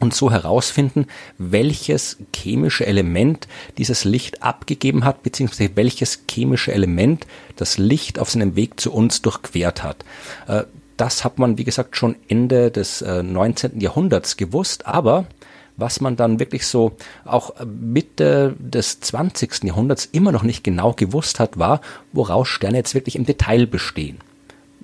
und 0.00 0.14
so 0.14 0.30
herausfinden, 0.30 1.06
welches 1.38 2.18
chemische 2.34 2.86
Element 2.86 3.48
dieses 3.78 4.04
Licht 4.04 4.42
abgegeben 4.42 5.04
hat, 5.04 5.22
beziehungsweise 5.22 5.70
welches 5.74 6.24
chemische 6.30 6.72
Element 6.72 7.26
das 7.56 7.78
Licht 7.78 8.18
auf 8.18 8.30
seinem 8.30 8.56
Weg 8.56 8.78
zu 8.78 8.92
uns 8.92 9.22
durchquert 9.22 9.82
hat. 9.82 10.04
Äh, 10.98 11.04
Das 11.04 11.24
hat 11.24 11.38
man, 11.38 11.58
wie 11.58 11.64
gesagt, 11.64 11.96
schon 11.96 12.16
Ende 12.28 12.70
des 12.70 13.02
äh, 13.02 13.22
19. 13.22 13.80
Jahrhunderts 13.80 14.36
gewusst, 14.36 14.86
aber 14.86 15.26
was 15.76 16.00
man 16.00 16.16
dann 16.16 16.40
wirklich 16.40 16.66
so 16.66 16.96
auch 17.24 17.54
Mitte 17.64 18.56
des 18.58 19.00
20. 19.00 19.64
Jahrhunderts 19.64 20.06
immer 20.10 20.32
noch 20.32 20.42
nicht 20.42 20.64
genau 20.64 20.92
gewusst 20.92 21.38
hat, 21.38 21.58
war, 21.58 21.80
woraus 22.12 22.48
Sterne 22.48 22.78
jetzt 22.78 22.94
wirklich 22.94 23.14
im 23.16 23.26
Detail 23.26 23.66
bestehen 23.66 24.18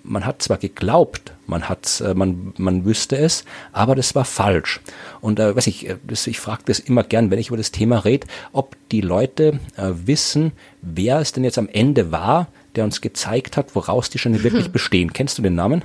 man 0.04 0.26
hat 0.26 0.42
zwar 0.42 0.58
geglaubt, 0.58 1.32
man 1.46 1.68
hat, 1.68 2.00
äh, 2.00 2.14
man, 2.14 2.52
man 2.58 2.84
wüsste 2.84 3.16
es, 3.16 3.44
aber 3.72 3.94
das 3.94 4.14
war 4.14 4.24
falsch. 4.24 4.80
Und 5.20 5.40
äh, 5.40 5.56
weiß 5.56 5.66
ich, 5.66 5.88
äh, 5.88 5.96
das, 6.06 6.26
ich 6.26 6.38
frage 6.38 6.62
das 6.66 6.78
immer 6.78 7.02
gern, 7.02 7.30
wenn 7.30 7.38
ich 7.38 7.48
über 7.48 7.56
das 7.56 7.72
Thema 7.72 8.04
rede, 8.04 8.26
ob 8.52 8.76
die 8.90 9.00
Leute 9.00 9.58
äh, 9.76 9.90
wissen, 10.04 10.52
wer 10.82 11.18
es 11.18 11.32
denn 11.32 11.44
jetzt 11.44 11.58
am 11.58 11.68
Ende 11.68 12.12
war, 12.12 12.48
der 12.76 12.84
uns 12.84 13.00
gezeigt 13.00 13.56
hat, 13.56 13.74
woraus 13.74 14.10
die 14.10 14.18
Sterne 14.18 14.44
wirklich 14.44 14.68
bestehen. 14.72 15.12
Kennst 15.12 15.38
du 15.38 15.42
den 15.42 15.54
Namen? 15.54 15.82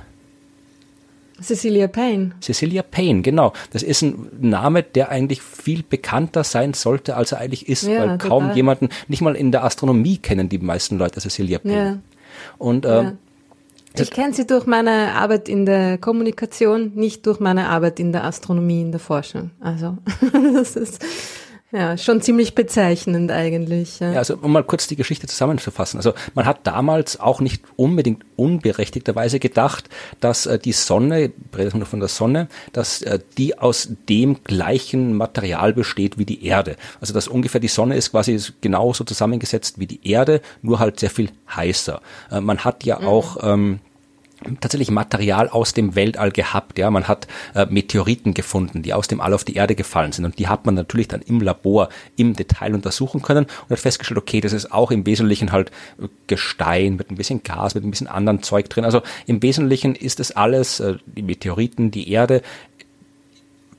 Cecilia 1.42 1.86
Payne. 1.88 2.32
Cecilia 2.40 2.82
Payne, 2.82 3.22
genau. 3.22 3.52
Das 3.72 3.82
ist 3.82 4.02
ein 4.02 4.28
Name, 4.40 4.82
der 4.82 5.08
eigentlich 5.10 5.42
viel 5.42 5.82
bekannter 5.82 6.44
sein 6.44 6.74
sollte, 6.74 7.16
als 7.16 7.32
er 7.32 7.38
eigentlich 7.38 7.68
ist, 7.68 7.84
Ja, 7.86 8.00
weil 8.06 8.18
kaum 8.18 8.42
total. 8.44 8.56
jemanden, 8.56 8.88
nicht 9.08 9.22
mal 9.22 9.34
in 9.36 9.52
der 9.52 9.64
Astronomie 9.64 10.18
kennen 10.18 10.48
die 10.48 10.58
meisten 10.58 10.98
Leute 10.98 11.20
Cecilia 11.20 11.58
Payne. 11.58 11.74
Ja. 11.76 11.98
Und 12.58 12.86
ähm, 12.86 12.90
Ja. 12.92 13.12
Ich 13.98 14.12
kenne 14.12 14.32
sie 14.32 14.46
durch 14.46 14.66
meine 14.66 15.14
Arbeit 15.16 15.48
in 15.48 15.66
der 15.66 15.98
Kommunikation, 15.98 16.92
nicht 16.94 17.26
durch 17.26 17.40
meine 17.40 17.68
Arbeit 17.68 17.98
in 17.98 18.12
der 18.12 18.22
Astronomie, 18.24 18.82
in 18.82 18.92
der 18.92 19.00
Forschung. 19.00 19.50
Also 19.60 19.98
das 20.54 20.76
ist 20.76 21.04
Ja, 21.72 21.96
schon 21.96 22.20
ziemlich 22.20 22.56
bezeichnend 22.56 23.30
eigentlich. 23.30 24.00
Ja. 24.00 24.12
ja. 24.12 24.18
also 24.18 24.36
um 24.36 24.52
mal 24.52 24.64
kurz 24.64 24.88
die 24.88 24.96
Geschichte 24.96 25.28
zusammenzufassen. 25.28 25.98
Also 25.98 26.14
man 26.34 26.44
hat 26.44 26.66
damals 26.66 27.20
auch 27.20 27.40
nicht 27.40 27.62
unbedingt 27.76 28.24
unberechtigterweise 28.34 29.38
gedacht, 29.38 29.88
dass 30.18 30.46
äh, 30.46 30.58
die 30.58 30.72
Sonne, 30.72 31.30
ich 31.56 31.74
nur 31.74 31.86
von 31.86 32.00
der 32.00 32.08
Sonne, 32.08 32.48
dass 32.72 33.02
äh, 33.02 33.20
die 33.38 33.58
aus 33.58 33.88
dem 34.08 34.42
gleichen 34.42 35.14
Material 35.14 35.72
besteht 35.72 36.18
wie 36.18 36.24
die 36.24 36.44
Erde. 36.44 36.76
Also 37.00 37.14
dass 37.14 37.28
ungefähr 37.28 37.60
die 37.60 37.68
Sonne 37.68 37.96
ist 37.96 38.10
quasi 38.10 38.40
genauso 38.60 39.04
zusammengesetzt 39.04 39.78
wie 39.78 39.86
die 39.86 40.08
Erde, 40.08 40.40
nur 40.62 40.80
halt 40.80 40.98
sehr 40.98 41.10
viel 41.10 41.30
heißer. 41.54 42.00
Äh, 42.32 42.40
man 42.40 42.64
hat 42.64 42.84
ja 42.84 42.98
mhm. 42.98 43.06
auch 43.06 43.36
ähm, 43.42 43.80
tatsächlich 44.60 44.90
Material 44.90 45.48
aus 45.48 45.74
dem 45.74 45.94
Weltall 45.94 46.30
gehabt. 46.30 46.78
Ja, 46.78 46.90
man 46.90 47.08
hat 47.08 47.26
äh, 47.54 47.66
Meteoriten 47.66 48.34
gefunden, 48.34 48.82
die 48.82 48.94
aus 48.94 49.08
dem 49.08 49.20
All 49.20 49.34
auf 49.34 49.44
die 49.44 49.54
Erde 49.54 49.74
gefallen 49.74 50.12
sind 50.12 50.24
und 50.24 50.38
die 50.38 50.48
hat 50.48 50.66
man 50.66 50.74
natürlich 50.74 51.08
dann 51.08 51.22
im 51.22 51.40
Labor 51.40 51.88
im 52.16 52.34
Detail 52.34 52.74
untersuchen 52.74 53.22
können 53.22 53.44
und 53.44 53.70
hat 53.70 53.78
festgestellt, 53.78 54.18
okay, 54.18 54.40
das 54.40 54.52
ist 54.52 54.72
auch 54.72 54.90
im 54.90 55.06
Wesentlichen 55.06 55.52
halt 55.52 55.70
äh, 56.00 56.08
Gestein 56.26 56.96
mit 56.96 57.10
ein 57.10 57.16
bisschen 57.16 57.42
Gas, 57.42 57.74
mit 57.74 57.84
ein 57.84 57.90
bisschen 57.90 58.06
anderen 58.06 58.42
Zeug 58.42 58.68
drin. 58.70 58.84
Also 58.84 59.02
im 59.26 59.42
Wesentlichen 59.42 59.94
ist 59.94 60.20
es 60.20 60.32
alles, 60.32 60.80
äh, 60.80 60.96
die 61.06 61.22
Meteoriten, 61.22 61.90
die 61.90 62.10
Erde, 62.10 62.42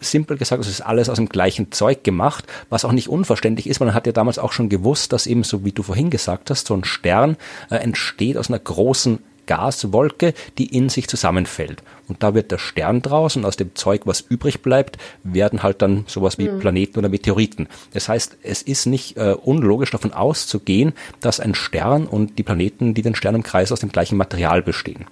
simpel 0.01 0.37
gesagt, 0.37 0.61
es 0.61 0.67
ist 0.67 0.81
alles 0.81 1.09
aus 1.09 1.17
dem 1.17 1.29
gleichen 1.29 1.71
Zeug 1.71 2.03
gemacht, 2.03 2.45
was 2.69 2.85
auch 2.85 2.91
nicht 2.91 3.07
unverständlich 3.07 3.67
ist. 3.67 3.79
Man 3.79 3.93
hat 3.93 4.07
ja 4.07 4.11
damals 4.11 4.39
auch 4.39 4.51
schon 4.51 4.67
gewusst, 4.67 5.13
dass 5.13 5.27
eben 5.27 5.43
so 5.43 5.63
wie 5.63 5.71
du 5.71 5.83
vorhin 5.83 6.09
gesagt 6.09 6.49
hast, 6.49 6.67
so 6.67 6.75
ein 6.75 6.83
Stern 6.83 7.37
äh, 7.69 7.75
entsteht 7.75 8.37
aus 8.37 8.49
einer 8.49 8.59
großen 8.59 9.19
Gaswolke, 9.51 10.33
die 10.57 10.73
in 10.73 10.87
sich 10.87 11.09
zusammenfällt. 11.09 11.83
Und 12.07 12.23
da 12.23 12.33
wird 12.33 12.53
der 12.53 12.57
Stern 12.57 13.01
draus 13.01 13.35
und 13.35 13.43
aus 13.43 13.57
dem 13.57 13.75
Zeug, 13.75 14.03
was 14.05 14.21
übrig 14.21 14.61
bleibt, 14.61 14.97
werden 15.23 15.61
halt 15.61 15.81
dann 15.81 16.05
sowas 16.07 16.37
wie 16.37 16.47
mhm. 16.47 16.59
Planeten 16.59 16.99
oder 16.99 17.09
Meteoriten. 17.09 17.67
Das 17.93 18.07
heißt, 18.07 18.37
es 18.43 18.61
ist 18.61 18.85
nicht 18.85 19.17
äh, 19.17 19.33
unlogisch 19.33 19.91
davon 19.91 20.13
auszugehen, 20.13 20.93
dass 21.19 21.41
ein 21.41 21.53
Stern 21.53 22.07
und 22.07 22.39
die 22.39 22.43
Planeten, 22.43 22.93
die 22.93 23.01
den 23.01 23.13
Stern 23.13 23.35
umkreisen, 23.35 23.73
aus 23.73 23.81
dem 23.81 23.91
gleichen 23.91 24.15
Material 24.15 24.61
bestehen. 24.61 25.05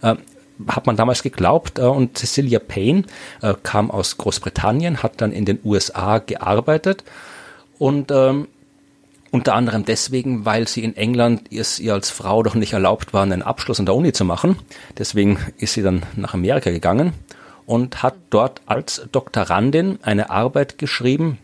Äh, 0.00 0.14
hat 0.68 0.86
man 0.86 0.96
damals 0.96 1.22
geglaubt 1.22 1.78
äh, 1.78 1.82
und 1.82 2.16
Cecilia 2.16 2.60
Payne 2.60 3.04
äh, 3.42 3.52
kam 3.62 3.90
aus 3.90 4.16
Großbritannien, 4.16 5.02
hat 5.02 5.20
dann 5.20 5.32
in 5.32 5.44
den 5.44 5.58
USA 5.64 6.16
gearbeitet 6.16 7.04
und 7.78 8.10
ähm, 8.10 8.48
unter 9.32 9.54
anderem 9.54 9.84
deswegen, 9.84 10.44
weil 10.44 10.68
sie 10.68 10.84
in 10.84 10.94
England 10.94 11.50
es 11.50 11.80
ihr 11.80 11.94
als 11.94 12.10
Frau 12.10 12.42
doch 12.42 12.54
nicht 12.54 12.74
erlaubt 12.74 13.12
war, 13.12 13.22
einen 13.22 13.42
Abschluss 13.42 13.80
an 13.80 13.86
der 13.86 13.94
Uni 13.94 14.12
zu 14.12 14.24
machen. 14.24 14.58
Deswegen 14.98 15.38
ist 15.56 15.72
sie 15.72 15.82
dann 15.82 16.02
nach 16.14 16.34
Amerika 16.34 16.70
gegangen 16.70 17.14
und 17.64 18.02
hat 18.02 18.14
dort 18.28 18.60
als 18.66 19.08
Doktorandin 19.10 19.98
eine 20.02 20.28
Arbeit 20.28 20.76
geschrieben, 20.76 21.38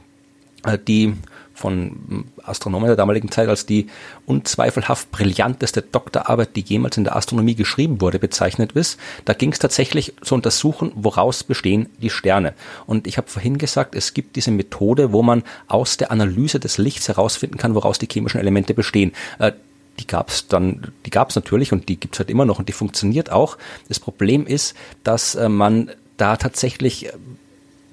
äh, 0.64 0.78
die 0.78 1.14
von 1.59 2.24
Astronomen 2.44 2.86
der 2.86 2.96
damaligen 2.96 3.30
Zeit 3.30 3.48
als 3.48 3.66
die 3.66 3.88
unzweifelhaft 4.26 5.11
brillanteste 5.11 5.82
Doktorarbeit, 5.82 6.56
die 6.56 6.61
jemals 6.61 6.96
in 6.96 7.04
der 7.04 7.16
Astronomie 7.16 7.54
geschrieben 7.54 8.00
wurde, 8.00 8.18
bezeichnet 8.18 8.72
ist. 8.72 8.98
Da 9.24 9.34
ging 9.34 9.52
es 9.52 9.59
tatsächlich 9.59 10.14
zu 10.22 10.34
untersuchen, 10.34 10.92
woraus 10.94 11.42
bestehen 11.42 11.88
die 12.00 12.11
Sterne. 12.11 12.54
Und 12.86 13.06
ich 13.06 13.18
habe 13.18 13.28
vorhin 13.28 13.59
gesagt, 13.59 13.94
es 13.94 14.14
gibt 14.14 14.36
diese 14.36 14.50
Methode, 14.50 15.12
wo 15.12 15.22
man 15.22 15.42
aus 15.66 15.96
der 15.96 16.11
Analyse 16.12 16.61
des 16.61 16.78
Lichts 16.78 17.09
herausfinden 17.09 17.59
kann, 17.59 17.74
woraus 17.74 17.98
die 17.98 18.09
chemischen 18.11 18.40
Elemente 18.40 18.74
bestehen 18.74 19.12
äh, 19.38 19.52
die 19.98 20.06
gab 20.06 20.28
es 20.28 20.46
dann, 20.46 20.92
die 21.06 21.11
gab 21.11 21.30
es 21.30 21.34
natürlich 21.34 21.72
und 21.72 21.88
die 21.88 21.98
gibt 21.98 22.14
es 22.14 22.20
halt 22.20 22.30
immer 22.30 22.44
noch 22.44 22.61
und 22.61 22.68
die 22.68 22.72
funktioniert 22.72 23.32
auch. 23.32 23.59
Das 23.88 23.98
Problem 23.98 24.46
ist, 24.46 24.76
dass 25.02 25.34
äh, 25.34 25.48
man 25.48 25.90
da 26.16 26.36
tatsächlich 26.36 27.11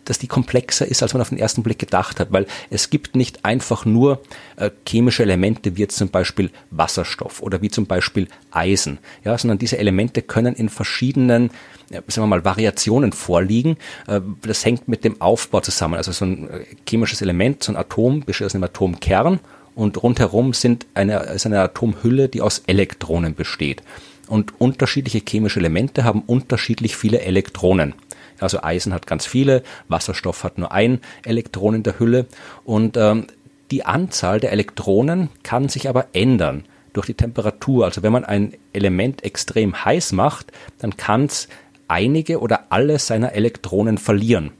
dass 0.05 0.19
die 0.19 0.27
komplexer 0.27 0.87
ist, 0.87 1.03
als 1.03 1.13
man 1.13 1.21
auf 1.21 1.29
den 1.29 1.37
ersten 1.37 1.63
Blick 1.63 1.79
gedacht 1.79 2.19
hat, 2.19 2.31
weil 2.31 2.47
es 2.69 2.89
gibt 2.89 3.15
nicht 3.15 3.43
einfach 3.43 3.85
nur 3.85 4.21
äh, 4.55 4.71
chemische 4.87 5.23
Elemente 5.23 5.75
wie 5.75 5.81
jetzt 5.81 5.97
zum 5.97 6.09
Beispiel 6.09 6.51
Wasserstoff 6.71 7.41
oder 7.41 7.61
wie 7.61 7.69
zum 7.69 7.85
Beispiel 7.85 8.27
Eisen, 8.51 8.99
ja, 9.23 9.37
sondern 9.37 9.57
diese 9.57 9.77
Elemente 9.77 10.21
können 10.21 10.55
in 10.55 10.69
verschiedenen 10.69 11.49
ja, 11.89 12.01
sagen 12.07 12.23
wir 12.23 12.27
mal, 12.27 12.45
Variationen 12.45 13.11
vorliegen. 13.11 13.77
Äh, 14.07 14.21
das 14.41 14.65
hängt 14.65 14.87
mit 14.87 15.03
dem 15.03 15.21
Aufbau 15.21 15.61
zusammen. 15.61 15.95
Also 15.95 16.11
so 16.11 16.25
ein 16.25 16.49
äh, 16.49 16.65
chemisches 16.87 17.21
Element, 17.21 17.63
so 17.63 17.71
ein 17.71 17.77
Atom 17.77 18.21
besteht 18.21 18.45
aus 18.45 18.55
einem 18.55 18.63
Atomkern 18.63 19.39
und 19.75 20.01
rundherum 20.01 20.53
sind 20.53 20.85
eine, 20.93 21.17
ist 21.23 21.45
eine 21.45 21.59
Atomhülle, 21.61 22.29
die 22.29 22.41
aus 22.41 22.63
Elektronen 22.65 23.35
besteht. 23.35 23.83
Und 24.27 24.59
unterschiedliche 24.59 25.21
chemische 25.27 25.59
Elemente 25.59 26.03
haben 26.03 26.23
unterschiedlich 26.25 26.95
viele 26.95 27.21
Elektronen. 27.21 27.93
Also 28.39 28.61
Eisen 28.61 28.93
hat 28.93 29.07
ganz 29.07 29.25
viele, 29.25 29.63
Wasserstoff 29.87 30.43
hat 30.43 30.57
nur 30.57 30.71
ein 30.71 30.99
Elektron 31.23 31.75
in 31.75 31.83
der 31.83 31.99
Hülle 31.99 32.25
und 32.63 32.97
ähm, 32.97 33.27
die 33.71 33.85
Anzahl 33.85 34.39
der 34.39 34.51
Elektronen 34.51 35.29
kann 35.43 35.69
sich 35.69 35.89
aber 35.89 36.07
ändern 36.13 36.65
durch 36.93 37.07
die 37.07 37.13
Temperatur. 37.13 37.85
Also 37.85 38.03
wenn 38.03 38.11
man 38.11 38.25
ein 38.25 38.53
Element 38.73 39.23
extrem 39.23 39.85
heiß 39.85 40.11
macht, 40.13 40.51
dann 40.79 40.97
kann 40.97 41.25
es 41.25 41.47
einige 41.87 42.39
oder 42.39 42.67
alle 42.69 42.99
seiner 42.99 43.33
Elektronen 43.33 43.97
verlieren 43.97 44.51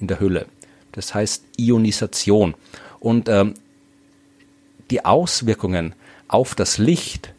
in 0.00 0.06
der 0.06 0.20
Hülle. 0.20 0.46
Das 0.92 1.14
heißt 1.14 1.44
Ionisation. 1.56 2.54
Und 3.00 3.28
ähm, 3.28 3.54
die 4.90 5.04
Auswirkungen 5.04 5.94
auf 6.26 6.54
das 6.54 6.78
Licht 6.78 7.32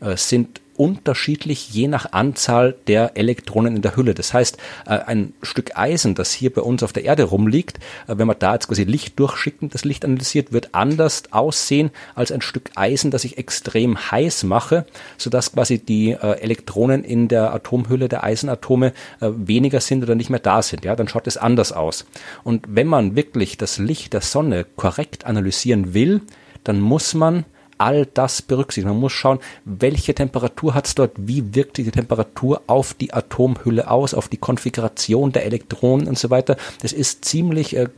äh, 0.00 0.16
sind 0.16 0.60
unterschiedlich 0.78 1.70
je 1.70 1.88
nach 1.88 2.12
Anzahl 2.12 2.76
der 2.86 3.16
Elektronen 3.16 3.76
in 3.76 3.82
der 3.82 3.96
Hülle. 3.96 4.14
Das 4.14 4.32
heißt, 4.32 4.56
äh, 4.86 4.90
ein 4.90 5.34
Stück 5.42 5.76
Eisen, 5.76 6.14
das 6.14 6.32
hier 6.32 6.52
bei 6.52 6.62
uns 6.62 6.82
auf 6.82 6.92
der 6.92 7.04
Erde 7.04 7.24
rumliegt, 7.24 7.78
äh, 8.06 8.14
wenn 8.16 8.26
man 8.26 8.36
da 8.38 8.54
jetzt 8.54 8.68
quasi 8.68 8.84
Licht 8.84 9.18
durchschickt 9.18 9.60
und 9.62 9.74
das 9.74 9.84
Licht 9.84 10.04
analysiert, 10.04 10.52
wird 10.52 10.74
anders 10.74 11.24
aussehen 11.32 11.90
als 12.14 12.32
ein 12.32 12.40
Stück 12.40 12.70
Eisen, 12.76 13.10
das 13.10 13.24
ich 13.24 13.38
extrem 13.38 13.98
heiß 14.10 14.44
mache, 14.44 14.86
sodass 15.16 15.52
quasi 15.52 15.78
die 15.78 16.12
äh, 16.12 16.40
Elektronen 16.40 17.02
in 17.02 17.28
der 17.28 17.52
Atomhülle 17.52 18.08
der 18.08 18.24
Eisenatome 18.24 18.92
weniger 19.20 19.80
sind 19.80 20.02
oder 20.02 20.14
nicht 20.14 20.30
mehr 20.30 20.38
da 20.38 20.62
sind. 20.62 20.84
Ja, 20.84 20.94
dann 20.94 21.08
schaut 21.08 21.26
es 21.26 21.36
anders 21.36 21.72
aus. 21.72 22.06
Und 22.44 22.66
wenn 22.68 22.86
man 22.86 23.16
wirklich 23.16 23.56
das 23.58 23.78
Licht 23.78 24.12
der 24.12 24.20
Sonne 24.20 24.64
korrekt 24.76 25.26
analysieren 25.26 25.94
will, 25.94 26.22
dann 26.64 26.80
muss 26.80 27.14
man 27.14 27.44
all 27.78 28.06
das 28.06 28.42
berücksichtigen. 28.42 28.92
Man 28.92 29.00
muss 29.00 29.12
schauen, 29.12 29.38
welche 29.64 30.14
Temperatur 30.14 30.74
hat 30.74 30.86
es 30.86 30.94
dort, 30.94 31.12
wie 31.16 31.54
wirkt 31.54 31.78
die 31.78 31.90
Temperatur 31.90 32.62
auf 32.66 32.94
die 32.94 33.12
Atomhülle 33.14 33.90
aus, 33.90 34.14
auf 34.14 34.28
die 34.28 34.36
Konfiguration 34.36 35.32
der 35.32 35.46
Elektronen 35.46 36.08
und 36.08 36.18
so 36.18 36.30
weiter. 36.30 36.56
Das 36.82 36.92
ist 36.92 37.24
ziemlich 37.24 37.76
äh, 37.76 37.88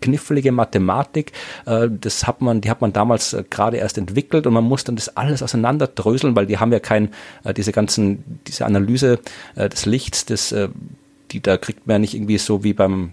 knifflige 0.00 0.52
Mathematik. 0.52 1.32
Äh, 1.64 1.88
das 1.90 2.26
hat 2.26 2.40
man, 2.40 2.60
die 2.60 2.70
hat 2.70 2.80
man 2.80 2.92
damals 2.92 3.32
äh, 3.32 3.44
gerade 3.48 3.78
erst 3.78 3.98
entwickelt 3.98 4.46
und 4.46 4.54
man 4.54 4.64
muss 4.64 4.84
dann 4.84 4.96
das 4.96 5.16
alles 5.16 5.42
auseinanderdröseln, 5.42 6.36
weil 6.36 6.46
die 6.46 6.58
haben 6.58 6.72
ja 6.72 6.80
kein, 6.80 7.10
äh, 7.44 7.54
diese 7.54 7.72
ganzen, 7.72 8.40
diese 8.46 8.66
Analyse 8.66 9.18
des 9.56 9.86
Lichts, 9.86 10.24
das, 10.26 10.54
die 11.30 11.40
da 11.40 11.56
kriegt 11.56 11.86
man 11.86 11.94
ja 11.94 11.98
nicht 11.98 12.14
irgendwie 12.14 12.38
so 12.38 12.64
wie 12.64 12.72
beim 12.72 13.12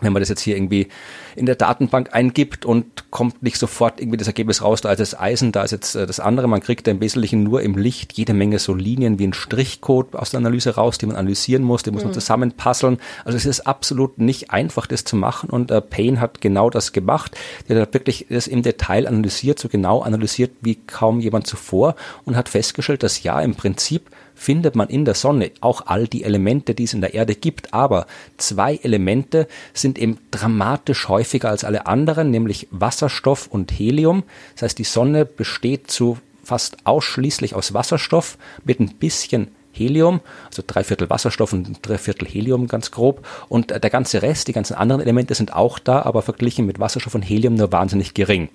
wenn 0.00 0.12
man 0.12 0.20
das 0.20 0.28
jetzt 0.28 0.40
hier 0.40 0.56
irgendwie 0.56 0.88
in 1.36 1.46
der 1.46 1.54
Datenbank 1.54 2.14
eingibt 2.14 2.64
und 2.64 3.10
kommt 3.10 3.42
nicht 3.42 3.58
sofort 3.58 4.00
irgendwie 4.00 4.16
das 4.16 4.26
Ergebnis 4.26 4.62
raus, 4.62 4.80
da 4.80 4.90
ist 4.90 4.98
das 4.98 5.18
Eisen, 5.18 5.52
da 5.52 5.62
ist 5.62 5.70
jetzt 5.70 5.94
äh, 5.94 6.06
das 6.06 6.20
andere. 6.20 6.48
Man 6.48 6.60
kriegt 6.60 6.88
im 6.88 7.00
Wesentlichen 7.00 7.42
nur 7.42 7.62
im 7.62 7.76
Licht 7.76 8.14
jede 8.14 8.34
Menge 8.34 8.58
so 8.58 8.74
Linien 8.74 9.18
wie 9.18 9.26
ein 9.26 9.32
Strichcode 9.32 10.14
aus 10.16 10.30
der 10.30 10.38
Analyse 10.38 10.74
raus, 10.74 10.98
die 10.98 11.06
man 11.06 11.16
analysieren 11.16 11.62
muss, 11.62 11.82
die 11.82 11.90
muss 11.90 12.02
man 12.02 12.10
mhm. 12.10 12.14
zusammenpuzzeln. 12.14 12.98
Also 13.24 13.36
es 13.36 13.46
ist 13.46 13.66
absolut 13.66 14.18
nicht 14.18 14.50
einfach, 14.50 14.86
das 14.86 15.04
zu 15.04 15.16
machen 15.16 15.50
und 15.50 15.70
äh, 15.70 15.80
Payne 15.80 16.20
hat 16.20 16.40
genau 16.40 16.70
das 16.70 16.92
gemacht. 16.92 17.36
Der 17.68 17.80
hat 17.80 17.94
wirklich 17.94 18.26
das 18.28 18.46
im 18.46 18.62
Detail 18.62 19.06
analysiert, 19.06 19.58
so 19.58 19.68
genau 19.68 20.00
analysiert 20.00 20.52
wie 20.60 20.76
kaum 20.76 21.20
jemand 21.20 21.46
zuvor 21.46 21.94
und 22.24 22.36
hat 22.36 22.48
festgestellt, 22.48 23.02
dass 23.02 23.22
ja 23.22 23.40
im 23.40 23.54
Prinzip 23.54 24.10
findet 24.38 24.76
man 24.76 24.88
in 24.88 25.04
der 25.04 25.14
Sonne 25.14 25.50
auch 25.60 25.86
all 25.86 26.06
die 26.06 26.22
Elemente, 26.22 26.74
die 26.74 26.84
es 26.84 26.94
in 26.94 27.00
der 27.00 27.12
Erde 27.12 27.34
gibt, 27.34 27.74
aber 27.74 28.06
zwei 28.36 28.76
Elemente 28.76 29.48
sind 29.74 29.98
eben 29.98 30.18
dramatisch 30.30 31.08
häufiger 31.08 31.50
als 31.50 31.64
alle 31.64 31.86
anderen, 31.86 32.30
nämlich 32.30 32.68
Wasserstoff 32.70 33.48
und 33.48 33.72
Helium. 33.72 34.22
Das 34.54 34.62
heißt, 34.62 34.78
die 34.78 34.84
Sonne 34.84 35.24
besteht 35.24 35.90
zu 35.90 36.18
fast 36.44 36.78
ausschließlich 36.84 37.54
aus 37.54 37.74
Wasserstoff 37.74 38.38
mit 38.64 38.80
ein 38.80 38.94
bisschen 38.94 39.48
Helium, 39.72 40.20
also 40.46 40.62
drei 40.66 40.82
Viertel 40.84 41.10
Wasserstoff 41.10 41.52
und 41.52 41.78
drei 41.82 41.98
Viertel 41.98 42.26
Helium 42.26 42.68
ganz 42.68 42.90
grob. 42.90 43.26
Und 43.48 43.70
der 43.70 43.90
ganze 43.90 44.22
Rest, 44.22 44.48
die 44.48 44.52
ganzen 44.52 44.74
anderen 44.74 45.00
Elemente 45.00 45.34
sind 45.34 45.52
auch 45.52 45.78
da, 45.78 46.02
aber 46.02 46.22
verglichen 46.22 46.66
mit 46.66 46.80
Wasserstoff 46.80 47.14
und 47.14 47.22
Helium 47.22 47.54
nur 47.54 47.70
wahnsinnig 47.72 48.14
gering. 48.14 48.48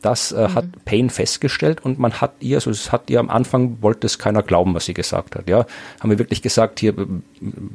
Das 0.00 0.30
äh, 0.30 0.46
mhm. 0.46 0.54
hat 0.54 0.84
Payne 0.84 1.10
festgestellt 1.10 1.84
und 1.84 1.98
man 1.98 2.20
hat 2.20 2.34
ihr, 2.38 2.58
also 2.58 2.70
es 2.70 2.92
hat 2.92 3.10
ihr 3.10 3.18
am 3.18 3.30
Anfang 3.30 3.78
wollte 3.80 4.06
es 4.06 4.18
keiner 4.18 4.44
glauben, 4.44 4.74
was 4.74 4.84
sie 4.84 4.94
gesagt 4.94 5.34
hat. 5.34 5.48
Ja, 5.48 5.66
haben 6.00 6.10
wir 6.10 6.18
wirklich 6.20 6.40
gesagt 6.40 6.78
hier 6.78 6.94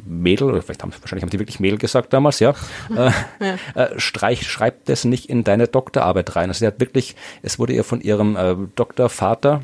Mädel 0.05 0.49
oder 0.49 0.61
vielleicht 0.61 0.83
haben 0.83 0.93
wahrscheinlich 0.93 1.23
haben 1.23 1.31
sie 1.31 1.39
wirklich 1.39 1.59
Mädel 1.59 1.77
gesagt 1.77 2.13
damals, 2.13 2.39
ja. 2.39 2.53
Äh, 2.93 3.11
ja. 3.39 3.55
Äh, 3.75 3.99
streich, 3.99 4.47
schreibt 4.47 4.87
das 4.87 5.03
nicht 5.03 5.29
in 5.29 5.43
deine 5.43 5.67
Doktorarbeit 5.67 6.35
rein. 6.35 6.49
Also 6.49 6.59
sie 6.59 6.67
hat 6.67 6.79
wirklich, 6.79 7.15
es 7.41 7.57
wurde 7.57 7.73
ihr 7.73 7.83
von 7.83 8.01
ihrem 8.01 8.35
äh, 8.35 8.55
Doktorvater 8.75 9.61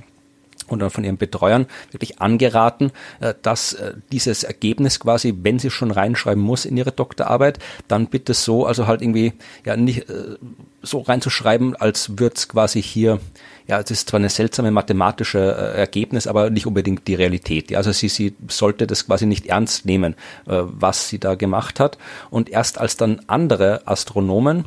und 0.71 0.79
dann 0.79 0.89
von 0.89 1.03
ihren 1.03 1.17
Betreuern 1.17 1.67
wirklich 1.91 2.21
angeraten, 2.21 2.91
äh, 3.19 3.33
dass 3.41 3.73
äh, 3.73 3.93
dieses 4.11 4.43
Ergebnis 4.43 4.99
quasi, 4.99 5.33
wenn 5.41 5.59
sie 5.59 5.69
schon 5.69 5.91
reinschreiben 5.91 6.41
muss 6.41 6.65
in 6.65 6.77
ihre 6.77 6.91
Doktorarbeit, 6.91 7.59
dann 7.87 8.07
bitte 8.07 8.33
so, 8.33 8.65
also 8.65 8.87
halt 8.87 9.01
irgendwie 9.01 9.33
ja 9.65 9.75
nicht 9.75 10.09
äh, 10.09 10.37
so 10.81 10.99
reinzuschreiben, 10.99 11.75
als 11.75 12.17
würde 12.17 12.35
es 12.35 12.47
quasi 12.47 12.81
hier 12.81 13.19
ja, 13.67 13.79
es 13.79 13.91
ist 13.91 14.09
zwar 14.09 14.19
eine 14.19 14.29
seltsame 14.29 14.71
mathematische 14.71 15.37
Ergebnis, 15.37 16.25
aber 16.25 16.49
nicht 16.49 16.65
unbedingt 16.65 17.07
die 17.07 17.13
Realität. 17.13 17.69
Ja, 17.69 17.77
also 17.77 17.91
sie, 17.91 18.09
sie 18.09 18.35
sollte 18.47 18.87
das 18.87 19.05
quasi 19.05 19.27
nicht 19.27 19.45
ernst 19.45 19.85
nehmen, 19.85 20.15
was 20.45 21.07
sie 21.07 21.19
da 21.19 21.35
gemacht 21.35 21.79
hat. 21.79 21.99
Und 22.31 22.49
erst 22.49 22.79
als 22.79 22.97
dann 22.97 23.21
andere 23.27 23.87
Astronomen 23.87 24.65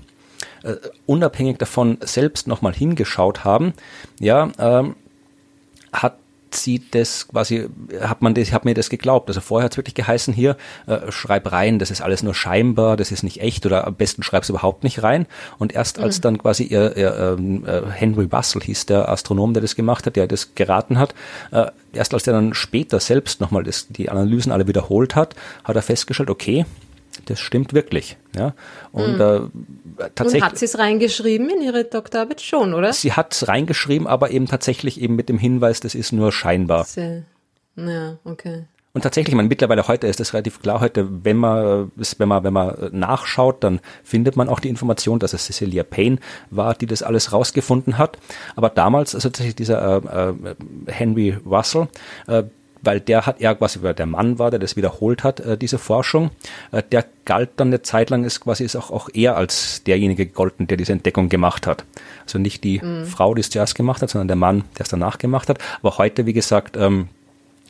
unabhängig 1.07 1.59
davon 1.59 1.98
selbst 2.00 2.46
nochmal 2.46 2.74
hingeschaut 2.74 3.44
haben, 3.44 3.74
ja, 4.20 4.53
ähm, 4.61 4.94
hat 5.93 6.16
sie 6.55 6.82
das 6.90 7.28
quasi, 7.28 7.68
hat 8.01 8.22
man 8.22 8.34
das, 8.34 8.53
hat 8.53 8.64
mir 8.64 8.74
das 8.74 8.90
geglaubt. 8.90 9.28
Also 9.28 9.40
vorher 9.40 9.64
hat 9.64 9.72
es 9.72 9.78
wirklich 9.78 9.95
geheißen, 9.95 10.34
hier, 10.34 10.57
äh, 10.86 11.11
schreib 11.11 11.51
rein, 11.53 11.78
das 11.78 11.90
ist 11.90 12.01
alles 12.01 12.22
nur 12.22 12.34
scheinbar, 12.34 12.97
das 12.97 13.11
ist 13.11 13.22
nicht 13.22 13.40
echt 13.40 13.64
oder 13.66 13.86
am 13.86 13.95
besten 13.95 14.22
schreib's 14.22 14.49
überhaupt 14.49 14.84
nicht 14.84 15.03
rein. 15.03 15.26
Und 15.59 15.72
erst 15.72 15.99
als 15.99 16.18
mhm. 16.18 16.22
dann 16.22 16.38
quasi 16.38 16.64
ihr, 16.64 16.97
ihr 16.97 17.36
ähm, 17.38 17.64
äh, 17.66 17.82
Henry 17.90 18.28
Russell 18.30 18.62
hieß 18.62 18.86
der 18.86 19.09
Astronom, 19.09 19.55
der 19.55 19.62
das 19.62 19.76
gemacht 19.76 20.07
hat, 20.07 20.16
der 20.16 20.26
das 20.26 20.55
geraten 20.55 20.99
hat, 20.99 21.14
äh, 21.51 21.66
erst 21.93 22.14
als 22.14 22.24
der 22.24 22.34
dann 22.34 22.55
später 22.55 23.01
selbst 23.01 23.40
nochmal 23.40 23.64
das, 23.64 23.88
die 23.88 24.11
Analysen 24.11 24.53
alle 24.53 24.66
wiederholt 24.66 25.14
hat, 25.14 25.34
hat 25.64 25.76
er 25.76 25.82
festgestellt, 25.82 26.30
okay, 26.30 26.66
das 27.26 27.40
stimmt 27.40 27.72
wirklich. 27.72 28.16
Ja? 28.36 28.54
Und, 28.92 29.14
mhm. 29.14 29.20
äh, 29.98 30.10
tatsächlich, 30.14 30.42
Und 30.42 30.48
hat 30.48 30.58
sie 30.58 30.64
es 30.64 30.78
reingeschrieben 30.78 31.50
in 31.50 31.62
ihre 31.62 31.84
Doktorarbeit 31.84 32.40
schon, 32.40 32.74
oder? 32.74 32.92
Sie 32.92 33.12
hat 33.12 33.32
es 33.32 33.48
reingeschrieben, 33.48 34.06
aber 34.06 34.30
eben 34.30 34.46
tatsächlich 34.46 35.00
eben 35.00 35.16
mit 35.16 35.28
dem 35.28 35.38
Hinweis, 35.38 35.80
das 35.80 35.94
ist 35.94 36.12
nur 36.12 36.32
scheinbar. 36.32 36.84
Sehr, 36.84 37.22
ja, 37.76 38.18
okay. 38.24 38.64
Und 38.94 39.02
tatsächlich, 39.02 39.34
man 39.34 39.48
mittlerweile 39.48 39.88
heute 39.88 40.06
ist 40.06 40.20
das 40.20 40.34
relativ 40.34 40.60
klar. 40.60 40.80
Heute, 40.80 41.08
wenn 41.24 41.38
man, 41.38 41.90
wenn 41.96 42.28
man, 42.28 42.44
wenn 42.44 42.52
man 42.52 42.90
nachschaut, 42.92 43.64
dann 43.64 43.80
findet 44.04 44.36
man 44.36 44.50
auch 44.50 44.60
die 44.60 44.68
Information, 44.68 45.18
dass 45.18 45.32
es 45.32 45.46
Cecilia 45.46 45.82
Payne 45.82 46.18
war, 46.50 46.74
die 46.74 46.84
das 46.86 47.02
alles 47.02 47.32
rausgefunden 47.32 47.96
hat. 47.96 48.18
Aber 48.54 48.68
damals, 48.68 49.14
also 49.14 49.30
tatsächlich 49.30 49.56
dieser 49.56 50.04
äh, 50.04 50.28
äh, 50.28 50.54
Henry 50.88 51.38
Russell, 51.46 51.88
äh, 52.26 52.42
weil 52.83 53.01
der 53.01 53.26
hat 53.26 53.41
er 53.41 53.55
quasi, 53.55 53.80
weil 53.83 53.95
der 53.95 54.07
Mann 54.07 54.39
war, 54.39 54.51
der 54.51 54.59
das 54.59 54.76
wiederholt 54.76 55.24
hat, 55.24 55.41
äh, 55.41 55.57
diese 55.57 55.78
Forschung, 55.78 56.30
äh, 56.72 56.83
der 56.83 57.07
galt 57.24 57.51
dann 57.57 57.68
eine 57.68 57.83
Zeit 57.83 58.11
lang, 58.11 58.24
ist 58.24 58.41
quasi 58.41 58.64
ist 58.64 58.76
auch, 58.76 58.91
auch 58.91 59.09
er 59.14 59.37
als 59.37 59.83
derjenige 59.85 60.26
gegolten, 60.26 60.66
der 60.66 60.76
diese 60.76 60.93
Entdeckung 60.93 61.28
gemacht 61.28 61.66
hat. 61.66 61.85
Also 62.24 62.39
nicht 62.39 62.64
die 62.64 62.80
mhm. 62.80 63.07
Frau, 63.07 63.35
die 63.35 63.41
es 63.41 63.51
zuerst 63.51 63.74
gemacht 63.74 64.03
hat, 64.03 64.11
sondern 64.11 64.28
der 64.28 64.37
Mann, 64.37 64.64
der 64.78 64.85
es 64.85 64.89
danach 64.89 65.18
gemacht 65.18 65.49
hat. 65.49 65.59
Aber 65.80 65.99
heute, 65.99 66.26
wie 66.26 66.33
gesagt, 66.33 66.76
ähm, 66.76 67.09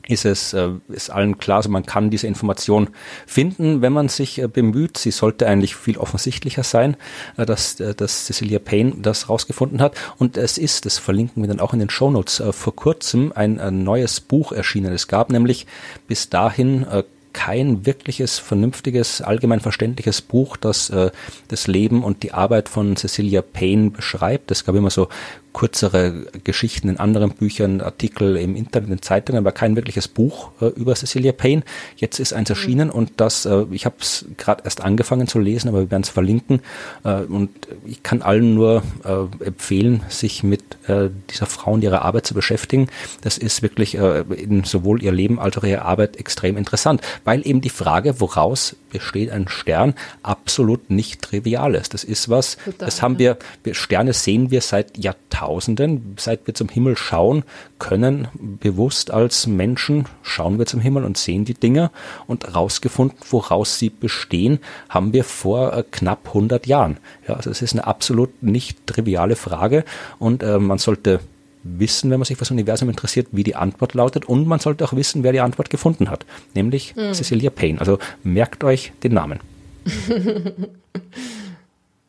ist 0.08 0.24
es 0.24 0.52
äh, 0.52 0.70
ist 0.88 1.10
allen 1.10 1.38
klar, 1.38 1.58
also 1.58 1.70
man 1.70 1.86
kann 1.86 2.10
diese 2.10 2.26
Information 2.26 2.88
finden, 3.26 3.82
wenn 3.82 3.92
man 3.92 4.08
sich 4.08 4.40
äh, 4.40 4.48
bemüht. 4.48 4.98
Sie 4.98 5.10
sollte 5.10 5.46
eigentlich 5.46 5.76
viel 5.76 5.96
offensichtlicher 5.96 6.64
sein, 6.64 6.96
äh, 7.36 7.46
dass, 7.46 7.76
dass 7.76 8.26
Cecilia 8.26 8.58
Payne 8.58 8.94
das 9.00 9.28
rausgefunden 9.28 9.80
hat. 9.80 9.96
Und 10.18 10.36
es 10.36 10.58
ist, 10.58 10.86
das 10.86 10.98
verlinken 10.98 11.42
wir 11.42 11.48
dann 11.48 11.60
auch 11.60 11.72
in 11.72 11.78
den 11.78 11.90
Shownotes, 11.90 12.40
äh, 12.40 12.52
vor 12.52 12.74
kurzem 12.74 13.32
ein, 13.34 13.82
neues 13.84 14.20
Buch 14.20 14.52
erschienen. 14.52 14.92
Es 14.92 15.08
gab 15.08 15.30
nämlich 15.30 15.66
bis 16.06 16.28
dahin 16.28 16.86
kein 17.32 17.86
wirkliches, 17.86 18.38
vernünftiges, 18.38 19.22
allgemein 19.22 19.60
verständliches 19.60 20.20
Buch, 20.20 20.56
das 20.56 20.90
äh, 20.90 21.10
das 21.48 21.66
Leben 21.66 22.04
und 22.04 22.22
die 22.22 22.32
Arbeit 22.32 22.68
von 22.68 22.96
Cecilia 22.96 23.42
Payne 23.42 23.90
beschreibt. 23.90 24.50
Es 24.50 24.64
gab 24.64 24.74
immer 24.74 24.90
so 24.90 25.08
kürzere 25.52 26.26
Geschichten 26.44 26.88
in 26.88 26.98
anderen 26.98 27.30
Büchern, 27.30 27.80
Artikel 27.80 28.36
im 28.36 28.56
Internet, 28.56 28.90
in 28.90 29.02
Zeitungen, 29.02 29.38
aber 29.38 29.52
kein 29.52 29.76
wirkliches 29.76 30.08
Buch 30.08 30.50
äh, 30.60 30.66
über 30.66 30.94
Cecilia 30.94 31.32
Payne. 31.32 31.62
Jetzt 31.96 32.18
ist 32.20 32.32
eins 32.32 32.50
erschienen 32.50 32.88
mhm. 32.88 32.94
und 32.94 33.12
das, 33.18 33.46
äh, 33.46 33.64
ich 33.70 33.84
habe 33.84 33.96
es 34.00 34.26
gerade 34.36 34.64
erst 34.64 34.80
angefangen 34.80 35.26
zu 35.26 35.38
lesen, 35.38 35.68
aber 35.68 35.80
wir 35.80 35.90
werden 35.90 36.02
es 36.02 36.08
verlinken 36.08 36.60
äh, 37.04 37.22
und 37.22 37.50
ich 37.86 38.02
kann 38.02 38.22
allen 38.22 38.54
nur 38.54 38.82
äh, 39.04 39.44
empfehlen, 39.44 40.02
sich 40.08 40.42
mit 40.42 40.62
äh, 40.88 41.10
dieser 41.30 41.46
Frau 41.46 41.72
und 41.72 41.84
ihrer 41.84 42.02
Arbeit 42.02 42.26
zu 42.26 42.34
beschäftigen. 42.34 42.88
Das 43.20 43.38
ist 43.38 43.62
wirklich 43.62 43.96
äh, 43.96 44.20
in 44.20 44.64
sowohl 44.64 45.02
ihr 45.02 45.12
Leben 45.12 45.38
als 45.38 45.58
auch 45.58 45.64
ihre 45.64 45.82
Arbeit 45.82 46.16
extrem 46.16 46.56
interessant, 46.56 47.00
weil 47.24 47.46
eben 47.46 47.60
die 47.60 47.70
Frage, 47.70 48.20
woraus 48.20 48.76
besteht 48.92 49.30
ein 49.30 49.48
Stern, 49.48 49.94
absolut 50.22 50.90
nicht 50.90 51.22
trivial 51.22 51.74
ist. 51.74 51.94
Das 51.94 52.04
ist 52.04 52.28
was, 52.28 52.58
Total, 52.58 52.86
das 52.86 53.02
haben 53.02 53.18
wir, 53.18 53.38
Sterne 53.72 54.12
sehen 54.12 54.50
wir 54.50 54.60
seit 54.60 54.98
Jahrtausenden, 54.98 56.14
seit 56.18 56.46
wir 56.46 56.54
zum 56.54 56.68
Himmel 56.68 56.96
schauen 56.96 57.42
können, 57.78 58.28
bewusst 58.60 59.10
als 59.10 59.46
Menschen 59.46 60.06
schauen 60.22 60.58
wir 60.58 60.66
zum 60.66 60.80
Himmel 60.80 61.04
und 61.04 61.18
sehen 61.18 61.44
die 61.44 61.54
Dinge 61.54 61.90
und 62.26 62.54
rausgefunden, 62.54 63.18
woraus 63.28 63.78
sie 63.78 63.90
bestehen, 63.90 64.60
haben 64.88 65.12
wir 65.12 65.24
vor 65.24 65.72
äh, 65.72 65.84
knapp 65.90 66.28
100 66.28 66.66
Jahren. 66.66 66.98
Ja, 67.26 67.34
also 67.34 67.50
es 67.50 67.62
ist 67.62 67.72
eine 67.72 67.86
absolut 67.86 68.42
nicht 68.42 68.86
triviale 68.86 69.36
Frage 69.36 69.84
und 70.18 70.42
äh, 70.42 70.58
man 70.58 70.78
sollte 70.78 71.20
wissen, 71.62 72.10
wenn 72.10 72.18
man 72.18 72.24
sich 72.24 72.36
für 72.36 72.42
das 72.42 72.50
Universum 72.50 72.88
interessiert, 72.88 73.28
wie 73.32 73.44
die 73.44 73.56
Antwort 73.56 73.94
lautet 73.94 74.24
und 74.24 74.46
man 74.46 74.58
sollte 74.58 74.84
auch 74.84 74.92
wissen, 74.94 75.22
wer 75.22 75.32
die 75.32 75.40
Antwort 75.40 75.70
gefunden 75.70 76.10
hat, 76.10 76.26
nämlich 76.54 76.94
mhm. 76.96 77.14
Cecilia 77.14 77.50
Payne. 77.50 77.80
Also 77.80 77.98
merkt 78.22 78.64
euch 78.64 78.92
den 79.02 79.14
Namen. 79.14 79.40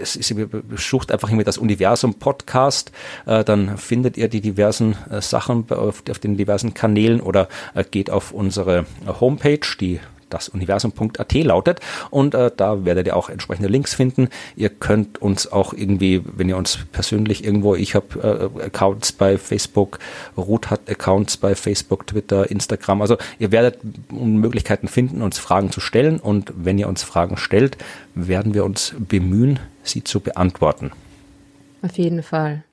es 0.00 0.16
ist, 0.16 0.34
sucht 0.76 1.12
einfach 1.12 1.30
immer 1.30 1.44
das 1.44 1.58
Universum 1.58 2.14
Podcast, 2.14 2.90
äh, 3.26 3.44
dann 3.44 3.78
findet 3.78 4.16
ihr 4.16 4.28
die 4.28 4.40
diversen 4.40 4.96
äh, 5.10 5.20
Sachen 5.20 5.70
auf, 5.70 6.02
auf, 6.08 6.18
den 6.18 6.36
diversen 6.36 6.74
Kanälen 6.74 7.20
oder 7.20 7.48
äh, 7.74 7.84
geht 7.84 8.10
auf 8.10 8.32
unsere 8.32 8.86
Homepage, 9.20 9.60
die 9.78 10.00
das 10.30 10.48
Universum.at 10.48 11.32
lautet 11.34 11.80
und 12.10 12.34
äh, 12.34 12.50
da 12.56 12.84
werdet 12.84 13.06
ihr 13.06 13.16
auch 13.16 13.28
entsprechende 13.28 13.68
Links 13.68 13.94
finden. 13.94 14.28
Ihr 14.56 14.68
könnt 14.68 15.20
uns 15.20 15.50
auch 15.50 15.72
irgendwie, 15.72 16.22
wenn 16.24 16.48
ihr 16.48 16.56
uns 16.56 16.78
persönlich 16.92 17.44
irgendwo, 17.44 17.74
ich 17.74 17.94
habe 17.94 18.50
äh, 18.58 18.64
Accounts 18.64 19.12
bei 19.12 19.38
Facebook, 19.38 19.98
Ruth 20.36 20.70
hat 20.70 20.88
Accounts 20.88 21.36
bei 21.36 21.54
Facebook, 21.54 22.06
Twitter, 22.06 22.50
Instagram, 22.50 23.02
also 23.02 23.16
ihr 23.38 23.52
werdet 23.52 23.78
Möglichkeiten 24.12 24.88
finden, 24.88 25.22
uns 25.22 25.38
Fragen 25.38 25.70
zu 25.70 25.80
stellen 25.80 26.18
und 26.20 26.52
wenn 26.56 26.78
ihr 26.78 26.88
uns 26.88 27.02
Fragen 27.02 27.36
stellt, 27.36 27.76
werden 28.14 28.54
wir 28.54 28.64
uns 28.64 28.94
bemühen, 28.98 29.60
sie 29.82 30.04
zu 30.04 30.20
beantworten. 30.20 30.92
Auf 31.82 31.96
jeden 31.96 32.22
Fall. 32.22 32.64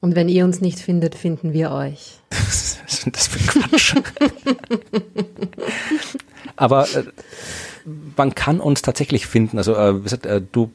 Und 0.00 0.14
wenn 0.14 0.28
ihr 0.28 0.44
uns 0.44 0.60
nicht 0.60 0.78
findet, 0.78 1.14
finden 1.14 1.52
wir 1.52 1.72
euch. 1.72 2.18
Was 2.30 2.78
sind 2.86 3.16
das 3.16 3.26
für 3.26 3.38
Quatsch? 3.40 3.94
Aber 6.58 6.84
äh, 6.84 7.04
man 8.16 8.34
kann 8.34 8.60
uns 8.60 8.82
tatsächlich 8.82 9.26
finden. 9.26 9.58
Also 9.58 9.74
äh, 9.74 10.00
wie 10.00 10.02
gesagt, 10.02 10.26
äh, 10.26 10.42
du 10.52 10.70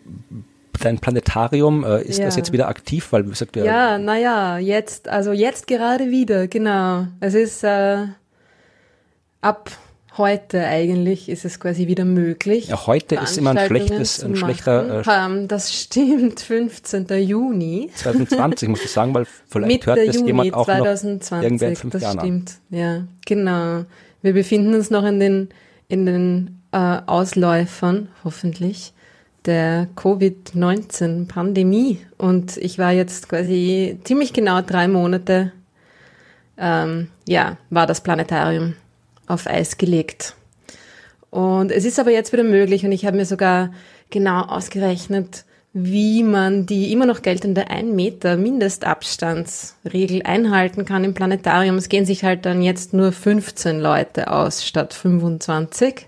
dein 0.82 1.00
Planetarium, 1.00 1.84
äh, 1.84 2.02
ist 2.02 2.20
ja. 2.20 2.26
das 2.26 2.36
jetzt 2.36 2.52
wieder 2.52 2.68
aktiv? 2.68 3.12
Weil, 3.12 3.26
wie 3.26 3.30
gesagt, 3.30 3.56
ja, 3.56 3.66
ja 3.66 3.98
naja, 3.98 4.58
jetzt, 4.58 5.08
also 5.08 5.32
jetzt 5.32 5.68
gerade 5.68 6.10
wieder, 6.10 6.48
genau. 6.48 7.08
Es 7.20 7.34
ist 7.34 7.64
äh, 7.64 8.06
ab 9.42 9.72
heute 10.18 10.64
eigentlich 10.66 11.28
ist 11.28 11.44
es 11.44 11.60
quasi 11.60 11.88
wieder 11.88 12.06
möglich. 12.06 12.68
Ja, 12.68 12.88
heute 12.88 13.16
ist 13.16 13.38
immer 13.38 13.52
ein 13.52 13.68
schlechtes, 13.68 14.24
ein 14.24 14.36
schlechter. 14.36 15.02
Äh, 15.02 15.48
das 15.48 15.74
stimmt, 15.74 16.40
15. 16.42 17.08
Juni. 17.22 17.90
2020 17.96 18.70
muss 18.70 18.84
ich 18.84 18.92
sagen, 18.92 19.14
weil 19.14 19.26
vielleicht 19.48 19.86
hört 19.86 19.98
das 19.98 20.16
Juni 20.16 20.28
jemand 20.28 20.54
auch 20.54 20.66
2020, 20.66 21.32
noch 21.32 21.44
irgendwer 21.44 21.70
in 21.70 21.76
fünf 21.76 21.94
das 21.94 22.02
Jahren 22.04 22.20
stimmt. 22.20 22.60
An. 22.72 22.78
Ja, 22.78 23.04
genau. 23.26 23.86
Wir 24.22 24.34
befinden 24.34 24.74
uns 24.74 24.90
noch 24.90 25.04
in 25.04 25.20
den 25.20 25.50
in 25.94 26.06
den 26.08 26.60
äh, 26.72 27.02
Ausläufern, 27.06 28.08
hoffentlich, 28.24 28.94
der 29.46 29.88
Covid-19-Pandemie. 29.96 32.00
Und 32.18 32.58
ich 32.58 32.80
war 32.80 32.91
jetzt 32.91 33.30
quasi 33.30 34.00
ziemlich 34.04 34.34
genau 34.34 34.62
drei 34.62 34.88
Monate, 34.88 35.52
ähm, 36.58 37.10
ja, 37.28 37.58
war 37.70 37.86
das 37.86 38.02
Planetarium 38.02 38.74
auf 39.28 39.46
Eis 39.46 39.78
gelegt. 39.78 40.36
Und 41.30 41.72
es 41.72 41.86
ist 41.86 42.00
aber 42.00 42.10
jetzt 42.10 42.34
wieder 42.34 42.44
möglich 42.44 42.84
und 42.86 42.91
ich 42.91 43.06
habe 43.06 43.18
mir 43.18 43.28
sogar 43.28 43.72
genau 44.10 44.41
ausgerechnet, 44.41 45.46
wie 45.74 46.22
man 46.22 46.68
die 46.68 46.92
immer 46.92 47.08
noch 47.08 47.24
geltende 47.24 47.70
1 47.70 47.94
Meter 47.94 48.38
Mindestabstandsregel 48.38 50.22
einhalten 50.22 50.86
kann 50.86 51.04
im 51.04 51.16
Planetarium. 51.16 51.78
Es 51.78 51.90
gehen 51.90 52.06
sich 52.06 52.24
halt 52.24 52.46
dann 52.46 52.62
jetzt 52.62 52.94
nur 52.94 53.12
15 53.12 53.80
Leute 53.80 54.32
aus 54.32 54.64
statt 54.66 54.94
25. 54.94 56.08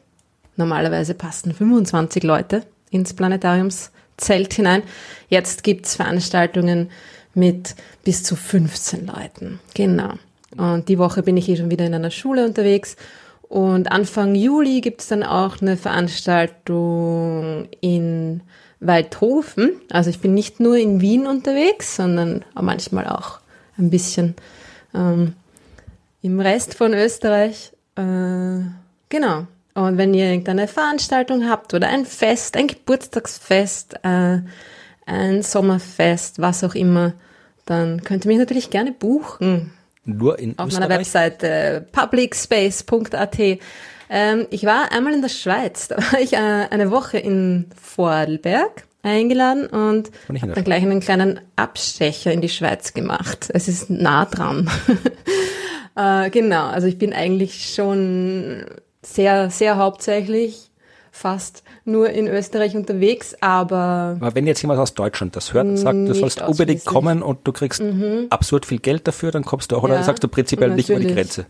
Normalerweise 0.55 1.15
passen 1.15 1.51
25 1.51 2.21
Leute 2.23 2.61
ins 2.91 3.15
Planetariumszelt 3.15 4.53
hinein. 4.53 4.83
Jetzt 5.29 5.63
gibt's 5.63 5.95
Veranstaltungen 5.95 6.91
mit 7.33 7.75
bis 8.03 8.21
zu 8.23 8.35
15 8.35 9.07
Leuten. 9.07 9.59
Genau. 9.73 10.13
Und 10.55 10.87
die 10.89 10.99
Woche 10.99 11.23
bin 11.23 11.37
ich 11.37 11.49
eh 11.49 11.57
schon 11.57 11.71
wieder 11.71 11.87
in 11.87 11.95
einer 11.95 12.11
Schule 12.11 12.45
unterwegs. 12.45 12.97
Und 13.41 13.91
Anfang 13.91 14.35
Juli 14.35 14.81
gibt's 14.81 15.07
dann 15.07 15.23
auch 15.23 15.59
eine 15.59 15.75
Veranstaltung 15.75 17.67
in 17.81 18.41
Waldhofen. 18.87 19.81
Also 19.89 20.09
ich 20.09 20.19
bin 20.19 20.33
nicht 20.33 20.59
nur 20.59 20.77
in 20.77 21.01
Wien 21.01 21.27
unterwegs, 21.27 21.95
sondern 21.95 22.43
manchmal 22.53 23.07
auch 23.07 23.39
ein 23.77 23.89
bisschen 23.89 24.35
ähm, 24.93 25.33
im 26.21 26.39
Rest 26.39 26.75
von 26.75 26.93
Österreich. 26.93 27.71
Äh, 27.95 28.61
genau. 29.09 29.47
Und 29.73 29.97
wenn 29.97 30.13
ihr 30.13 30.25
irgendeine 30.29 30.67
Veranstaltung 30.67 31.49
habt 31.49 31.73
oder 31.73 31.89
ein 31.89 32.05
Fest, 32.05 32.55
ein 32.55 32.67
Geburtstagsfest, 32.67 33.95
äh, 34.03 34.39
ein 35.05 35.43
Sommerfest, 35.43 36.39
was 36.39 36.63
auch 36.63 36.75
immer, 36.75 37.13
dann 37.65 38.03
könnt 38.03 38.25
ihr 38.25 38.29
mich 38.29 38.37
natürlich 38.37 38.69
gerne 38.69 38.91
buchen. 38.91 39.73
Nur 40.05 40.39
in 40.39 40.57
Auf 40.57 40.67
Österreich? 40.67 40.89
meiner 40.89 40.99
Webseite 40.99 41.87
publicspace.at. 41.91 43.37
Ähm, 44.09 44.47
ich 44.51 44.65
war 44.65 44.91
einmal 44.91 45.13
in 45.13 45.21
der 45.21 45.29
Schweiz, 45.29 45.87
da 45.87 45.97
war 45.97 46.19
ich 46.19 46.33
äh, 46.33 46.37
eine 46.37 46.91
Woche 46.91 47.17
in 47.17 47.67
Vorarlberg 47.81 48.83
eingeladen 49.03 49.67
und 49.67 50.11
habe 50.27 50.53
dann 50.53 50.63
gleich 50.63 50.83
einen 50.83 50.99
kleinen 50.99 51.39
Abstecher 51.55 52.31
in 52.31 52.41
die 52.41 52.49
Schweiz 52.49 52.93
gemacht. 52.93 53.49
Es 53.53 53.67
ist 53.67 53.89
nah 53.89 54.25
dran. 54.25 54.69
äh, 55.95 56.29
genau, 56.31 56.67
also 56.67 56.87
ich 56.87 56.97
bin 56.97 57.13
eigentlich 57.13 57.73
schon 57.73 58.65
sehr, 59.03 59.49
sehr 59.51 59.77
hauptsächlich 59.77 60.71
fast 61.11 61.63
nur 61.85 62.09
in 62.09 62.27
Österreich 62.27 62.75
unterwegs, 62.75 63.35
aber 63.39 64.17
Aber 64.19 64.35
wenn 64.35 64.47
jetzt 64.47 64.61
jemand 64.61 64.79
aus 64.81 64.95
Deutschland 64.95 65.35
das 65.35 65.53
hört 65.53 65.65
und 65.65 65.77
sagt, 65.77 65.95
du 65.95 66.13
sollst 66.13 66.41
unbedingt 66.41 66.83
kommen 66.83 67.21
und 67.21 67.39
du 67.45 67.53
kriegst 67.53 67.81
absurd 68.29 68.65
viel 68.65 68.79
Geld 68.79 69.07
dafür, 69.07 69.31
dann 69.31 69.45
kommst 69.45 69.71
du 69.71 69.77
auch, 69.77 69.83
oder 69.83 69.95
Ja, 69.95 70.03
sagst 70.03 70.23
du 70.23 70.27
prinzipiell 70.27 70.71
nicht 70.71 70.89
über 70.89 70.99
die 70.99 71.05
natürlich. 71.05 71.27
Grenze? 71.27 71.45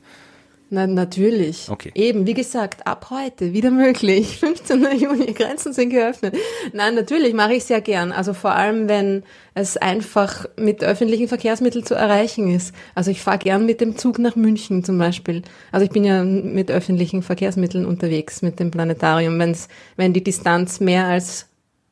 Na, 0.70 0.88
natürlich. 0.88 1.70
Okay. 1.70 1.91
Eben, 1.93 2.26
wie 2.26 2.34
gesagt, 2.34 2.88
ab 2.88 3.07
heute 3.11 3.53
wieder 3.53 3.70
möglich. 3.70 4.38
15. 4.39 4.97
Juni, 4.97 5.34
Grenzen 5.34 5.74
sind 5.74 5.91
geöffnet. 5.91 6.36
Nein, 6.74 6.95
natürlich 6.95 7.34
mache 7.34 7.53
ich 7.53 7.66
sehr 7.66 7.82
gern. 7.82 8.11
Also 8.11 8.34
vor 8.34 8.51
allem, 8.51 8.88
wenn 8.88 9.24
es 9.53 9.78
einfach 9.78 10.47
mit 10.57 10.84
öffentlichen 10.84 11.28
Verkehrsmitteln 11.28 11.86
zu 11.86 11.93
erreichen 11.93 12.53
ist. 12.53 12.74
Also 12.95 13.11
ich 13.11 13.22
fahre 13.22 13.38
gern 13.38 13.66
mit 13.66 13.80
dem 13.80 13.95
Zug 13.95 14.18
nach 14.18 14.36
München 14.36 14.84
zum 14.84 14.97
Beispiel. 14.97 15.43
Also 15.72 15.86
ich 15.86 15.91
bin 15.91 16.03
ja 16.03 16.24
mit 16.24 16.72
öffentlichen 16.72 17.22
Verkehrsmitteln 17.22 17.86
unterwegs 17.86 18.41
mit 18.41 18.59
dem 18.59 18.72
Planetarium. 18.72 19.38
Wenn's, 19.38 19.68
wenn 19.97 20.13
die 20.13 20.24
Distanz 20.24 20.80
mehr 20.80 21.05
als 21.05 21.47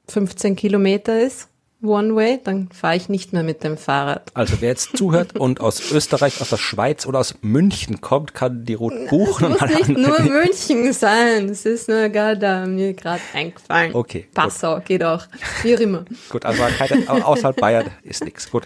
15 0.09 0.55
Kilometer 0.55 1.21
ist, 1.21 1.47
One 1.83 2.15
Way, 2.15 2.39
dann 2.43 2.69
fahre 2.69 2.95
ich 2.95 3.09
nicht 3.09 3.33
mehr 3.33 3.43
mit 3.43 3.63
dem 3.63 3.77
Fahrrad. 3.77 4.31
Also 4.33 4.55
wer 4.61 4.69
jetzt 4.69 4.95
zuhört 4.97 5.35
und 5.39 5.59
aus 5.59 5.91
Österreich, 5.91 6.41
aus 6.41 6.49
der 6.49 6.57
Schweiz 6.57 7.05
oder 7.05 7.19
aus 7.19 7.35
München 7.41 7.99
kommt, 8.01 8.33
kann 8.33 8.65
die 8.65 8.73
Route 8.73 9.07
buchen. 9.09 9.51
muss 9.51 9.61
und 9.61 9.69
nicht 9.69 9.89
nur 9.89 10.21
München 10.21 10.93
sein. 10.93 11.49
Es 11.49 11.65
ist 11.65 11.89
nur 11.89 12.09
gerade 12.09 12.39
da 12.39 12.65
mir 12.65 12.93
gerade 12.93 13.21
eingefallen. 13.33 13.93
Okay, 13.93 14.27
Passau 14.33 14.79
geht 14.79 15.03
auch. 15.03 15.25
Wie 15.61 15.75
auch 15.75 15.79
immer. 15.79 16.05
Gut, 16.29 16.45
also 16.45 16.63
keine, 16.77 17.25
außerhalb 17.25 17.55
Bayern 17.57 17.85
ist 18.03 18.23
nichts. 18.23 18.49
Gut. 18.49 18.63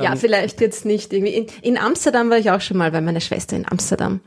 Ja, 0.00 0.16
vielleicht 0.16 0.60
jetzt 0.60 0.84
nicht 0.84 1.12
irgendwie. 1.12 1.34
In, 1.34 1.46
in 1.62 1.78
Amsterdam 1.78 2.30
war 2.30 2.38
ich 2.38 2.50
auch 2.50 2.60
schon 2.60 2.76
mal, 2.76 2.92
weil 2.92 3.02
meine 3.02 3.20
Schwester 3.20 3.56
in 3.56 3.66
Amsterdam 3.66 4.20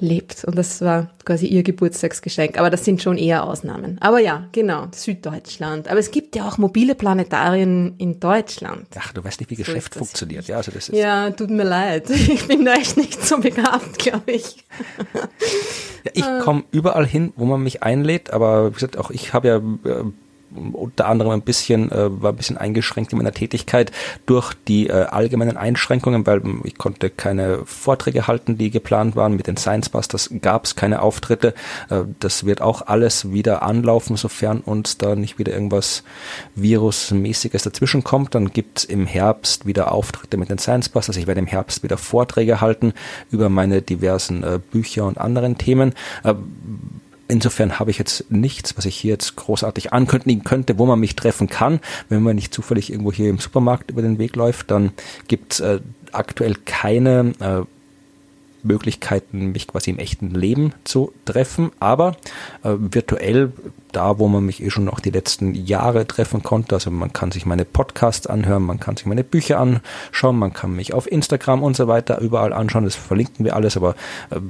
lebt. 0.00 0.44
Und 0.44 0.56
das 0.56 0.80
war 0.80 1.10
quasi 1.24 1.46
ihr 1.46 1.62
Geburtstagsgeschenk. 1.62 2.58
Aber 2.58 2.70
das 2.70 2.84
sind 2.84 3.02
schon 3.02 3.18
eher 3.18 3.44
Ausnahmen. 3.44 3.98
Aber 4.00 4.18
ja, 4.20 4.48
genau, 4.52 4.86
Süddeutschland. 4.92 5.88
Aber 5.88 5.98
es 5.98 6.10
gibt 6.10 6.36
ja 6.36 6.46
auch 6.46 6.58
mobile 6.58 6.94
Planetarien 6.94 7.94
in 7.98 8.20
Deutschland. 8.20 8.86
Ach, 8.98 9.12
du 9.12 9.22
weißt 9.24 9.40
nicht, 9.40 9.50
wie 9.50 9.56
So 9.56 9.64
Geschäft 9.64 9.94
funktioniert. 9.94 10.46
Ja, 10.48 10.56
also 10.58 10.70
das 10.70 10.88
ist, 10.88 10.98
Ja, 10.98 11.30
tut 11.30 11.50
mir 11.50 11.64
leid. 11.64 12.10
Ich 12.38 12.46
bin 12.46 12.64
da 12.64 12.74
echt 12.74 12.96
nicht 12.96 13.24
so 13.24 13.38
begabt, 13.38 13.98
glaube 13.98 14.30
ich. 14.30 14.64
Ja, 16.04 16.12
ich 16.14 16.44
komme 16.44 16.64
überall 16.70 17.06
hin, 17.06 17.32
wo 17.36 17.44
man 17.46 17.62
mich 17.62 17.82
einlädt, 17.82 18.32
aber 18.32 18.70
wie 18.70 18.74
gesagt, 18.74 18.96
auch 18.96 19.10
ich 19.10 19.32
habe 19.32 19.48
ja 19.48 19.56
äh, 19.56 20.04
unter 20.74 21.06
anderem 21.06 21.32
ein 21.32 21.42
bisschen, 21.42 21.90
äh, 21.90 22.22
war 22.22 22.32
ein 22.32 22.36
bisschen 22.36 22.56
eingeschränkt 22.56 23.12
in 23.12 23.18
meiner 23.18 23.32
Tätigkeit 23.32 23.92
durch 24.26 24.54
die 24.66 24.88
äh, 24.88 25.04
allgemeinen 25.04 25.56
Einschränkungen, 25.56 26.26
weil 26.26 26.38
ähm, 26.38 26.60
ich 26.64 26.76
konnte 26.76 27.10
keine 27.10 27.64
Vorträge 27.64 28.26
halten, 28.26 28.58
die 28.58 28.70
geplant 28.70 29.16
waren. 29.16 29.34
Mit 29.36 29.46
den 29.46 29.56
Science 29.56 29.88
Busters 29.88 30.30
gab 30.40 30.64
es 30.64 30.76
keine 30.76 31.02
Auftritte. 31.02 31.54
Äh, 31.90 32.02
das 32.20 32.44
wird 32.44 32.60
auch 32.60 32.86
alles 32.86 33.32
wieder 33.32 33.62
anlaufen, 33.62 34.16
sofern 34.16 34.60
uns 34.60 34.98
da 34.98 35.14
nicht 35.14 35.38
wieder 35.38 35.52
irgendwas 35.52 36.02
Virusmäßiges 36.54 37.62
dazwischen 37.62 38.04
kommt. 38.04 38.34
Dann 38.34 38.50
gibt's 38.50 38.84
im 38.84 39.06
Herbst 39.06 39.66
wieder 39.66 39.92
Auftritte 39.92 40.36
mit 40.36 40.50
den 40.50 40.58
Science 40.58 40.88
Busters. 40.88 41.16
Ich 41.16 41.26
werde 41.26 41.40
im 41.40 41.46
Herbst 41.46 41.82
wieder 41.82 41.96
Vorträge 41.96 42.60
halten 42.60 42.92
über 43.30 43.48
meine 43.48 43.82
diversen 43.82 44.42
äh, 44.42 44.60
Bücher 44.70 45.06
und 45.06 45.18
anderen 45.18 45.58
Themen. 45.58 45.94
Äh, 46.24 46.34
Insofern 47.28 47.78
habe 47.78 47.90
ich 47.90 47.98
jetzt 47.98 48.30
nichts, 48.30 48.76
was 48.76 48.86
ich 48.86 48.96
hier 48.96 49.12
jetzt 49.12 49.36
großartig 49.36 49.92
ankündigen 49.92 50.44
könnte, 50.44 50.78
wo 50.78 50.86
man 50.86 50.98
mich 50.98 51.14
treffen 51.14 51.48
kann. 51.48 51.80
Wenn 52.08 52.22
man 52.22 52.36
nicht 52.36 52.54
zufällig 52.54 52.90
irgendwo 52.90 53.12
hier 53.12 53.28
im 53.28 53.38
Supermarkt 53.38 53.90
über 53.90 54.00
den 54.00 54.18
Weg 54.18 54.34
läuft, 54.34 54.70
dann 54.70 54.92
gibt's 55.28 55.60
äh, 55.60 55.80
aktuell 56.12 56.54
keine 56.64 57.32
äh, 57.40 57.77
Möglichkeiten, 58.62 59.52
mich 59.52 59.66
quasi 59.66 59.90
im 59.90 59.98
echten 59.98 60.30
Leben 60.30 60.72
zu 60.84 61.12
treffen, 61.24 61.70
aber 61.80 62.16
äh, 62.62 62.74
virtuell 62.78 63.52
da, 63.92 64.18
wo 64.18 64.28
man 64.28 64.44
mich 64.44 64.62
eh 64.62 64.70
schon 64.70 64.88
auch 64.88 65.00
die 65.00 65.10
letzten 65.10 65.54
Jahre 65.54 66.06
treffen 66.06 66.42
konnte. 66.42 66.74
Also 66.74 66.90
man 66.90 67.12
kann 67.12 67.32
sich 67.32 67.46
meine 67.46 67.64
Podcasts 67.64 68.26
anhören, 68.26 68.62
man 68.62 68.80
kann 68.80 68.96
sich 68.96 69.06
meine 69.06 69.24
Bücher 69.24 69.58
anschauen, 69.58 70.38
man 70.38 70.52
kann 70.52 70.74
mich 70.74 70.92
auf 70.92 71.10
Instagram 71.10 71.62
und 71.62 71.76
so 71.76 71.88
weiter 71.88 72.20
überall 72.20 72.52
anschauen. 72.52 72.84
Das 72.84 72.96
verlinken 72.96 73.44
wir 73.44 73.56
alles, 73.56 73.76
aber 73.76 73.94
äh, 74.30 74.40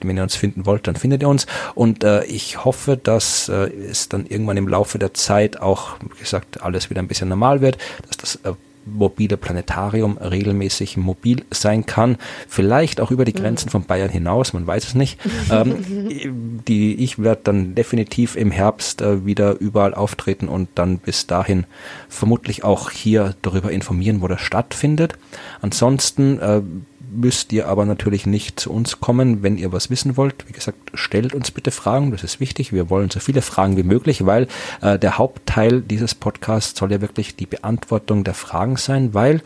wenn 0.00 0.16
ihr 0.16 0.22
uns 0.22 0.36
finden 0.36 0.66
wollt, 0.66 0.86
dann 0.86 0.96
findet 0.96 1.22
ihr 1.22 1.28
uns. 1.28 1.46
Und 1.74 2.04
äh, 2.04 2.24
ich 2.24 2.64
hoffe, 2.64 2.96
dass 2.96 3.48
äh, 3.48 3.70
es 3.90 4.08
dann 4.08 4.26
irgendwann 4.26 4.56
im 4.56 4.68
Laufe 4.68 4.98
der 4.98 5.14
Zeit 5.14 5.60
auch, 5.60 5.96
wie 6.14 6.20
gesagt, 6.20 6.62
alles 6.62 6.90
wieder 6.90 7.00
ein 7.00 7.08
bisschen 7.08 7.28
normal 7.28 7.60
wird, 7.60 7.78
dass 8.08 8.16
das 8.16 8.36
äh, 8.36 8.54
mobile 8.84 9.36
Planetarium 9.36 10.18
regelmäßig 10.18 10.96
mobil 10.96 11.44
sein 11.50 11.86
kann, 11.86 12.16
vielleicht 12.48 13.00
auch 13.00 13.10
über 13.10 13.24
die 13.24 13.32
Grenzen 13.32 13.68
von 13.68 13.84
Bayern 13.84 14.10
hinaus, 14.10 14.52
man 14.52 14.66
weiß 14.66 14.84
es 14.84 14.94
nicht. 14.94 15.18
ähm, 15.50 16.60
die, 16.66 16.94
ich 16.96 17.18
werde 17.18 17.42
dann 17.44 17.74
definitiv 17.74 18.36
im 18.36 18.50
Herbst 18.50 19.02
äh, 19.02 19.24
wieder 19.24 19.58
überall 19.58 19.94
auftreten 19.94 20.48
und 20.48 20.68
dann 20.74 20.98
bis 20.98 21.26
dahin 21.26 21.64
vermutlich 22.08 22.64
auch 22.64 22.90
hier 22.90 23.34
darüber 23.42 23.70
informieren, 23.70 24.20
wo 24.22 24.28
das 24.28 24.40
stattfindet. 24.40 25.14
Ansonsten 25.60 26.38
äh, 26.38 26.62
müsst 27.14 27.52
ihr 27.52 27.68
aber 27.68 27.84
natürlich 27.84 28.26
nicht 28.26 28.58
zu 28.58 28.72
uns 28.72 29.00
kommen, 29.00 29.42
wenn 29.42 29.56
ihr 29.56 29.72
was 29.72 29.90
wissen 29.90 30.16
wollt. 30.16 30.48
Wie 30.48 30.52
gesagt, 30.52 30.78
stellt 30.94 31.34
uns 31.34 31.50
bitte 31.50 31.70
Fragen, 31.70 32.10
das 32.10 32.24
ist 32.24 32.40
wichtig. 32.40 32.72
Wir 32.72 32.90
wollen 32.90 33.10
so 33.10 33.20
viele 33.20 33.42
Fragen 33.42 33.76
wie 33.76 33.82
möglich, 33.82 34.26
weil 34.26 34.48
äh, 34.80 34.98
der 34.98 35.18
Hauptteil 35.18 35.82
dieses 35.82 36.14
Podcasts 36.14 36.78
soll 36.78 36.92
ja 36.92 37.00
wirklich 37.00 37.36
die 37.36 37.46
Beantwortung 37.46 38.24
der 38.24 38.34
Fragen 38.34 38.76
sein, 38.76 39.14
weil 39.14 39.42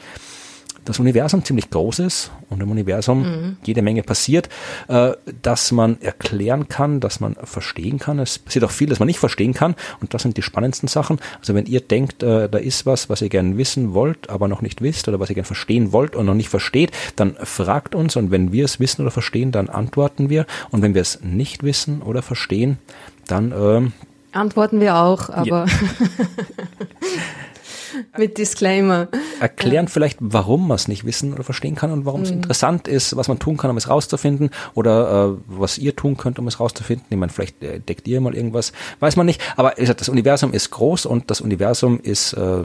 das 0.86 0.98
Universum 0.98 1.44
ziemlich 1.44 1.70
groß 1.70 1.98
ist 1.98 2.30
und 2.48 2.62
im 2.62 2.70
Universum 2.70 3.56
jede 3.64 3.82
Menge 3.82 4.02
passiert, 4.02 4.48
äh, 4.88 5.12
dass 5.42 5.72
man 5.72 6.00
erklären 6.00 6.68
kann, 6.68 7.00
dass 7.00 7.20
man 7.20 7.34
verstehen 7.42 7.98
kann. 7.98 8.18
Es 8.18 8.38
passiert 8.38 8.64
auch 8.64 8.70
viel, 8.70 8.88
das 8.88 8.98
man 8.98 9.06
nicht 9.06 9.18
verstehen 9.18 9.52
kann 9.52 9.74
und 10.00 10.14
das 10.14 10.22
sind 10.22 10.36
die 10.36 10.42
spannendsten 10.42 10.88
Sachen. 10.88 11.18
Also 11.38 11.54
wenn 11.54 11.66
ihr 11.66 11.80
denkt, 11.80 12.22
äh, 12.22 12.48
da 12.48 12.58
ist 12.58 12.86
was, 12.86 13.10
was 13.10 13.20
ihr 13.20 13.28
gerne 13.28 13.58
wissen 13.58 13.94
wollt, 13.94 14.30
aber 14.30 14.48
noch 14.48 14.62
nicht 14.62 14.80
wisst 14.80 15.08
oder 15.08 15.20
was 15.20 15.28
ihr 15.28 15.34
gerne 15.34 15.46
verstehen 15.46 15.92
wollt 15.92 16.16
und 16.16 16.26
noch 16.26 16.34
nicht 16.34 16.48
versteht, 16.48 16.92
dann 17.16 17.36
fragt 17.42 17.94
uns 17.94 18.16
und 18.16 18.30
wenn 18.30 18.52
wir 18.52 18.64
es 18.64 18.80
wissen 18.80 19.02
oder 19.02 19.10
verstehen, 19.10 19.52
dann 19.52 19.68
antworten 19.68 20.30
wir 20.30 20.46
und 20.70 20.82
wenn 20.82 20.94
wir 20.94 21.02
es 21.02 21.20
nicht 21.22 21.62
wissen 21.62 22.02
oder 22.02 22.22
verstehen, 22.22 22.78
dann 23.26 23.52
ähm, 23.52 23.92
Antworten 24.32 24.80
wir 24.80 24.96
auch, 24.96 25.30
aber 25.30 25.66
mit 28.18 28.38
Disclaimer. 28.38 29.08
erklären 29.40 29.88
vielleicht, 29.88 30.18
warum 30.20 30.68
man 30.68 30.76
es 30.76 30.88
nicht 30.88 31.04
wissen 31.04 31.32
oder 31.32 31.44
verstehen 31.44 31.74
kann 31.74 31.90
und 31.90 32.04
warum 32.04 32.22
es 32.22 32.30
interessant 32.30 32.88
ist, 32.88 33.16
was 33.16 33.28
man 33.28 33.38
tun 33.38 33.56
kann, 33.56 33.70
um 33.70 33.76
es 33.76 33.88
rauszufinden 33.88 34.50
oder 34.74 35.36
äh, 35.36 35.42
was 35.46 35.78
ihr 35.78 35.94
tun 35.96 36.16
könnt, 36.16 36.38
um 36.38 36.46
es 36.48 36.60
rauszufinden. 36.60 37.06
Ich 37.10 37.16
meine, 37.16 37.32
vielleicht 37.32 37.62
äh, 37.62 37.80
deckt 37.80 38.08
ihr 38.08 38.20
mal 38.20 38.34
irgendwas, 38.34 38.72
weiß 39.00 39.16
man 39.16 39.26
nicht. 39.26 39.40
Aber 39.56 39.74
wie 39.76 39.80
gesagt, 39.82 40.00
das 40.00 40.08
Universum 40.08 40.52
ist 40.52 40.70
groß 40.70 41.06
und 41.06 41.30
das 41.30 41.40
Universum 41.40 42.00
ist 42.00 42.32
äh, 42.34 42.64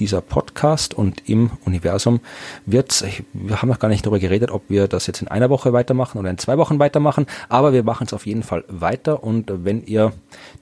dieser 0.00 0.20
Podcast 0.20 0.94
und 0.94 1.28
im 1.28 1.50
Universum 1.64 2.20
wird, 2.66 3.04
wir 3.32 3.60
haben 3.60 3.68
noch 3.68 3.78
gar 3.78 3.88
nicht 3.88 4.04
darüber 4.04 4.18
geredet, 4.18 4.50
ob 4.50 4.62
wir 4.68 4.88
das 4.88 5.06
jetzt 5.06 5.22
in 5.22 5.28
einer 5.28 5.50
Woche 5.50 5.72
weitermachen 5.72 6.18
oder 6.18 6.30
in 6.30 6.38
zwei 6.38 6.58
Wochen 6.58 6.78
weitermachen, 6.78 7.26
aber 7.48 7.72
wir 7.72 7.82
machen 7.82 8.06
es 8.06 8.12
auf 8.12 8.26
jeden 8.26 8.42
Fall 8.42 8.64
weiter 8.68 9.22
und 9.22 9.52
wenn 9.64 9.84
ihr 9.84 10.12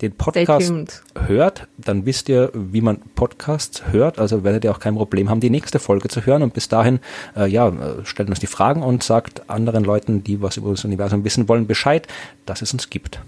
den 0.00 0.12
Podcast 0.12 1.04
hört, 1.26 1.68
dann 1.78 2.06
wisst 2.06 2.28
ihr, 2.28 2.50
wie 2.54 2.80
man 2.80 3.00
Podcasts 3.14 3.84
hört, 3.90 4.18
also 4.18 4.44
werdet 4.44 4.64
ihr 4.64 4.70
auch 4.70 4.80
kein 4.80 4.94
Problem 4.94 5.30
haben, 5.30 5.40
die 5.40 5.50
nächste 5.50 5.78
Folge 5.78 6.08
zu 6.08 6.24
hören 6.24 6.42
und 6.42 6.54
bis 6.54 6.68
dahin, 6.68 7.00
äh, 7.36 7.48
ja, 7.48 7.72
stellt 8.04 8.28
uns 8.28 8.40
die 8.40 8.46
Fragen 8.46 8.82
und 8.82 9.02
sagt 9.02 9.48
anderen 9.48 9.84
Leuten, 9.84 10.24
die 10.24 10.42
was 10.42 10.56
über 10.56 10.70
das 10.70 10.84
Universum 10.84 11.24
wissen 11.24 11.48
wollen, 11.48 11.66
Bescheid, 11.66 12.06
dass 12.46 12.62
es 12.62 12.72
uns 12.72 12.90
gibt. 12.90 13.20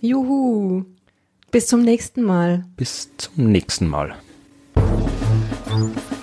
Juhu. 0.00 0.84
Bis 1.50 1.68
zum 1.68 1.82
nächsten 1.82 2.22
Mal. 2.22 2.64
Bis 2.76 3.10
zum 3.16 3.50
nächsten 3.50 3.88
Mal. 3.88 4.16
Bye. 5.76 6.15